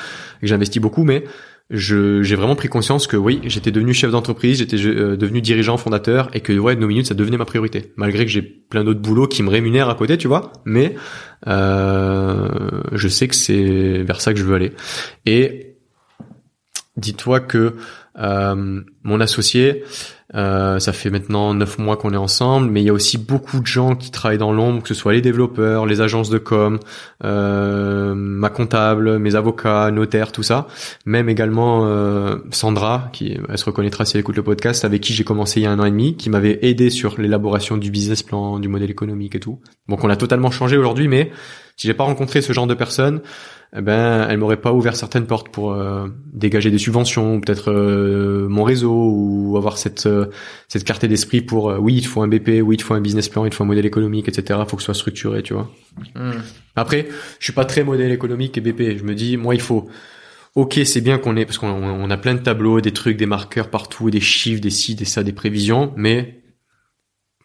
[0.40, 1.24] que j'investis beaucoup, mais
[1.72, 6.28] j'ai vraiment pris conscience que oui, j'étais devenu chef d'entreprise, j'étais euh, devenu dirigeant, fondateur,
[6.34, 7.92] et que ouais, nos minutes, ça devenait ma priorité.
[7.96, 10.94] Malgré que j'ai plein d'autres boulots qui me rémunèrent à côté, tu vois, mais
[11.48, 14.72] euh, je sais que c'est vers ça que je veux aller.
[15.24, 15.76] Et
[16.96, 17.76] dis-toi que
[18.18, 19.84] euh, mon associé,
[20.34, 23.60] euh, ça fait maintenant neuf mois qu'on est ensemble, mais il y a aussi beaucoup
[23.60, 26.78] de gens qui travaillent dans l'ombre, que ce soit les développeurs, les agences de com,
[27.24, 30.66] euh, ma comptable, mes avocats, notaires, tout ça.
[31.04, 35.12] Même également euh, Sandra, qui elle se reconnaîtra si elle écoute le podcast, avec qui
[35.12, 37.90] j'ai commencé il y a un an et demi, qui m'avait aidé sur l'élaboration du
[37.90, 39.60] business plan, du modèle économique et tout.
[39.88, 41.30] Donc on a totalement changé aujourd'hui, mais
[41.76, 43.20] si j'ai pas rencontré ce genre de personnes,
[43.74, 47.72] eh ben, elle m'aurait pas ouvert certaines portes pour euh, dégager des subventions, ou peut-être
[47.72, 50.26] euh, mon réseau, ou avoir cette euh,
[50.68, 52.92] cette clarté d'esprit pour euh, oui, il te faut un BP, oui, il te faut
[52.92, 54.60] un business plan, il te faut un modèle économique, etc.
[54.68, 55.70] Faut que ce soit structuré, tu vois.
[56.14, 56.32] Hmm.
[56.76, 57.08] Après,
[57.38, 58.98] je suis pas très modèle économique et BP.
[58.98, 59.88] Je me dis, moi, il faut.
[60.54, 63.24] Ok, c'est bien qu'on ait parce qu'on on a plein de tableaux, des trucs, des
[63.24, 66.42] marqueurs partout, des chiffres, des ci, des ça, des prévisions, mais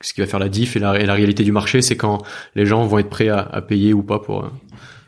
[0.01, 2.21] ce qui va faire la diff et la, et la réalité du marché, c'est quand
[2.53, 4.51] les gens vont être prêts à, à payer ou pas pour.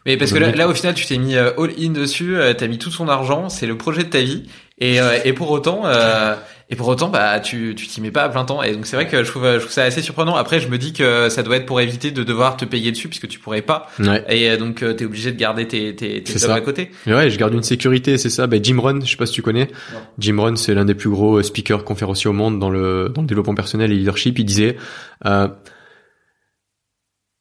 [0.05, 2.53] Mais parce que là, là, au final, tu t'es mis euh, all in dessus, euh,
[2.53, 4.43] t'as mis tout ton argent, c'est le projet de ta vie,
[4.79, 6.35] et, euh, et pour autant, euh,
[6.69, 8.63] et pour autant, bah, tu tu t'y mets pas à plein temps.
[8.63, 10.35] Et donc c'est vrai que je trouve, je trouve ça assez surprenant.
[10.35, 13.07] Après, je me dis que ça doit être pour éviter de devoir te payer dessus,
[13.09, 13.87] puisque tu pourrais pas.
[13.99, 14.23] Ouais.
[14.29, 16.91] Et donc t'es obligé de garder tes tes, tes à côté.
[17.05, 18.47] Mais ouais, je garde une sécurité, c'est ça.
[18.47, 19.67] Ben, Jim Rohn, je sais pas si tu connais.
[20.17, 23.27] Jim Rohn, c'est l'un des plus gros speakers conférenciers au monde dans le dans le
[23.27, 24.39] développement personnel et leadership.
[24.39, 24.77] Il disait,
[25.25, 25.47] euh,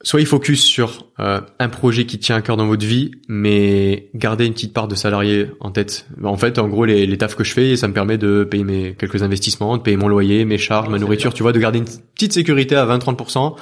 [0.08, 4.46] soyez focus sur euh, un projet qui tient à cœur dans votre vie, mais gardez
[4.46, 6.06] une petite part de salarié en tête.
[6.24, 8.64] En fait, en gros, les, les tafs que je fais, ça me permet de payer
[8.64, 11.34] mes quelques investissements, de payer mon loyer, mes charges, ma nourriture.
[11.34, 13.56] Tu vois, de garder une petite sécurité à 20-30%.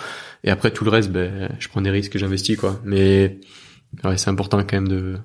[0.45, 2.81] Et après tout le reste, ben, je prends des risques et j'investis quoi.
[2.85, 3.41] Mais
[4.05, 5.17] ouais, c'est important quand même de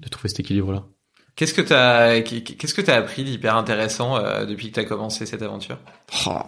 [0.00, 0.84] de trouver cet équilibre là.
[1.36, 5.40] Qu'est-ce que t'as qu'est-ce que t'as appris d'hyper intéressant euh, depuis que t'as commencé cette
[5.40, 5.78] aventure?
[6.26, 6.42] Oh.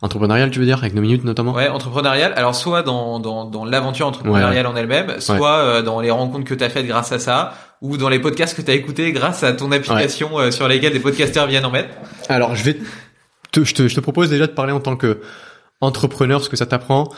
[0.00, 2.32] Entrepreneurial, tu veux dire, avec nos minutes notamment Ouais, entrepreneurial.
[2.36, 6.54] Alors soit dans dans, dans l'aventure entrepreneuriale en elle-même, soit euh, dans les rencontres que
[6.54, 9.70] t'as faites grâce à ça, ou dans les podcasts que t'as écoutés grâce à ton
[9.70, 11.90] application euh, sur lesquelles des podcasters viennent en mettre.
[12.28, 12.76] Alors je vais
[13.52, 15.20] te, je te je te propose déjà de parler en tant que
[15.80, 17.12] entrepreneur, ce que ça t'apprend.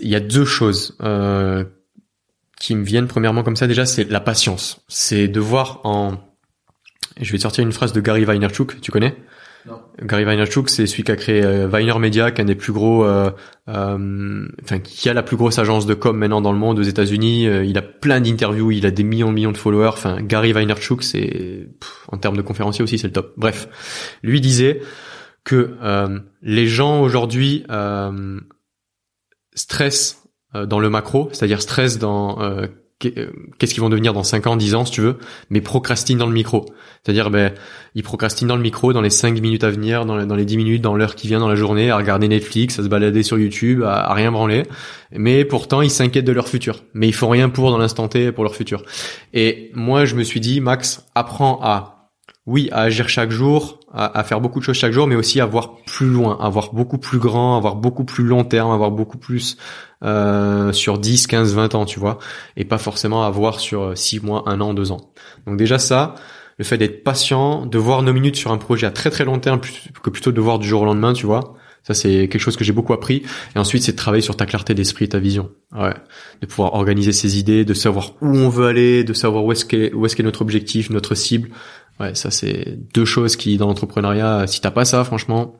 [0.00, 1.64] Il y a deux choses euh,
[2.60, 3.66] qui me viennent premièrement comme ça.
[3.66, 4.80] Déjà, c'est la patience.
[4.88, 6.14] C'est de voir en
[7.20, 9.16] je vais te sortir une phrase de Gary Vaynerchuk, tu connais?
[10.02, 12.72] Gary Vaynerchuk, c'est celui qui a créé euh, Vayner Media, qui est un des plus
[12.72, 13.30] gros, euh,
[13.68, 16.82] euh, enfin qui a la plus grosse agence de com maintenant dans le monde aux
[16.82, 17.46] États-Unis.
[17.46, 19.88] Euh, il a plein d'interviews, il a des millions millions de followers.
[19.88, 21.68] Enfin, Gary Vaynerchuk, c'est
[22.08, 23.34] en termes de conférencier aussi, c'est le top.
[23.36, 23.68] Bref,
[24.22, 24.80] lui disait
[25.44, 28.40] que euh, les gens aujourd'hui euh,
[29.54, 30.18] stressent
[30.54, 32.38] dans le macro, c'est-à-dire stressent dans
[33.02, 35.18] qu'est-ce qu'ils vont devenir dans 5 ans, 10 ans si tu veux,
[35.50, 36.66] mais procrastinent dans le micro.
[37.02, 37.52] C'est-à-dire ben
[37.94, 40.44] ils procrastinent dans le micro dans les 5 minutes à venir, dans les, dans les
[40.44, 43.22] 10 minutes, dans l'heure qui vient dans la journée, à regarder Netflix, à se balader
[43.22, 44.62] sur YouTube, à, à rien branler.
[45.12, 46.84] Mais pourtant, ils s'inquiètent de leur futur.
[46.94, 48.84] Mais ils font rien pour dans l'instant T pour leur futur.
[49.34, 52.02] Et moi, je me suis dit, Max, apprends à
[52.46, 55.40] oui, à agir chaque jour, à, à, faire beaucoup de choses chaque jour, mais aussi
[55.40, 58.70] à voir plus loin, à voir beaucoup plus grand, à voir beaucoup plus long terme,
[58.70, 59.56] à voir beaucoup plus
[60.04, 62.18] euh, sur 10, 15, 20 ans, tu vois,
[62.56, 65.12] et pas forcément à voir sur 6 mois, 1 an, 2 ans.
[65.46, 66.14] Donc déjà ça,
[66.58, 69.38] le fait d'être patient, de voir nos minutes sur un projet à très très long
[69.38, 69.60] terme,
[70.02, 72.62] que plutôt de voir du jour au lendemain, tu vois, ça, c'est quelque chose que
[72.62, 73.24] j'ai beaucoup appris.
[73.56, 75.50] Et ensuite, c'est de travailler sur ta clarté d'esprit, ta vision.
[75.76, 75.94] Ouais.
[76.40, 79.64] De pouvoir organiser ses idées, de savoir où on veut aller, de savoir où est-ce
[79.64, 81.50] qu'est, où est-ce qu'est notre objectif, notre cible.
[82.02, 85.54] Ouais, ça, c'est deux choses qui, dans l'entrepreneuriat, si t'as pas ça, franchement,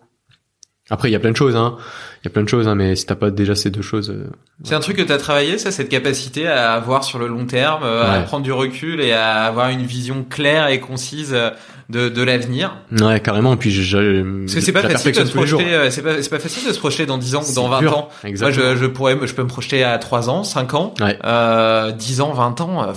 [0.91, 1.77] après, il y a plein de choses, hein.
[2.23, 4.11] Il y a plein de choses, hein, mais si t'as pas déjà ces deux choses.
[4.11, 4.29] Euh,
[4.65, 7.83] c'est un truc que t'as travaillé, ça, cette capacité à voir sur le long terme,
[7.85, 8.25] euh, à Ouais.
[8.25, 11.51] prendre du recul et à avoir une vision claire et concise euh,
[11.89, 12.77] de, de l'avenir?
[13.01, 13.57] Ouais, carrément.
[13.57, 16.39] Puis, je, je, Parce que c'est pas facile de se projeter, euh, c'est pas, pas
[16.41, 17.97] facile de se projeter dans 10 ans ou dans 20 dur.
[17.99, 18.09] ans.
[18.23, 18.71] Moi, Exactement.
[18.75, 21.17] je, je pourrais, je peux me projeter à 3 ans, 5 ans, Ouais.
[21.25, 22.89] euh, 10 ans, 20 ans.
[22.89, 22.93] euh,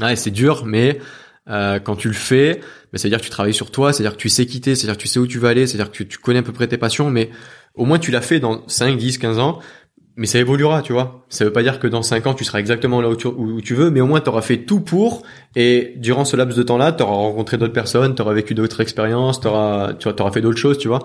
[0.00, 1.00] Ouais, c'est dur, mais
[1.48, 2.60] euh, quand tu le fais,
[2.92, 5.08] ben, c'est-à-dire que tu travailles sur toi, c'est-à-dire que tu sais quitter, c'est-à-dire que tu
[5.08, 7.30] sais où tu vas aller, c'est-à-dire que tu, connais à peu près tes passions, mais
[7.74, 9.58] au moins tu l'as fait dans 5, 10, 15 ans,
[10.16, 11.24] mais ça évoluera, tu vois.
[11.30, 13.16] Ça veut pas dire que dans 5 ans tu seras exactement là où
[13.62, 15.22] tu, veux, mais au moins tu auras fait tout pour,
[15.56, 18.82] et durant ce laps de temps-là, tu auras rencontré d'autres personnes, tu auras vécu d'autres
[18.82, 21.00] expériences, tu auras, tu auras fait d'autres choses, tu vois.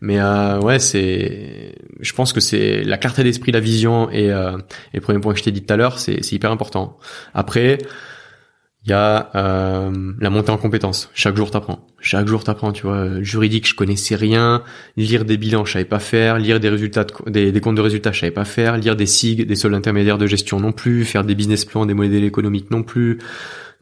[0.00, 4.58] Mais euh, ouais, c'est, je pense que c'est la clarté d'esprit, la vision et, euh,
[4.92, 6.98] et le premier point que je t'ai dit tout à l'heure, c'est hyper important.
[7.34, 7.78] Après,
[8.86, 11.10] il y a euh, la montée en compétences.
[11.12, 11.84] Chaque jour t'apprends.
[12.00, 13.20] Chaque jour t'apprends, tu vois.
[13.20, 14.62] Juridique, je connaissais rien.
[14.96, 16.38] Lire des bilans, je savais pas faire.
[16.38, 18.76] Lire des résultats, des, des comptes de résultats, je savais pas faire.
[18.76, 21.04] Lire des SIG, des soldes intermédiaires de gestion non plus.
[21.04, 23.18] Faire des business plans, des modèles économiques non plus.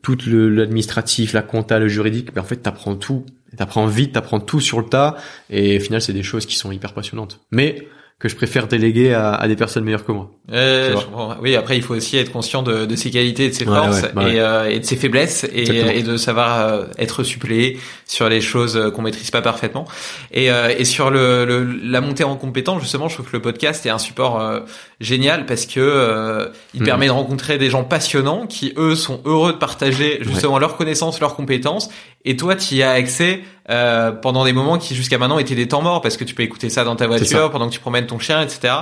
[0.00, 2.30] Tout l'administratif, la compta, le juridique.
[2.34, 3.26] Mais en fait, t'apprends tout.
[3.58, 5.16] T'apprends vite, t'apprends tout sur le tas.
[5.50, 7.40] Et au final, c'est des choses qui sont hyper passionnantes.
[7.50, 7.88] Mais
[8.20, 10.30] que je préfère déléguer à, à des personnes meilleures que moi.
[10.52, 13.54] euh, je oui, après, il faut aussi être conscient de, de ses qualités, et de
[13.54, 15.64] ses Ouais, forces ouais, bah et, euh, et de ses faiblesses et,
[15.98, 19.86] et de savoir euh, être suppléé sur les choses euh, qu'on maîtrise pas parfaitement.
[20.32, 23.42] Et, euh, et sur le, le- la montée en compétence, justement, je trouve que le
[23.42, 24.60] podcast est un support euh,
[25.00, 26.86] génial parce que euh, il Mhm.
[26.86, 31.20] permet de rencontrer des gens passionnants qui eux sont heureux de partager justement leurs connaissances,
[31.20, 31.90] leurs compétences.
[32.24, 33.40] Et toi, tu y as accès
[33.70, 36.42] euh, pendant des moments qui jusqu'à maintenant étaient des temps morts parce que tu peux
[36.42, 38.74] écouter ça dans ta voiture pendant que tu promènes ton chien, etc.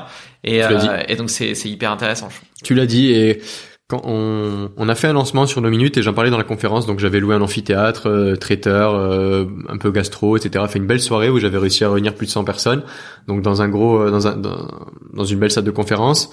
[0.45, 2.29] Et, euh, et donc c'est hyper intéressant.
[2.65, 3.41] Tu l'as dit et
[3.89, 6.45] quand on, on a fait un lancement sur nos minutes et j'en parlais dans la
[6.45, 10.65] conférence, donc j'avais loué un amphithéâtre, euh, traiteur, euh, un peu gastro, etc.
[10.67, 12.85] Fait une belle soirée où j'avais réussi à réunir plus de 100 personnes,
[13.29, 14.67] donc dans un gros, euh, dans un, dans,
[15.13, 16.31] dans une belle salle de conférence.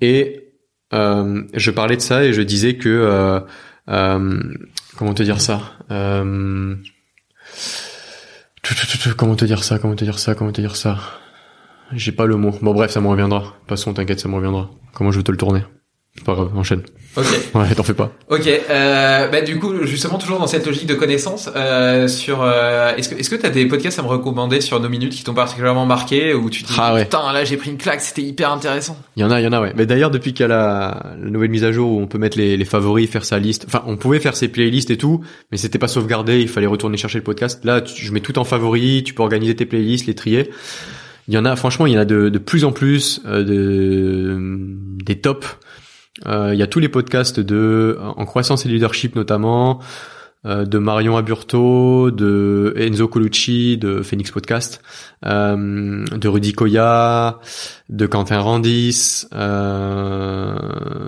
[0.00, 0.52] Et
[0.92, 3.40] euh, je parlais de ça et je disais que euh,
[3.88, 4.40] euh,
[4.96, 6.76] comment te dire ça euh,
[9.16, 10.98] Comment te dire ça Comment te dire ça Comment te dire ça?
[11.92, 12.52] J'ai pas le mot.
[12.62, 13.54] Bon bref, ça me reviendra.
[13.66, 14.70] Passons, t'inquiète, ça me reviendra.
[14.94, 15.62] Comment je veux te le tourner?
[16.24, 16.82] Pas grave, enchaîne.
[17.16, 17.26] Ok.
[17.54, 18.10] Ouais, t'en fais pas.
[18.28, 18.46] Ok.
[18.48, 23.08] Euh, bah du coup, justement, toujours dans cette logique de connaissance, euh, sur euh, est-ce
[23.08, 25.86] que est-ce que t'as des podcasts à me recommander sur nos minutes qui t'ont particulièrement
[25.86, 27.04] marqué où tu te dis Ah ouais.
[27.04, 28.96] putain là j'ai pris une claque, c'était hyper intéressant.
[29.16, 29.72] Il y en a, il y en a, ouais.
[29.76, 32.18] Mais d'ailleurs, depuis qu'il y a la, la nouvelle mise à jour où on peut
[32.18, 33.64] mettre les, les favoris, faire sa liste.
[33.68, 35.20] Enfin, on pouvait faire ses playlists et tout,
[35.52, 36.40] mais c'était pas sauvegardé.
[36.40, 37.64] Il fallait retourner chercher le podcast.
[37.64, 39.04] Là, tu- je mets tout en favoris.
[39.04, 40.50] Tu peux organiser tes playlists, les trier.
[41.28, 43.44] Il y en a, franchement, il y en a de, de plus en plus euh,
[43.44, 44.36] de
[45.04, 45.46] des tops.
[46.26, 49.80] Euh, il y a tous les podcasts de en croissance et leadership notamment,
[50.46, 54.82] euh, de Marion Aburto, de Enzo Colucci, de Phoenix Podcast,
[55.24, 57.40] euh, de Rudy Koya,
[57.88, 60.54] de Quentin Randis, euh,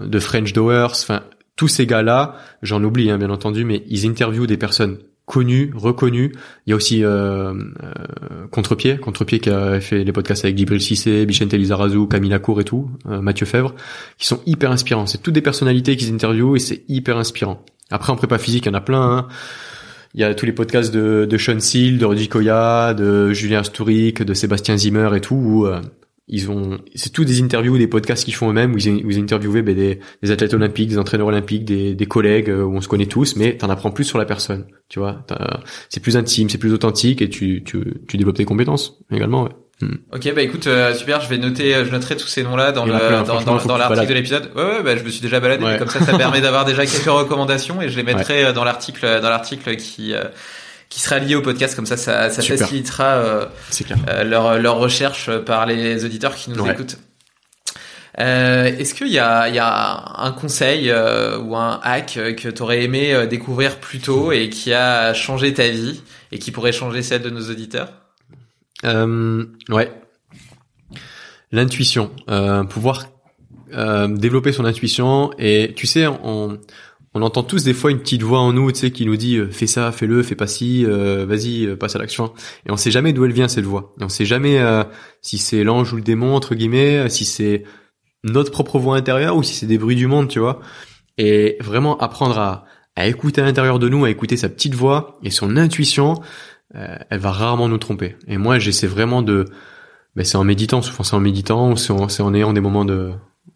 [0.06, 0.92] de French Doers.
[0.92, 1.22] Enfin,
[1.54, 4.96] tous ces gars-là, j'en oublie hein, bien entendu, mais ils interviewent des personnes
[5.26, 6.32] connues, reconnues.
[6.66, 10.80] Il y a aussi euh, euh, Contrepied, Contrepied qui a fait les podcasts avec Djibril
[10.80, 13.74] Cissé, Bichente Lizarazu, Camille Lacour et tout, euh, Mathieu Fèvre,
[14.18, 15.06] qui sont hyper inspirants.
[15.06, 17.64] C'est toutes des personnalités qu'ils interviewent et c'est hyper inspirant.
[17.90, 19.02] Après en prépa physique, il y en a plein.
[19.02, 19.28] Hein.
[20.14, 23.62] Il y a tous les podcasts de, de Sean Seal, de Rudy Koya, de Julien
[23.62, 25.80] Stourik, de Sébastien Zimmer et tout, où euh,
[26.28, 29.18] ils ont c'est tout des interviews des podcasts qu'ils font eux-mêmes où ils, où ils
[29.18, 32.80] interviewaient ben, des, des, athlètes olympiques des entraîneurs olympiques des, des collègues euh, où on
[32.80, 35.24] se connaît tous mais t'en apprends plus sur la personne tu vois
[35.88, 37.78] c'est plus intime c'est plus authentique et tu, tu,
[38.08, 39.50] tu développes tes compétences également ouais.
[39.82, 39.96] Hmm.
[40.12, 42.86] Ok bah écoute euh, super je vais noter je noterai tous ces noms là dans
[42.86, 45.38] le plein, dans, dans, dans l'article de l'épisode ouais ouais bah je me suis déjà
[45.38, 45.78] baladé ouais.
[45.78, 48.44] comme ça ça permet d'avoir déjà quelques recommandations et je les mettrai ouais.
[48.46, 50.14] Euh, dans l'article dans l'article qui
[50.88, 53.46] qui sera lié au podcast comme ça ça, ça facilitera euh,
[54.08, 56.72] euh, leur leur recherche par les auditeurs qui nous ouais.
[56.72, 56.98] écoutent.
[58.18, 62.62] Euh, Est-ce qu'il y a, y a un conseil euh, ou un hack que tu
[62.62, 66.00] aurais aimé euh, découvrir plus tôt et qui a changé ta vie
[66.32, 67.92] et qui pourrait changer celle de nos auditeurs?
[68.84, 69.92] Euh, Ouais.
[71.52, 72.10] L'intuition,
[72.70, 73.06] pouvoir
[73.70, 76.58] développer son intuition et tu sais on,
[77.16, 79.38] on entend tous des fois une petite voix en nous, tu sais, qui nous dit
[79.38, 82.34] euh, fais ça, fais-le, fais pas ci, euh, vas-y, euh, passe à l'action.
[82.66, 83.94] Et on sait jamais d'où elle vient cette voix.
[83.98, 84.84] Et on sait jamais euh,
[85.22, 87.64] si c'est l'ange ou le démon entre guillemets, si c'est
[88.22, 90.60] notre propre voix intérieure ou si c'est des bruits du monde, tu vois.
[91.16, 92.66] Et vraiment apprendre à,
[92.96, 96.20] à écouter à l'intérieur de nous, à écouter sa petite voix et son intuition,
[96.74, 98.16] elle va rarement nous tromper.
[98.28, 99.46] Et moi, j'essaie vraiment de,
[100.16, 103.12] ben, c'est en méditant, souvent c'est en méditant, c'est en, en ayant des moments de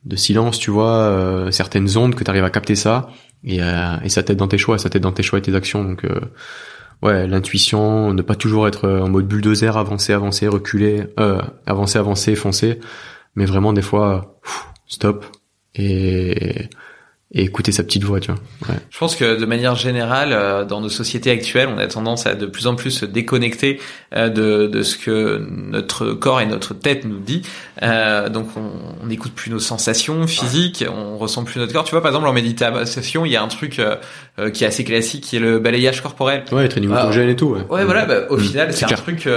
[0.06, 3.10] de silence, tu vois, certaines ondes que tu arrives à capter ça
[3.44, 5.54] et, euh, et ça t'aide dans tes choix, ça t'aide dans tes choix et tes
[5.54, 5.84] actions.
[5.84, 6.20] Donc euh,
[7.02, 12.34] ouais, l'intuition, ne pas toujours être en mode bulldozer, avancer, avancer, reculer, euh, avancer, avancer,
[12.34, 12.80] foncer,
[13.34, 14.40] mais vraiment des fois,
[14.86, 15.24] stop
[15.74, 16.68] et
[17.32, 18.40] et écouter sa petite voix, tu vois.
[18.68, 18.80] Ouais.
[18.90, 22.34] Je pense que de manière générale, euh, dans nos sociétés actuelles, on a tendance à
[22.34, 23.80] de plus en plus se déconnecter
[24.16, 27.42] euh, de, de ce que notre corps et notre tête nous dit.
[27.82, 31.84] Euh, donc on n'écoute plus nos sensations physiques, on ressent plus notre corps.
[31.84, 34.82] Tu vois, par exemple, en méditation, il y a un truc euh, qui est assez
[34.82, 36.44] classique, qui est le balayage corporel.
[36.50, 37.50] Ouais, training ah, et tout.
[37.50, 38.06] Ouais, ouais voilà.
[38.06, 38.40] Bah, au mmh.
[38.40, 39.28] final, c'est un truc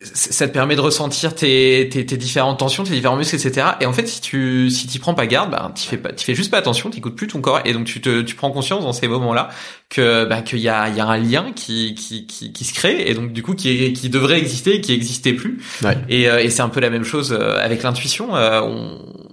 [0.00, 3.66] ça te permet de ressentir tes, tes, tes, différentes tensions, tes différents muscles, etc.
[3.80, 6.24] Et en fait, si tu si t'y prends pas garde, bah tu fais pas, tu
[6.24, 8.84] fais juste pas attention, t'écoutes plus ton corps, et donc tu te tu prends conscience
[8.84, 9.48] dans ces moments-là
[9.90, 12.74] que bah qu'il y a il y a un lien qui, qui qui qui se
[12.74, 15.58] crée et donc du coup qui qui devrait exister et qui existait plus.
[15.82, 15.98] Ouais.
[16.08, 18.36] Et, euh, et c'est un peu la même chose euh, avec l'intuition.
[18.36, 18.60] Euh,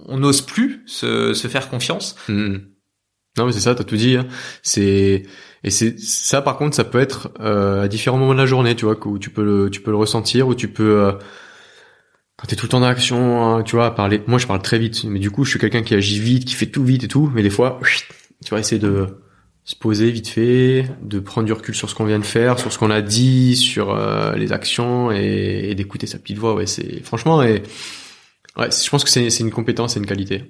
[0.08, 2.16] on n'ose plus se se faire confiance.
[2.26, 2.56] Mmh.
[3.38, 4.16] Non mais c'est ça, t'as tout dit.
[4.16, 4.26] Hein.
[4.62, 5.22] C'est
[5.64, 8.74] et c'est ça par contre, ça peut être euh, à différents moments de la journée,
[8.74, 11.12] tu vois, où tu peux le, tu peux le ressentir, où tu peux euh,
[12.36, 14.22] quand t'es tout le temps dans l'action, hein, tu vois, parler.
[14.26, 16.54] Moi, je parle très vite, mais du coup, je suis quelqu'un qui agit vite, qui
[16.54, 17.80] fait tout vite et tout, mais des fois,
[18.44, 19.06] tu vois, essayer de
[19.64, 22.72] se poser vite fait, de prendre du recul sur ce qu'on vient de faire, sur
[22.72, 26.54] ce qu'on a dit, sur euh, les actions et, et d'écouter sa petite voix.
[26.54, 27.62] Ouais, c'est franchement, et
[28.56, 30.44] ouais, je pense que c'est une compétence et une qualité.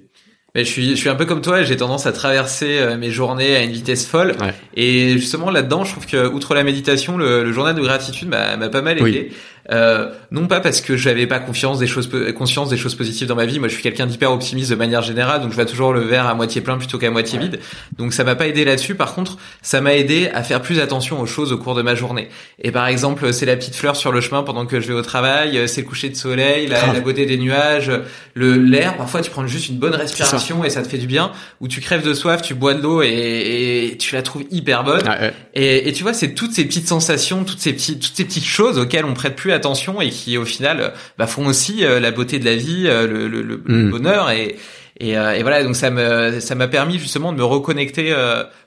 [0.55, 1.63] Mais je suis, je suis un peu comme toi.
[1.63, 4.35] J'ai tendance à traverser euh, mes journées à une vitesse folle.
[4.39, 4.53] Ouais.
[4.75, 8.57] Et justement là-dedans, je trouve que outre la méditation, le, le journal de gratitude m'a
[8.69, 9.29] pas mal aidé.
[9.29, 9.37] Oui.
[9.71, 13.35] Euh, non pas parce que j'avais pas confiance des choses conscience des choses positives dans
[13.35, 13.59] ma vie.
[13.59, 16.25] Moi je suis quelqu'un d'hyper optimiste de manière générale donc je vois toujours le verre
[16.25, 17.59] à moitié plein plutôt qu'à moitié vide.
[17.97, 18.95] Donc ça m'a pas aidé là-dessus.
[18.95, 21.95] Par contre ça m'a aidé à faire plus attention aux choses au cours de ma
[21.95, 22.29] journée.
[22.61, 25.01] Et par exemple c'est la petite fleur sur le chemin pendant que je vais au
[25.01, 27.91] travail c'est le coucher de soleil la, la beauté des nuages
[28.35, 28.95] le l'air.
[28.95, 30.67] Parfois tu prends juste une bonne respiration ça.
[30.67, 31.31] et ça te fait du bien.
[31.59, 34.85] Ou tu crèves de soif tu bois de l'eau et, et, tu la trouves hyper
[34.85, 35.03] bonne.
[35.05, 35.33] Ah ouais.
[35.55, 38.45] et, et tu vois c'est toutes ces petites sensations toutes ces petites toutes ces petites
[38.45, 42.11] choses auxquelles on prête plus attention et qui au final bah, font aussi euh, la
[42.11, 43.89] beauté de la vie, euh, le, le, le Mm.
[43.91, 44.55] bonheur et
[44.99, 48.15] et, euh, et, voilà donc ça me ça m'a permis justement de me reconnecter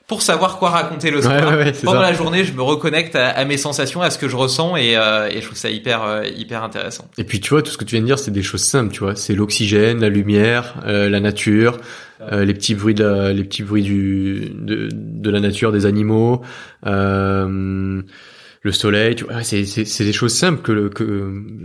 [0.07, 2.07] pour savoir quoi raconter le soir ouais, ouais, pendant ça.
[2.11, 4.91] la journée je me reconnecte à, à, mes sensations à ce que je ressens et,
[4.93, 7.95] et je trouve ça hyper hyper intéressant et puis tu vois tout ce que tu
[7.95, 11.19] viens de dire c'est des choses simples tu vois c'est l'oxygène la lumière euh, la
[11.19, 11.79] nature
[12.31, 15.85] euh, les petits bruits de la, les petits bruits du de, de la nature des
[15.85, 16.41] animaux
[16.85, 18.01] euh,
[18.63, 21.03] le soleil, tu vois, c'est c'est c'est des choses simples que le que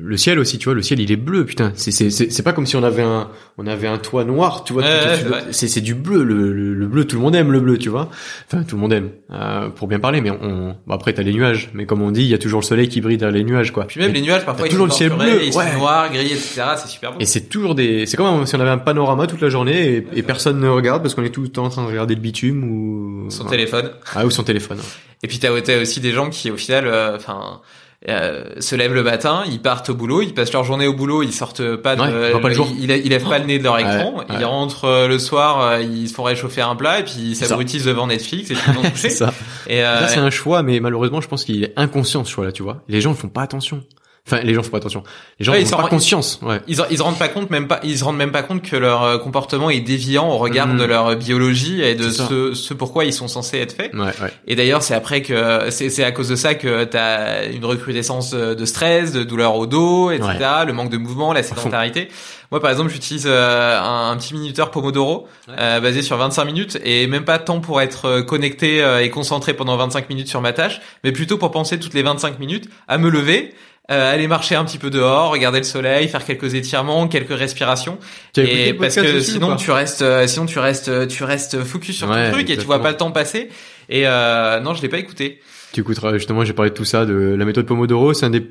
[0.03, 2.43] le ciel aussi, tu vois, le ciel il est bleu, putain, c'est c'est c'est c'est
[2.43, 3.29] pas comme si on avait un
[3.59, 5.43] on avait un toit noir, tu vois, Ouais, ouais, ouais.
[5.51, 7.91] c'est c'est du bleu, le, le le bleu, tout le monde aime le bleu, tu
[7.91, 8.09] vois,
[8.51, 11.35] enfin tout le monde aime, euh, pour bien parler, mais on bon, après t'as les
[11.35, 13.45] nuages, mais comme on dit, il y a toujours le soleil qui brille derrière les
[13.45, 13.85] nuages, quoi.
[13.85, 16.11] puis même Et- les nuages parfois ils toujours sont le ciel bleu, ils sont noirs
[16.11, 17.19] gris etc c'est super beau.
[17.21, 20.07] Et c'est toujours des, c'est comme si on avait un panorama toute la journée et,
[20.19, 22.23] et personne ne regarde parce qu'on est tout le temps en train de regarder le
[22.23, 23.91] bitume ou son téléphone.
[24.15, 24.79] Ah ou son téléphone.
[25.23, 27.61] Et puis t'as aussi des gens qui au final, euh, enfin,
[28.09, 31.23] euh, se lèvent le matin, ils partent au boulot, ils passent leur journée au boulot,
[31.23, 32.69] ils sortent pas de, Ouais, ils pas le jour.
[32.79, 34.45] ils, ils lèvent pas le nez de leur écran, Ouais, ils ouais.
[34.45, 37.85] rentrent euh, le soir, euh, ils se font réchauffer un plat et puis ils s'abrutissent
[37.87, 38.95] devant Netflix et puis ils vont coucher.
[39.09, 39.33] C'est ça.
[39.67, 42.53] Et euh, Là, c'est un choix, mais malheureusement, je pense qu'il est inconscient ce choix-là,
[42.53, 42.83] tu vois.
[42.89, 43.83] Les gens ne font pas attention.
[44.27, 45.05] Enfin, les gens font pas attention.
[45.39, 46.41] Les gens Ouais, ils n'ont pas conscience.
[46.43, 46.61] Ouais.
[46.67, 48.75] ils, ils se rendent pas compte même pas ils se rendent même pas compte que
[48.77, 50.79] leur euh, comportement est déviant au regard Mhm.
[50.79, 53.93] de leur biologie et de ce, ce pourquoi ils sont censés être faits.
[53.95, 54.33] Ouais, ouais.
[54.49, 58.31] Et d'ailleurs, c'est après que c'est c'est à cause de ça que t'as une recrudescence
[58.31, 60.35] de, de stress, de douleur au dos, etc.
[60.67, 62.09] Le manque de mouvement, la sédentarité.
[62.53, 66.79] Moi, par exemple, j'utilise euh, un, un petit minuteur Pomodoro euh, basé sur 25 minutes
[66.85, 70.41] et même pas tant pour être euh, connecté euh, et concentré pendant 25 minutes sur
[70.41, 73.53] ma tâche, mais plutôt pour penser toutes les 25 minutes à me lever.
[73.91, 77.99] Euh, aller marcher un petit peu dehors, regarder le soleil, faire quelques étirements, quelques respirations,
[78.37, 82.11] et parce que ou sinon tu restes, euh, sinon tu restes, tu restes focus sur
[82.11, 83.49] Ouais, ton truc et tu vois pas le temps passer.
[83.89, 85.41] Et euh, non, je l'ai pas écouté.
[85.73, 88.15] Tu écouteras, justement, j'ai parlé de tout ça, de la méthode Pomodoro.
[88.15, 88.47] C'est un des,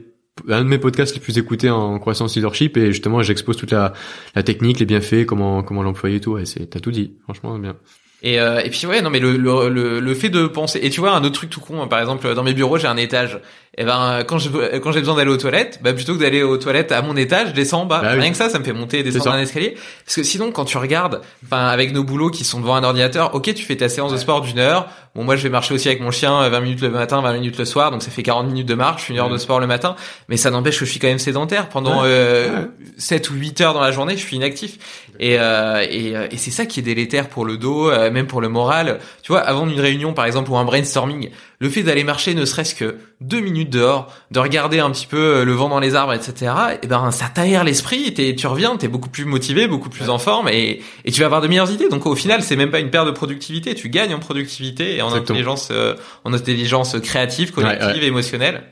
[0.49, 3.93] un de mes podcasts les plus écoutés en croissance leadership et justement, j'expose toute la,
[4.35, 6.37] la technique, les bienfaits, comment, comment l'employer et tout.
[6.37, 7.15] Et c'est, t'as tout dit.
[7.23, 7.75] Franchement, bien.
[8.23, 10.79] Et, euh, et puis ouais, non mais le, le, le, le fait de penser.
[10.81, 12.87] Et tu vois un autre truc tout con, hein, par exemple dans mes bureaux j'ai
[12.87, 13.39] un étage.
[13.77, 16.55] Et ben quand je quand j'ai besoin d'aller aux toilettes, bah plutôt que d'aller aux
[16.57, 17.99] toilettes à mon étage, je descends en bas.
[18.01, 18.21] Bah oui.
[18.21, 19.75] Rien que ça, ça me fait monter et descendre un escalier.
[20.05, 23.35] Parce que sinon quand tu regardes, enfin avec nos boulots qui sont devant un ordinateur,
[23.35, 24.87] ok tu fais ta séance de sport d'une heure.
[25.13, 27.33] Bon moi je vais marcher aussi avec mon chien euh, 20 minutes le matin, 20
[27.33, 29.67] minutes le soir, donc ça fait 40 minutes de marche, une heure de sport le
[29.67, 29.95] matin.
[30.29, 32.07] Mais ça n'empêche que je suis quand même sédentaire pendant Ouais.
[32.09, 32.67] euh, Ouais.
[32.97, 34.77] 7 ou 8 heures dans la journée, je suis inactif.
[35.19, 38.27] Et, euh, et, euh, et c'est ça qui est délétère pour le dos, euh, même
[38.27, 38.99] pour le moral.
[39.23, 41.29] Tu vois, avant une réunion, par exemple, ou un brainstorming,
[41.59, 45.17] le fait d'aller marcher ne serait-ce que deux minutes dehors, de regarder un petit peu
[45.17, 46.51] euh, le vent dans les arbres, etc.,
[46.83, 50.49] et ben ça t'aère l'esprit, tu reviens, t'es beaucoup plus motivé, beaucoup plus en forme,
[50.49, 51.87] et, et tu vas avoir de meilleures idées.
[51.89, 55.01] Donc au final, c'est même pas une perte de productivité, tu gagnes en productivité et
[55.01, 55.21] en Exactement.
[55.37, 58.05] intelligence, euh, en intelligence créative, collective, Ouais, ouais.
[58.05, 58.63] émotionnelle.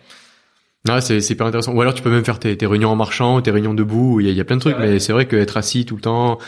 [0.89, 1.73] Ah, c'est, c'est hyper intéressant.
[1.73, 4.19] Ou alors, tu peux même faire tes, tes réunions en marchant, tes réunions debout.
[4.19, 6.39] Il y y a plein de trucs, mais c'est vrai qu'être assis tout le temps,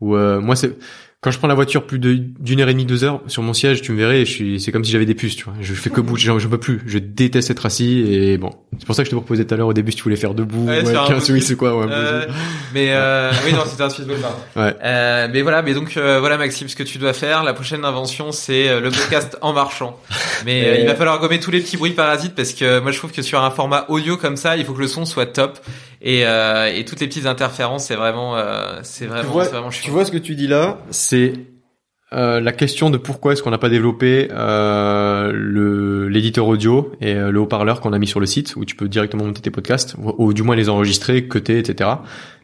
[0.00, 0.76] ou, euh, moi, c'est,
[1.20, 3.82] quand je prends la voiture plus d'une heure et demie, deux heures, sur mon siège,
[3.82, 5.54] tu me verrais, je suis, c'est comme si j'avais des puces, tu vois.
[5.60, 6.80] Je fais que bouger, j'en- je peux plus.
[6.86, 8.50] Je déteste être assis et bon.
[8.78, 10.14] C'est pour ça que je te proposais tout à l'heure au début si tu voulais
[10.14, 12.32] faire debout, Ouais, ouais, un 15 bout oui, c'est quoi, ouais, Euh, bout
[12.72, 13.88] mais euh, oui, non, c'était un.
[14.62, 14.74] Ouais.
[14.84, 17.84] Euh, mais voilà, mais donc euh, voilà Maxime, ce que tu dois faire, la prochaine
[17.84, 19.98] invention, c'est euh, le podcast en marchant.
[20.46, 22.92] Mais euh, Et- il va falloir gommer tous les petits bruits parasites parce que moi
[22.92, 25.26] je trouve que sur un format audio comme ça, il faut que le son soit
[25.26, 25.58] top
[26.00, 29.50] et, euh, et toutes les petites interférences, c'est vraiment, euh, c'est Tu vraiment, vois, c'est
[29.52, 29.92] vraiment tu chiant.
[29.92, 31.32] vois ce que tu dis là, c'est
[32.14, 37.14] euh, la question de pourquoi est-ce qu'on n'a pas développé euh, le l'éditeur audio et
[37.14, 39.50] euh, le haut-parleur qu'on a mis sur le site où tu peux directement monter tes
[39.50, 41.90] podcasts ou, ou du moins les enregistrer, cuter, etc.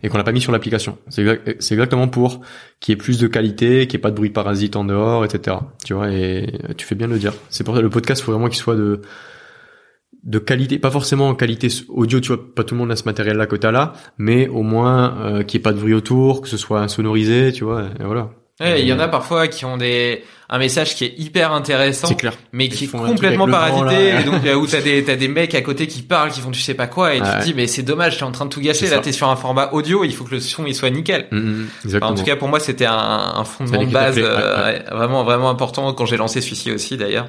[0.03, 0.99] et qu'on n'a pas mis sur l'application.
[1.09, 2.43] C'est exact- c'est exactement pour
[2.81, 5.25] qu'il y ait plus de qualité, qu'il n'y ait pas de bruit parasite en dehors,
[5.25, 5.57] etc.
[5.83, 7.33] Tu vois et tu fais bien de le dire.
[7.49, 9.01] C'est pour ça le podcast, faut vraiment qu'il soit de
[10.25, 13.05] de qualité, pas forcément en qualité audio, tu vois, pas tout le monde a ce
[13.05, 16.41] matériel-là que t'as là, mais au moins euh, qu'il n'y ait pas de bruit autour,
[16.43, 18.31] que ce soit sonorisé, tu vois, et voilà.
[18.61, 22.07] Ouais, il y en a parfois qui ont des un message qui est hyper intéressant,
[22.07, 22.35] C'est clair.
[22.53, 24.11] mais qui est complètement vent, parasité.
[24.21, 26.53] et donc euh, où t'as des t'as des mecs à côté qui parlent, qui font
[26.53, 27.39] tu sais pas quoi, et tu Ouais.
[27.41, 28.87] te dis mais c'est dommage, t'es en train de tout gâcher.
[28.89, 31.27] Là t'es sur un format audio, il faut que le son il soit nickel.
[31.33, 32.95] Mm, mm, Enfin, en tout cas, pour moi, c'était un,
[33.37, 36.97] un fondement de base euh, ouais, ouais, vraiment, vraiment important quand j'ai lancé celui-ci aussi,
[36.97, 37.27] d'ailleurs.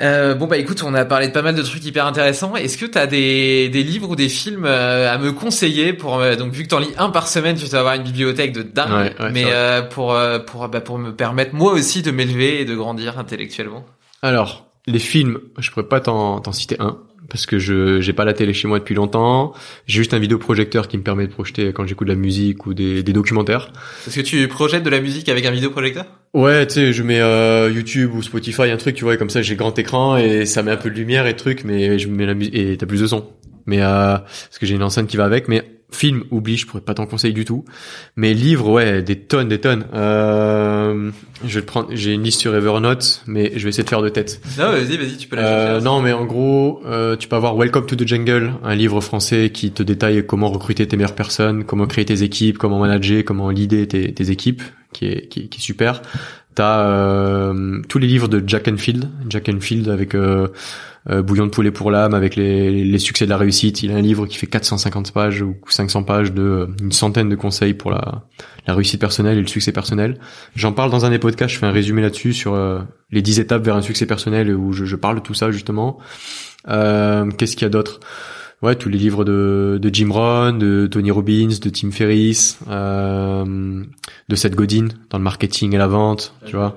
[0.00, 2.54] Euh, bon bah écoute, on a parlé de pas mal de trucs hyper intéressants.
[2.54, 6.36] Est-ce que t'as des, des livres ou des films euh, à me conseiller pour euh,
[6.36, 8.90] donc vu que t'en lis un par semaine, tu dois avoir une bibliothèque de dingue.
[8.90, 10.16] Ouais, ouais, mais euh, pour
[10.46, 13.86] pour bah, pour me permettre moi aussi de m'élever et de grandir intellectuellement.
[14.20, 16.98] Alors, les films, je pourrais pas t'en t'en citer un
[17.36, 19.52] parce que je j'ai pas la télé chez moi depuis longtemps.
[19.86, 22.72] J'ai juste un vidéoprojecteur qui me permet de projeter quand j'écoute de la musique ou
[22.72, 23.72] des, des documentaires.
[24.06, 26.06] Est-ce que tu projettes de la musique avec un vidéoprojecteur?
[26.32, 29.28] Ouais, tu sais, je mets euh, YouTube ou Spotify, un truc, tu vois, et comme
[29.28, 32.08] ça j'ai grand écran et ça met un peu de lumière et truc, mais je
[32.08, 33.28] mets la musique et t'as plus de son.
[33.66, 36.80] Mais euh, parce que j'ai une enceinte qui va avec, mais film, oublie, je pourrais
[36.82, 37.64] pas t'en conseiller du tout.
[38.16, 39.86] Mais livres, ouais, des tonnes, des tonnes.
[39.94, 41.10] Euh,
[41.44, 44.02] je vais te prendre, j'ai une liste sur Evernote, mais je vais essayer de faire
[44.02, 44.40] de tête.
[44.58, 45.84] Non, vas-y, vas-y, tu peux la Euh, chercher.
[45.84, 49.50] non, mais en gros, euh, tu peux avoir Welcome to the Jungle, un livre français
[49.50, 53.50] qui te détaille comment recruter tes meilleures personnes, comment créer tes équipes, comment manager, comment
[53.50, 56.02] leader tes, tes équipes, qui est, qui, est- qui est super.
[56.56, 60.48] T'as euh, tous les livres de Jack Enfield, Jack Enfield avec euh,
[61.10, 63.82] euh, Bouillon de poulet pour l'âme, avec les, succès de la réussite.
[63.82, 67.36] Il a un livre qui fait 450 pages ou 500 pages de une centaine de
[67.36, 68.22] conseils pour la,
[68.66, 70.18] réussite personnelle et le succès personnel.
[70.54, 72.58] J'en parle dans un des podcasts, je fais un résumé là-dessus sur
[73.10, 75.98] les 10 étapes vers un succès personnel où je, je parle de tout ça justement.
[76.66, 78.00] Qu'est-ce qu'il y a d'autre?
[78.62, 83.84] Ouais, tous les livres de, de Jim Rohn, de Tony Robbins, de Tim Ferriss, euh,
[84.28, 86.74] de Seth Godin dans le marketing et la vente, tu vois.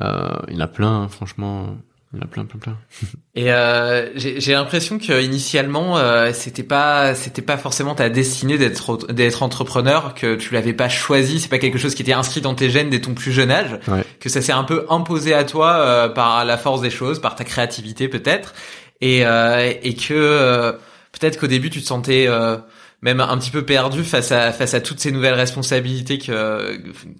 [0.00, 1.76] Euh, il y en a plein, hein, franchement.
[2.12, 2.76] Il y en a plein, plein, plein.
[3.34, 8.58] Et euh, j'ai j'ai l'impression que initialement euh, c'était pas c'était pas forcément ta destinée
[8.58, 12.40] d'être d'être entrepreneur, que tu l'avais pas choisi, c'est pas quelque chose qui était inscrit
[12.40, 14.04] dans tes gènes dès ton plus jeune âge, Ouais.
[14.20, 17.34] que ça s'est un peu imposé à toi euh, par la force des choses, par
[17.34, 18.54] ta créativité peut-être,
[19.00, 20.72] et euh, et que euh,
[21.18, 22.56] peut-être qu'au début tu te sentais euh,
[23.02, 26.76] même un petit peu perdu face à face à toutes ces nouvelles responsabilités que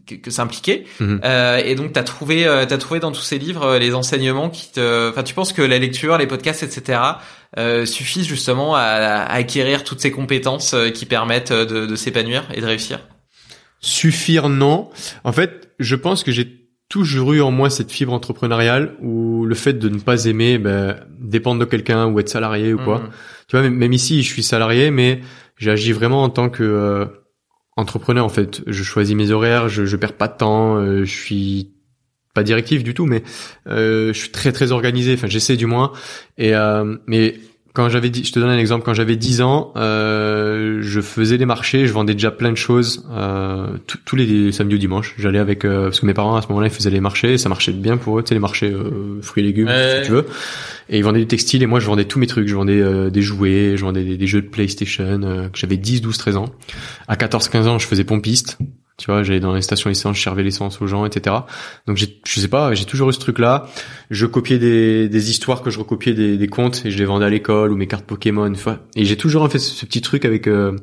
[0.07, 0.85] que, que ça impliquait.
[1.01, 1.21] Mhm.
[1.25, 4.51] Euh, et donc t'as trouvé euh, t'as trouvé dans tous ces livres euh, les enseignements
[4.51, 7.01] qui te, enfin tu penses que la lecture, les podcasts, etc.
[7.59, 12.45] Euh, suffisent justement à, à acquérir toutes ces compétences euh, qui permettent de, de s'épanouir
[12.53, 13.01] et de réussir?
[13.81, 14.91] Suffire, non.
[15.25, 19.55] En fait, je pense que j'ai toujours eu en moi cette fibre entrepreneuriale où le
[19.55, 22.99] fait de ne pas aimer ben, dépendre de quelqu'un ou être salarié ou quoi.
[22.99, 23.11] Mhm.
[23.49, 25.21] Tu vois, même, même ici, je suis salarié, mais
[25.57, 27.07] j'agis vraiment en tant que euh,
[27.77, 28.25] entrepreneur.
[28.25, 31.73] En fait, je choisis mes horaires, je, je perds pas de temps, euh, je suis
[32.35, 33.23] pas directif du tout, mais
[33.67, 35.15] euh, je suis très très organisé.
[35.15, 35.93] Enfin, j'essaie du moins.
[36.39, 37.37] Et euh, mais
[37.77, 41.45] quand j'avais je te donne un exemple, quand j'avais 10 ans, euh, je faisais des
[41.45, 43.67] marchés, je vendais déjà plein de choses euh,
[44.07, 45.15] tous- les samedis ou dimanches.
[45.19, 47.39] J'allais avec euh, parce que mes parents à ce moment-là ils faisaient les marchés, et
[47.39, 49.99] ça marchait bien pour eux, tu sais les marchés euh, fruits et légumes, Ouais.
[50.01, 50.25] si tu veux.
[50.89, 53.11] Et ils vendaient du textile et moi je vendais tous mes trucs, je vendais euh,
[53.11, 55.21] des jouets, je vendais des, des jeux de PlayStation.
[55.23, 56.47] euh, que j'avais 10, 12, 13 ans.
[57.09, 58.57] À 14, 15 ans, je faisais pompiste.
[58.97, 61.37] Tu vois, j'allais dans les stations essence, je servais l'essence aux gens, etc.
[61.87, 63.69] Donc je sais pas, j'ai toujours eu ce truc-là.
[64.11, 67.27] Je copiais des, des histoires que je recopiais des, des contes et je les vendais
[67.27, 68.51] à l'école ou mes cartes Pokémon.
[68.95, 70.77] Et j'ai toujours fait ce, ce petit truc avec euh,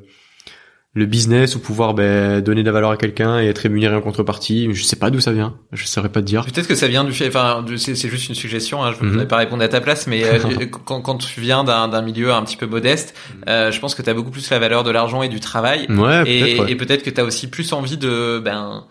[0.95, 4.01] le business ou pouvoir ben, donner de la valeur à quelqu'un et être rémunéré en
[4.01, 4.67] contrepartie.
[4.73, 5.55] Je sais pas d'où ça vient.
[5.71, 6.45] Je saurais pas te dire.
[6.45, 8.83] Peut-être que ça vient du fait, enfin, c'est juste une suggestion.
[8.83, 9.17] Hein, je ne Mhm.
[9.19, 10.37] vais pas répondre à ta place, mais euh,
[10.85, 13.15] quand, quand tu viens d'un d'un milieu un petit peu modeste,
[13.49, 15.87] euh, je pense que tu as beaucoup plus la valeur de l'argent et du travail.
[15.89, 16.59] Ouais, Et, peut-être.
[16.65, 16.71] ouais.
[16.71, 18.83] et peut-être que tu as aussi plus envie de ben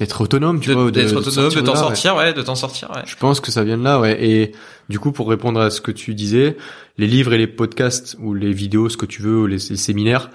[0.00, 0.90] D'être autonome, tu de- vois.
[0.92, 3.02] d'être autonome, de t'en sortir, ouais, de t'en sortir, ouais.
[3.06, 4.16] Je pense que ça vient de là, ouais.
[4.24, 4.52] Et
[4.88, 6.56] du coup, pour répondre à ce que tu disais,
[6.98, 9.76] les livres et les podcasts ou les vidéos, ce que tu veux, ou les, les
[9.76, 10.30] séminaires,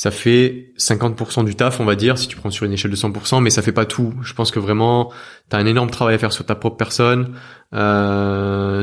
[0.00, 2.96] ça fait 50% du taf, on va dire, si tu prends sur une échelle de
[2.96, 4.14] 100%, mais ça fait pas tout.
[4.22, 5.12] Je pense que vraiment,
[5.50, 7.34] t'as un énorme travail à faire sur ta propre personne.
[7.74, 8.82] Euh,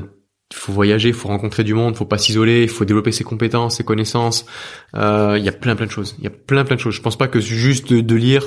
[0.54, 3.84] faut voyager, faut rencontrer du monde, faut pas s'isoler, il faut développer ses compétences, ses
[3.84, 4.46] connaissances.
[4.94, 6.16] Euh, Il y a plein plein de choses.
[6.20, 6.94] Il y a plein plein de choses.
[6.94, 8.46] Je pense pas que juste de, de lire,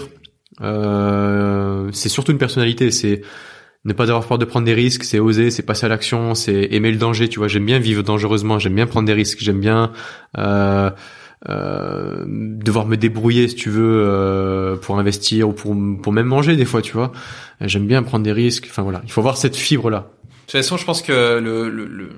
[0.60, 2.92] euh, c'est surtout une personnalité.
[2.92, 3.22] C'est
[3.84, 6.68] ne pas avoir peur de prendre des risques, c'est oser, c'est passer à l'action, c'est
[6.70, 7.28] aimer le danger.
[7.28, 9.90] Tu vois, j'aime bien vivre dangereusement, j'aime bien prendre des risques, j'aime bien
[10.38, 10.90] euh,
[11.49, 16.57] euh, devoir me débrouiller si tu veux euh, pour investir ou pour pour même manger
[16.57, 16.83] des fois.
[16.83, 17.12] Tu vois,
[17.61, 18.67] j'aime bien prendre des risques.
[18.71, 19.99] Enfin voilà, il faut avoir cette fibre là.
[20.25, 22.09] De toute façon, je pense que le, le, le,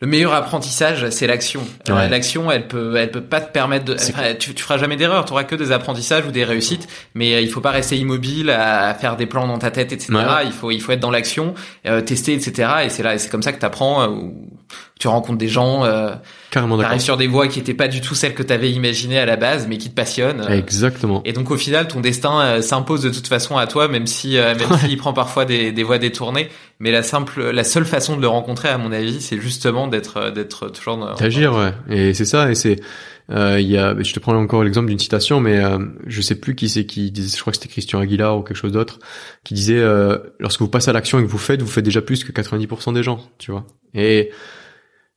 [0.00, 1.60] le meilleur apprentissage, c'est l'action.
[1.88, 2.08] Euh, Ouais.
[2.08, 3.94] l'action, elle peut, elle peut pas te permettre de.
[3.94, 5.24] Enfin, tu, tu feras jamais d'erreur.
[5.24, 8.50] Tu auras que des apprentissages ou des réussites, mais euh, il faut pas rester immobile
[8.50, 10.12] à, faire des plans dans ta tête, etc.
[10.12, 10.46] Ouais.
[10.46, 11.54] Il faut, il faut être dans l'action,
[11.86, 12.68] euh, tester, etc.
[12.84, 14.02] Et c'est là, et c'est comme ça que t'apprends.
[14.02, 14.48] Euh, où
[15.02, 16.12] tu rencontres des gens, euh,
[16.52, 17.00] Carrément d'accord.
[17.00, 19.66] sur des voies qui étaient pas du tout celles que t'avais imaginées à la base,
[19.66, 20.42] mais qui te passionnent.
[20.42, 21.22] Euh, Exactement.
[21.24, 24.38] et donc au final, ton destin euh, s'impose de toute façon à toi, même si
[24.38, 26.50] euh, même s'il prend parfois des, des voies détournées.
[26.78, 30.18] Mais la simple, la seule façon de le rencontrer, à mon avis, c'est justement d'être
[30.18, 31.72] euh, d'être toujours dans, D'agir, ouais.
[31.90, 32.76] Et c'est ça, et c'est,
[33.30, 36.34] euh, il y a, je te prends encore l'exemple d'une citation, mais euh, je sais
[36.34, 38.98] plus qui c'est qui disait, je crois que c'était Christian Aguilar ou quelque chose d'autre,
[39.44, 42.02] qui disait, euh, lorsque vous passez à l'action et que vous faites, vous faites déjà
[42.02, 43.64] plus que 90% des gens, tu vois.
[43.94, 44.30] Et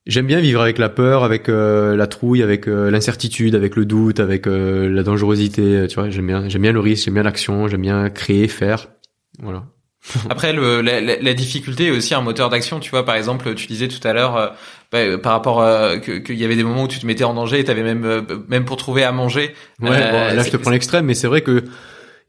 [0.05, 3.85] j'aime bien vivre avec la peur, avec euh, la trouille, avec euh, l'incertitude, avec le
[3.85, 6.09] doute, avec euh, la dangerosité, tu vois.
[6.09, 8.87] J'aime bien, j'aime bien le risque, j'aime bien l'action, j'aime bien créer, faire,
[9.41, 9.63] voilà.
[10.29, 12.79] Après, le, la, la- la difficulté est aussi un moteur d'action.
[12.79, 14.47] Tu vois, par exemple, tu disais tout à l'heure, euh,
[14.91, 17.23] bah, euh, par rapport euh, que- qu'il y avait des moments où tu te mettais
[17.23, 19.55] en danger, et t'avais même euh, même pour trouver à manger.
[19.81, 21.63] Ouais, euh, bon, là je te prends l'extrême, mais c'est vrai que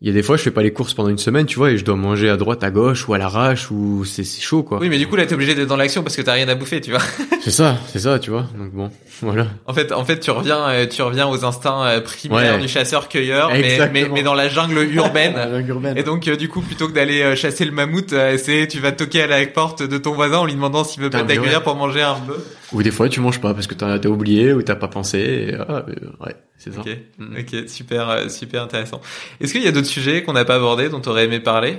[0.02, 1.70] il y a des fois je fais pas les courses pendant une semaine, tu vois,
[1.70, 4.78] et je dois manger à droite, à gauche ou à l'arrache ou c'est chaud quoi.
[4.80, 6.54] Oui, mais du coup là, t'es obligé d'être dans l'action parce que t'as rien à
[6.54, 7.00] bouffer, tu vois.
[7.40, 8.46] C'est ça, c'est ça, tu vois.
[8.58, 8.90] Donc bon,
[9.22, 9.46] voilà.
[9.66, 12.60] En fait, en fait, tu reviens, euh, tu reviens aux instincts euh, primaires Ouais.
[12.60, 13.92] du chasseur-cueilleur, mais, Exactement.
[13.92, 15.36] mais mais dans la jungle urbaine.
[15.68, 15.96] urbaine.
[15.96, 19.22] Et donc, euh, du coup, plutôt que d'aller chasser le mammouth, c'est tu vas toquer
[19.22, 22.02] à la porte de ton voisin en lui demandant s'il veut pas t'accueillir pour manger
[22.02, 22.42] un bœuf.
[22.72, 25.18] Ou des fois tu manges pas parce que t'as oublié ou t'as pas pensé.
[25.20, 25.84] Et, ah,
[26.26, 26.80] ouais, c'est ça.
[26.80, 26.88] Ok,
[27.18, 27.36] Mm.
[27.40, 29.00] ok, super, euh, super intéressant.
[29.40, 31.78] Est-ce qu'il y a d'autres sujets qu'on n'a pas abordés dont tu aurais aimé parler?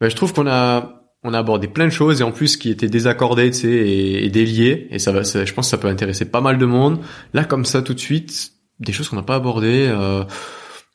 [0.00, 2.70] Bah, je trouve qu'on a on a abordé plein de choses et en plus qui
[2.70, 4.86] étaient désaccordées, tu sais, et, et déliées.
[4.90, 6.98] Et ça va, ça- je pense que ça peut intéresser pas mal de monde.
[7.34, 9.86] Là, comme ça, tout de suite, des choses qu'on n'a pas abordées.
[9.90, 10.24] Euh,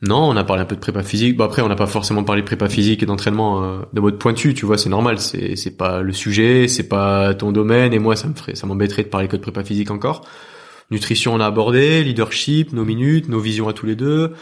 [0.01, 1.37] non, on a parlé un peu de prépa physique.
[1.37, 4.17] Bon après, on n'a pas forcément parlé de prépa physique et d'entraînement euh, de mode
[4.17, 4.55] pointu.
[4.55, 5.19] Tu vois, c'est normal.
[5.19, 7.93] C'est c'est pas le sujet, c'est pas ton domaine.
[7.93, 10.25] Et moi, ça me ferait, ça m'embêterait de parler que de prépa physique encore.
[10.91, 12.03] Nutrition, on a abordé.
[12.03, 14.33] Leadership, nos minutes, nos visions à tous les deux.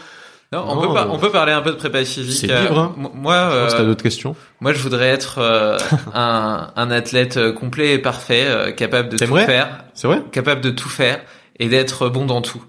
[0.52, 2.48] Non, on Non, peut pas, euh, on peut parler un peu de prépa physique.
[2.48, 2.94] c'est libre, hein.
[2.98, 4.36] Euh, Moi, Je pense euh, t'as d'autres questions.
[4.60, 5.78] moi, je voudrais être euh,
[6.14, 10.22] un, un athlète euh, complet et parfait, euh, capable de tout faire, C'est vrai?
[10.32, 11.20] Capable de tout faire
[11.58, 12.62] et d'être bon dans tout.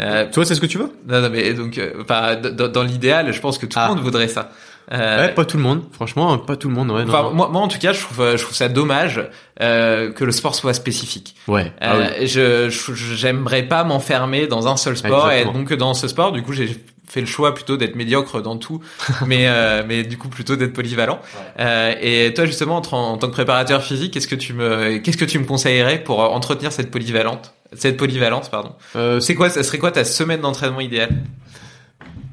[0.00, 0.90] Euh, Toi, c'est ce que tu veux?
[1.06, 3.84] Non, non, mais donc, euh, enfin, d- d- dans l'idéal, je pense que tout le
[3.84, 3.88] Ah.
[3.88, 4.50] monde voudrait ça.
[4.90, 5.82] Euh, Ouais, pas tout le monde.
[5.92, 6.90] Franchement, pas tout le monde.
[6.90, 7.34] Ouais, non, Enfin, non.
[7.34, 9.22] moi, moi, en tout cas, je trouve, euh, je trouve ça dommage
[9.60, 11.34] euh, que le sport soit spécifique.
[11.48, 11.72] Ouais.
[11.80, 12.26] Ah Euh, oui.
[12.26, 12.68] je,
[13.14, 15.58] j'aimerais pas m'enfermer dans un seul sport et Exactement.
[15.64, 16.76] donc dans ce sport, du coup, j'ai
[17.08, 18.80] fait le choix plutôt d'être médiocre dans tout,
[19.26, 21.20] mais euh, mais du coup plutôt d'être polyvalent.
[21.60, 25.18] Euh, et toi, justement, en, en tant que préparateur physique, qu'est-ce que tu me qu'est-ce
[25.18, 28.72] que tu me conseillerais pour euh, entretenir cette polyvalente, cette polyvalence, pardon?
[28.96, 31.10] Euh, C'est quoi, ça serait quoi ta semaine d'entraînement idéale?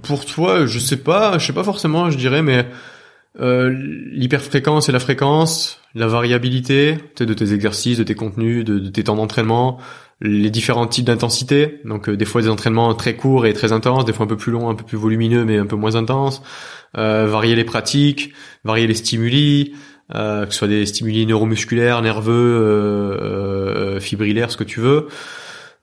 [0.02, 2.66] Pour toi, je sais pas, je sais pas forcément, je dirais, mais
[3.40, 3.70] euh,
[4.12, 9.04] l'hyperfréquence et la fréquence, la variabilité de tes exercices, de tes contenus, de, de tes
[9.04, 9.80] temps d'entraînement,
[10.22, 11.82] les différents types d'intensité.
[11.86, 14.38] Donc euh, des fois des entraînements très courts et très intenses, des fois un peu
[14.38, 16.42] plus longs, un peu plus volumineux, mais un peu moins intenses.
[16.98, 19.74] Euh, varier les pratiques, varier les stimuli,
[20.16, 25.08] euh, que ce soit des stimuli neuromusculaires, nerveux, euh, euh, fibrillaires, ce que tu veux.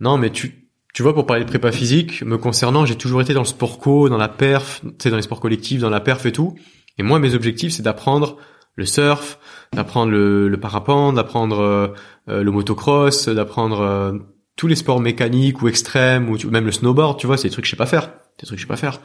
[0.01, 0.66] Non, mais tu
[0.97, 3.79] tu vois, pour parler de prépa physique, me concernant, j'ai toujours été dans le sport
[3.79, 6.55] co, dans la perf, tu sais, dans les sports collectifs, dans la perf et tout.
[6.97, 8.39] Et moi, mes objectifs, c'est d'apprendre
[8.77, 9.39] le surf,
[9.75, 11.89] d'apprendre le, le parapente, d'apprendre euh,
[12.31, 14.13] euh, le motocross, d'apprendre euh,
[14.57, 17.53] tous les sports mécaniques ou extrêmes, ou tu- même le snowboard, tu vois, c'est des
[17.53, 18.13] trucs que je sais pas faire.
[18.39, 19.01] Des trucs que je sais pas faire.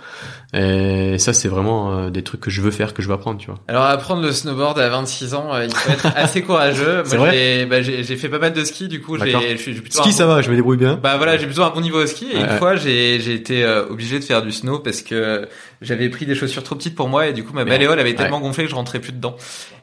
[0.54, 3.40] Et ça, c'est vraiment euh, des trucs que je veux faire, que je veux apprendre,
[3.40, 3.60] tu vois.
[3.70, 7.04] Alors apprendre le snowboard à 26 ans, euh, il faut être assez courageux.
[7.16, 10.00] Moi, j'ai, bah, j'ai, fait pas mal de ski, du coup, j'ai, je suis plutôt
[10.04, 11.00] Ski, ça va, je me débrouille bien.
[11.02, 12.58] Bah voilà, j'ai plutôt un bon niveau au ski et Ouais, une ouais.
[12.58, 15.48] fois j'ai j'ai été euh, obligé de faire du snow parce que
[15.82, 18.16] j'avais pris des chaussures trop petites pour moi et du coup ma malléole avait Ouais.
[18.16, 19.38] tellement gonflé que je rentrais plus dedans.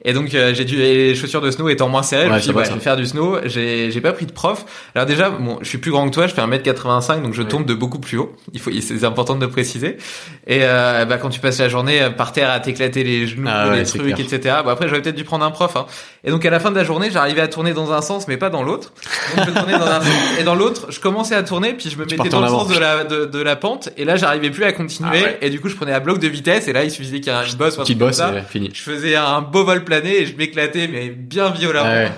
[0.05, 2.49] Et donc euh, j'ai dû les chaussures de snow étant moins serrées, je me suis
[2.51, 4.67] dit bah, je vais faire du snow, j'ai j'ai pas pris de prof.
[4.95, 7.65] Alors déjà bon, je suis plus grand que toi, je fais 1m85 donc je tombe
[7.65, 8.35] de beaucoup plus haut.
[8.53, 9.97] Il faut c'est important de préciser.
[10.47, 13.49] Et euh, bah quand tu passes la journée euh, par terre à t'éclater les genoux,
[13.51, 14.57] Ah les trucs etc.
[14.65, 15.87] Bon après j'aurais peut-être dû prendre un prof hein.
[16.25, 18.37] Et donc à la fin de la journée, j'arrivais à tourner dans un sens mais
[18.37, 18.93] pas dans l'autre.
[19.37, 21.97] Donc je tournais dans un sens et dans l'autre, je commençais à tourner puis je
[21.97, 24.65] me mettais dans le sens de la de, de la pente et là j'arrivais plus
[24.65, 25.39] à continuer Ah ouais.
[25.43, 27.37] et du coup je prenais un bloc de vitesse et là il suffisait qu'il y
[27.37, 28.37] ait une bosse ou un Petit truc comme boss, ça.
[28.39, 28.71] et fini.
[28.75, 31.89] Je faisais un beau vol plané et je m'éclatais mais bien violemment.
[31.89, 32.11] Ouais.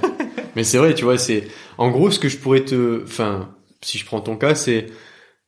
[0.57, 1.47] Mais c'est vrai, tu vois, c'est
[1.79, 3.49] en gros ce que je pourrais te, enfin,
[3.83, 4.87] si je prends ton cas, c'est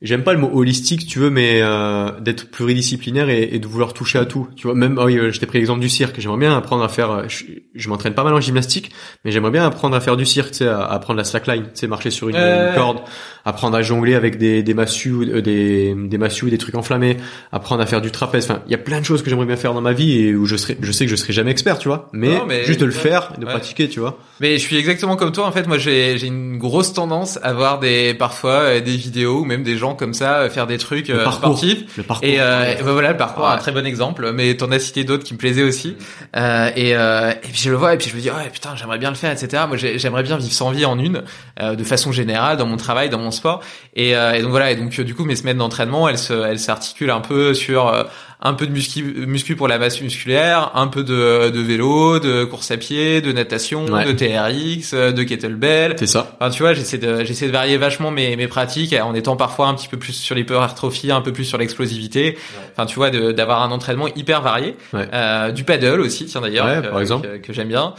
[0.03, 3.93] j'aime pas le mot holistique, tu veux, mais euh, d'être pluridisciplinaire et, et de vouloir
[3.95, 4.49] toucher à tout.
[4.57, 6.16] Tu vois, même ah oui, euh, je t'ai pris l'exemple du cirque.
[6.19, 7.11] J'aimerais bien apprendre à faire.
[7.11, 8.91] euh, Je, je m'entraîne pas mal en gymnastique,
[9.24, 11.70] mais j'aimerais bien apprendre à faire du cirque, tu sais, à, apprendre la slackline, tu
[11.74, 12.37] sais, marcher sur une,
[12.74, 12.99] corde,
[13.45, 17.16] apprendre à jongler avec des des massues, euh, des des massues, des trucs enflammés,
[17.53, 18.45] apprendre à faire du trapèze.
[18.51, 20.35] Enfin, il y a plein de choses que j'aimerais bien faire dans ma vie et
[20.35, 22.65] où je serais, je sais que je serai jamais expert, tu vois, mais, Non, mais-
[22.65, 23.51] juste de le faire, et de Ouais.
[23.53, 24.19] pratiquer, tu vois.
[24.41, 25.66] Mais je suis exactement comme toi en fait.
[25.66, 29.62] Moi j'ai j'ai une grosse tendance à voir des parfois euh, des vidéos ou même
[29.62, 31.56] des gens comme ça euh, faire des trucs Le euh, parcours.
[31.59, 31.97] sportifs.
[31.97, 32.27] Le parcours.
[32.28, 33.51] Et, euh, et ben voilà le parcours, Ouais.
[33.51, 34.31] un très bon exemple.
[34.32, 35.97] Mais t'en as cité d'autres qui me plaisaient aussi.
[36.36, 38.70] Euh, et, euh, et puis je le vois et puis je me dis ouais putain
[38.77, 39.64] j'aimerais bien le faire etc.
[39.69, 41.23] Moi j'ai- j'aimerais bien vivre sans vie en une
[41.60, 43.60] euh, de façon générale dans mon travail, dans mon sport.
[43.94, 46.32] Et, euh, et donc voilà et donc euh, du coup mes semaines d'entraînement elles se
[46.32, 48.05] elles s'articulent un peu sur euh,
[48.44, 52.43] un peu de muscu, muscu pour la masse musculaire, un peu de, de vélo, de
[52.44, 54.05] course à pied, de natation, Ouais.
[54.05, 55.94] de TRX, de kettlebell.
[55.98, 56.36] C'est ça.
[56.40, 59.69] Enfin, tu vois, j'essaie de j'essaie de varier vachement mes mes pratiques en étant parfois
[59.69, 62.36] un petit peu plus sur l'hypertrophie, un peu plus sur l'explosivité.
[62.73, 64.77] Enfin, tu vois, d'avoir un entraînement hyper varié.
[64.93, 65.09] Ouais.
[65.12, 67.28] Euh, du paddle aussi, tiens d'ailleurs, que, par exemple.
[67.28, 67.94] que, que j'aime bien.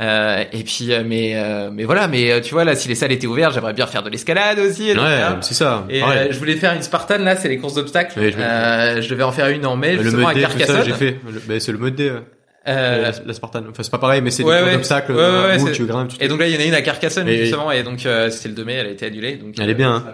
[0.00, 2.94] Euh, et puis, euh, mais euh, mais voilà, mais euh, tu vois là, si les
[2.94, 4.90] salles étaient ouvertes, j'aimerais bien faire de l'escalade aussi.
[4.92, 5.84] Ouais, c'est ça.
[5.90, 8.18] Et euh, je voulais faire une Spartan là, c'est les courses d'obstacles.
[8.18, 10.46] Oui, je euh, je devais en faire une en mai le justement à tout ça,
[10.48, 10.84] Carcassonne.
[10.86, 11.16] j'ai fait.
[11.30, 12.10] Le- ben, c'est le mode D.
[12.10, 13.64] euh, la, la Spartan.
[13.68, 14.64] Enfin, c'est pas pareil, mais c'est ouais, des ouais.
[14.68, 16.08] courses d'obstacles Ouais, ouais, ouais, où tu grimpes.
[16.16, 18.06] tu- Et donc là, il y en a une à Carcassonne Et- justement, et donc
[18.06, 19.34] euh, c'était le 2 mai, elle a été annulée.
[19.36, 20.04] Donc Elle est bien, hein.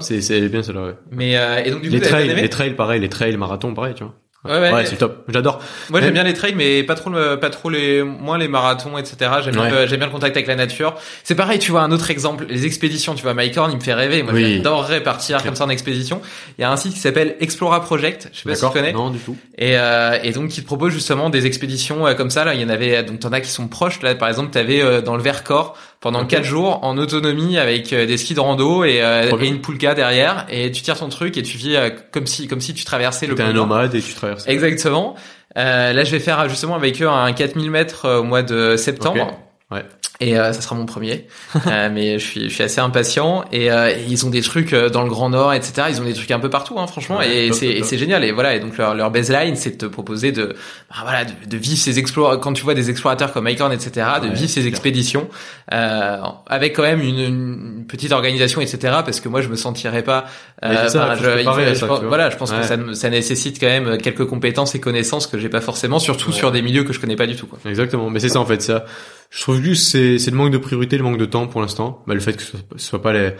[0.00, 0.94] C'est, c'est elle est bien celle-là, ouais.
[1.12, 3.74] Mais euh, et donc du coup, Les bien trails, les trails, pareil, les trails, marathons,
[3.74, 4.14] pareil, tu vois.
[4.42, 4.72] Ouais, ouais.
[4.72, 5.24] Ouais, c'est top.
[5.28, 5.60] J'adore.
[5.90, 8.48] Moi Mais- j'aime bien les trails, mais pas trop, le, pas trop les, moins les
[8.48, 9.30] marathons, etc.
[9.44, 9.70] J'aime bien, Ouais.
[9.82, 10.94] le- j'aime bien le contact avec la nature.
[11.24, 13.14] C'est pareil, tu vois, un autre exemple, les expéditions.
[13.14, 14.22] Tu vois, Mike Horn, il me fait rêver.
[14.22, 14.56] Moi, Oui.
[14.56, 16.22] j'adorerais partir comme ça en expédition.
[16.58, 18.30] Il y a un site qui s'appelle Explora Project.
[18.32, 18.92] Je sais pas si tu connais.
[18.94, 19.36] Non, du tout.
[19.58, 22.44] Et, euh, et donc qui te propose justement des expéditions euh, comme ça.
[22.44, 24.00] Là, il y en avait donc t'en as qui sont proches.
[24.00, 26.28] Là, par exemple, t'avais euh, dans le Vercors pendant Ok.
[26.28, 29.94] quatre jours en autonomie avec euh, des skis de rando et, euh, et une poulka
[29.94, 30.46] derrière.
[30.48, 33.26] Et tu tires ton truc et tu vis euh, comme si comme si tu traversais
[33.26, 34.48] le T'es un nomade et tu traverses.
[34.48, 35.14] Exactement.
[35.58, 38.76] Euh, là, je vais faire justement avec eux un 4000 mètres euh, au mois de
[38.76, 39.26] septembre.
[39.70, 39.76] Ok.
[39.76, 39.84] Ouais.
[40.22, 41.26] Et euh, ça sera mon premier,
[41.66, 43.42] euh, mais je suis, je suis assez impatient.
[43.52, 45.88] Et, euh, et, ils ont des trucs euh, dans le Grand Nord, etc.
[45.88, 47.16] Ils ont des trucs un peu partout, hein, franchement.
[47.18, 48.22] Ouais, et c'est, génial.
[48.24, 48.54] Et voilà.
[48.54, 50.54] Et donc leur, leur baseline, c'est de te proposer de,
[50.90, 52.38] bah, voilà, de, de vivre ces explorateurs.
[52.40, 55.26] Quand tu vois des explorateurs comme Icon, etc., de Ouais, vivre ces expéditions
[55.72, 58.78] euh, avec quand même une, une petite organisation, etc.
[59.04, 60.26] Parce que moi, je me sentirais pas.
[60.62, 60.86] Ça,
[61.16, 62.08] je- je ça, pense- vois.
[62.08, 65.48] voilà, je pense que ça, ça nécessite quand même quelques compétences et connaissances que j'ai
[65.48, 67.46] pas forcément, surtout sur des milieux que je connais pas du tout.
[67.46, 67.58] Quoi.
[67.64, 68.60] Exactement, mais c'est ça en fait.
[68.60, 68.84] Ça,
[69.30, 72.02] je trouve juste c'est c'est le manque de priorité, le manque de temps pour l'instant.
[72.06, 73.32] Bah, le fait que ce soit, pas les.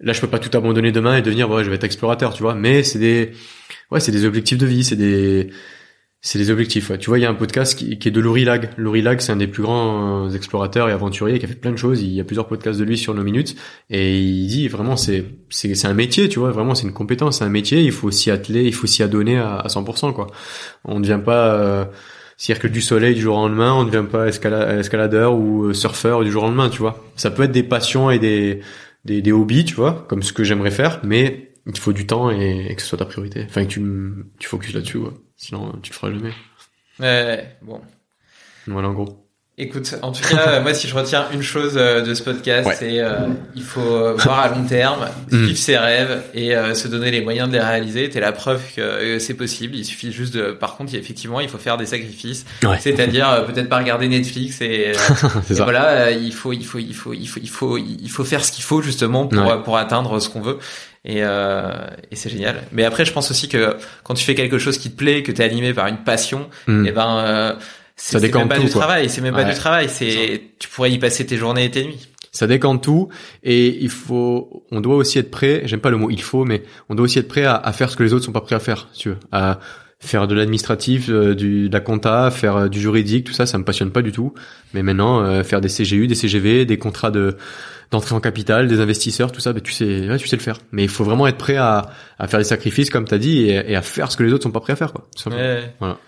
[0.00, 2.42] Là, je peux pas tout abandonner demain et devenir ouais, je vais être explorateur, tu
[2.42, 2.54] vois.
[2.56, 3.32] Mais c'est des
[3.92, 5.50] ouais, c'est des objectifs de vie, c'est des
[6.24, 6.90] c'est des objectifs.
[6.90, 6.98] Ouais.
[6.98, 8.70] Tu vois, il y a un podcast qui, qui est de Laurie Lag.
[8.76, 11.72] Laurie Lag, c'est un des plus grands euh, explorateurs et aventuriers qui a fait plein
[11.72, 12.00] de choses.
[12.02, 13.56] Il y a plusieurs podcasts de lui sur nos minutes
[13.90, 16.50] et il dit vraiment c'est c'est c'est un métier, tu vois.
[16.50, 17.82] Vraiment, c'est une compétence, c'est un métier.
[17.82, 20.26] Il faut s'y atteler, il faut s'y adonner à, à 100%, quoi.
[20.84, 21.84] On ne devient pas euh,
[22.42, 25.74] cirque du soleil du jour au lendemain, on ne devient pas escala- escaladeur ou euh,
[25.74, 27.04] surfeur du jour au lendemain, tu vois.
[27.14, 28.62] Ça peut être des passions et des,
[29.04, 32.32] des, des hobbies, tu vois, comme ce que j'aimerais faire, mais il faut du temps
[32.32, 33.44] et, et que ce soit ta priorité.
[33.48, 33.80] Enfin, que tu,
[34.40, 35.12] tu focuses là-dessus, ouais.
[35.36, 36.32] Sinon, tu le feras jamais.
[36.98, 37.80] Ouais, bon.
[38.66, 39.21] Voilà, en gros.
[39.58, 42.74] Écoute, en tout cas, moi, si je retiens une chose euh, de ce podcast, Ouais.
[42.78, 46.88] c'est euh, il faut euh, voir à long terme, vivre ses rêves et euh, se
[46.88, 48.08] donner les moyens de les réaliser.
[48.08, 49.76] T'es la preuve que euh, c'est possible.
[49.76, 50.52] Il suffit juste de.
[50.52, 52.46] Par contre, effectivement, il faut faire des sacrifices.
[52.62, 52.78] Ouais.
[52.80, 56.78] C'est-à-dire euh, peut-être pas regarder Netflix et, euh, et voilà, euh, il faut, il faut,
[56.78, 59.52] il faut, il faut, il faut, il faut faire ce qu'il faut justement pour Ouais.
[59.52, 60.58] euh, pour atteindre ce qu'on veut.
[61.04, 61.72] Et, euh,
[62.10, 62.62] et c'est génial.
[62.72, 65.30] Mais après, je pense aussi que quand tu fais quelque chose qui te plaît, que
[65.32, 66.86] t'es animé par une passion, Mm.
[66.86, 67.52] et ben euh,
[68.04, 68.80] Ça même pas tout, du quoi.
[68.80, 71.84] travail, c'est même pas du travail, c'est tu pourrais y passer tes journées et tes
[71.84, 72.08] nuits.
[72.32, 73.08] Ça décante tout
[73.44, 75.62] et il faut, on doit aussi être prêt.
[75.66, 77.90] J'aime pas le mot il faut, mais on doit aussi être prêt à, à faire
[77.90, 78.88] ce que les autres sont pas prêts à faire.
[78.92, 79.60] Si tu veux, à
[80.00, 83.56] faire de l'administratif, euh, du, de la compta, faire euh, du juridique, tout ça, ça
[83.56, 84.34] me passionne pas du tout.
[84.74, 87.36] Mais maintenant, euh, faire des CGU, des CGV, des contrats de
[87.92, 90.58] d'entrée en capital, des investisseurs, tout ça, ben, tu sais, ouais, tu sais le faire.
[90.72, 93.72] Mais il faut vraiment être prêt à, à faire des sacrifices, comme t'as dit, et,
[93.72, 95.06] et à faire ce que les autres sont pas prêts à faire, quoi.
[95.14, 95.42] tout simplement.
[95.42, 95.74] Ouais.
[95.78, 95.98] Voilà.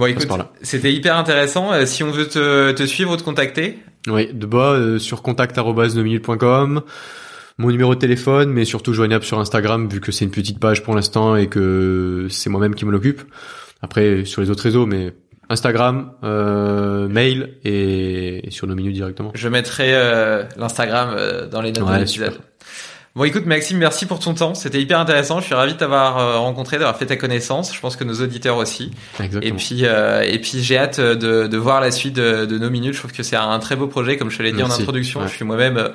[0.00, 0.26] Bon, écoute,
[0.62, 1.72] c'était hyper intéressant.
[1.72, 3.78] Euh, si on veut te, te suivre ou te contacter,
[4.08, 6.80] Oui, de bas euh, sur contact@nominute.com.
[7.58, 10.82] Mon numéro de téléphone, mais surtout joignable sur Instagram vu que c'est une petite page
[10.82, 13.20] pour l'instant et que c'est moi-même qui m'en occupe.
[13.82, 15.12] Après sur les autres réseaux, mais
[15.50, 19.32] Instagram, euh, mail et, et sur nos minutes directement.
[19.34, 22.38] je mettrai euh, l'Instagram euh, dans les notes Ouais, de l'épisode.
[23.16, 24.54] Bon, écoute, Maxime, merci pour ton temps.
[24.54, 25.40] C'était hyper intéressant.
[25.40, 27.74] Je suis ravi de t'avoir euh, rencontré, d'avoir fait ta connaissance.
[27.74, 28.92] Je pense que nos auditeurs aussi.
[29.18, 29.52] Exactement.
[29.52, 32.70] Et puis, euh, et puis, j'ai hâte de, de voir la suite de, de nos
[32.70, 32.94] minutes.
[32.94, 35.20] Je trouve que c'est un très beau projet, comme je te l'ai dit en introduction.
[35.20, 35.28] Ouais.
[35.28, 35.88] Je suis moi-même euh,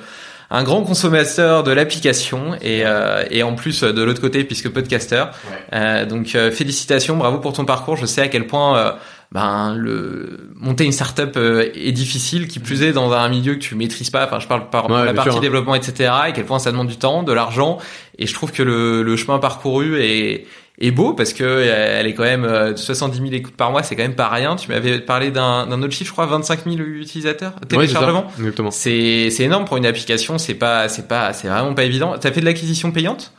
[0.50, 5.24] un grand consommateur de l'application et, euh, et en plus de l'autre côté, puisque podcaster.
[5.72, 7.96] Euh, donc, euh, félicitations, bravo pour ton parcours.
[7.96, 8.92] Je sais à quel point euh,
[9.32, 13.60] ben le monter une startup euh, est difficile, qui plus est dans un milieu que
[13.60, 14.24] tu maîtrises pas.
[14.24, 15.40] Enfin, je parle par Ouais, la partie sûr, hein.
[15.42, 15.92] développement, etc.
[16.00, 17.78] Et à quel point ça demande du temps, de l'argent.
[18.18, 20.46] Et je trouve que le, le chemin parcouru est
[20.78, 23.82] est beau parce que euh, elle est quand même euh, 70 000 écoutes par mois,
[23.82, 24.56] c'est quand même pas rien.
[24.56, 28.26] Tu m'avais parlé d'un autre chiffre, je crois, 25 000 utilisateurs Ouais, téléchargements.
[28.38, 28.70] Exactement.
[28.70, 30.38] c'est c'est énorme pour une application.
[30.38, 32.14] C'est pas c'est pas c'est vraiment pas évident.
[32.20, 33.32] T'as fait de l'acquisition payante?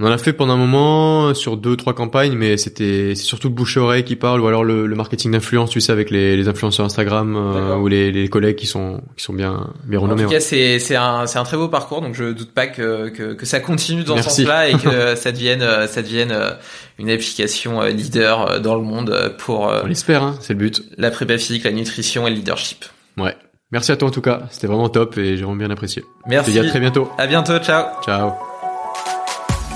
[0.00, 3.48] On en a fait pendant un moment sur deux trois campagnes, mais c'était c'est surtout
[3.48, 6.10] le bouche à oreille qui parle ou alors le, le marketing d'influence, tu sais, avec
[6.10, 9.98] les, les influenceurs Instagram euh, ou les, les collègues qui sont qui sont bien bien
[9.98, 10.22] En renommés.
[10.22, 10.34] tout ouais.
[10.36, 13.34] cas, c'est c'est un c'est un très beau parcours, donc je doute pas que que,
[13.34, 14.42] que ça continue dans ce Merci.
[14.42, 16.50] sens-là et que ça devienne euh, ça devienne euh,
[16.98, 20.52] une application euh, leader euh, dans le monde euh, pour euh, On l'espère, hein, c'est
[20.54, 20.82] le but.
[20.98, 22.84] la prépa physique, la nutrition et le leadership.
[23.18, 23.36] Ouais.
[23.72, 26.02] Merci à toi en tout cas, c'était vraiment top et j'ai vraiment bien apprécié.
[26.02, 26.52] Je te Merci.
[26.52, 27.08] dis à très bientôt.
[27.16, 27.58] À bientôt.
[27.58, 27.86] Ciao.
[28.04, 28.51] Ciao.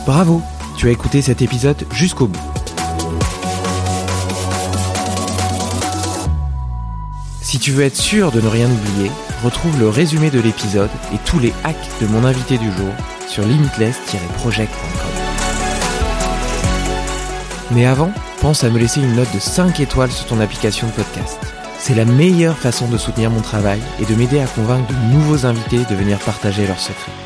[0.06, 0.40] Bravo,
[0.76, 2.38] tu as écouté cet épisode jusqu'au bout.
[7.42, 9.10] Si tu veux être sûr de ne rien oublier,
[9.42, 12.92] retrouve le résumé de l'épisode et tous les hacks de mon invité du jour
[13.26, 15.10] sur limitless-project.com.
[17.72, 20.92] Mais avant, pense à me laisser une note de 5 étoiles sur ton application de
[20.92, 21.40] podcast.
[21.80, 25.46] C'est la meilleure façon de soutenir mon travail et de m'aider à convaincre de nouveaux
[25.46, 27.25] invités de venir partager leurs secrets.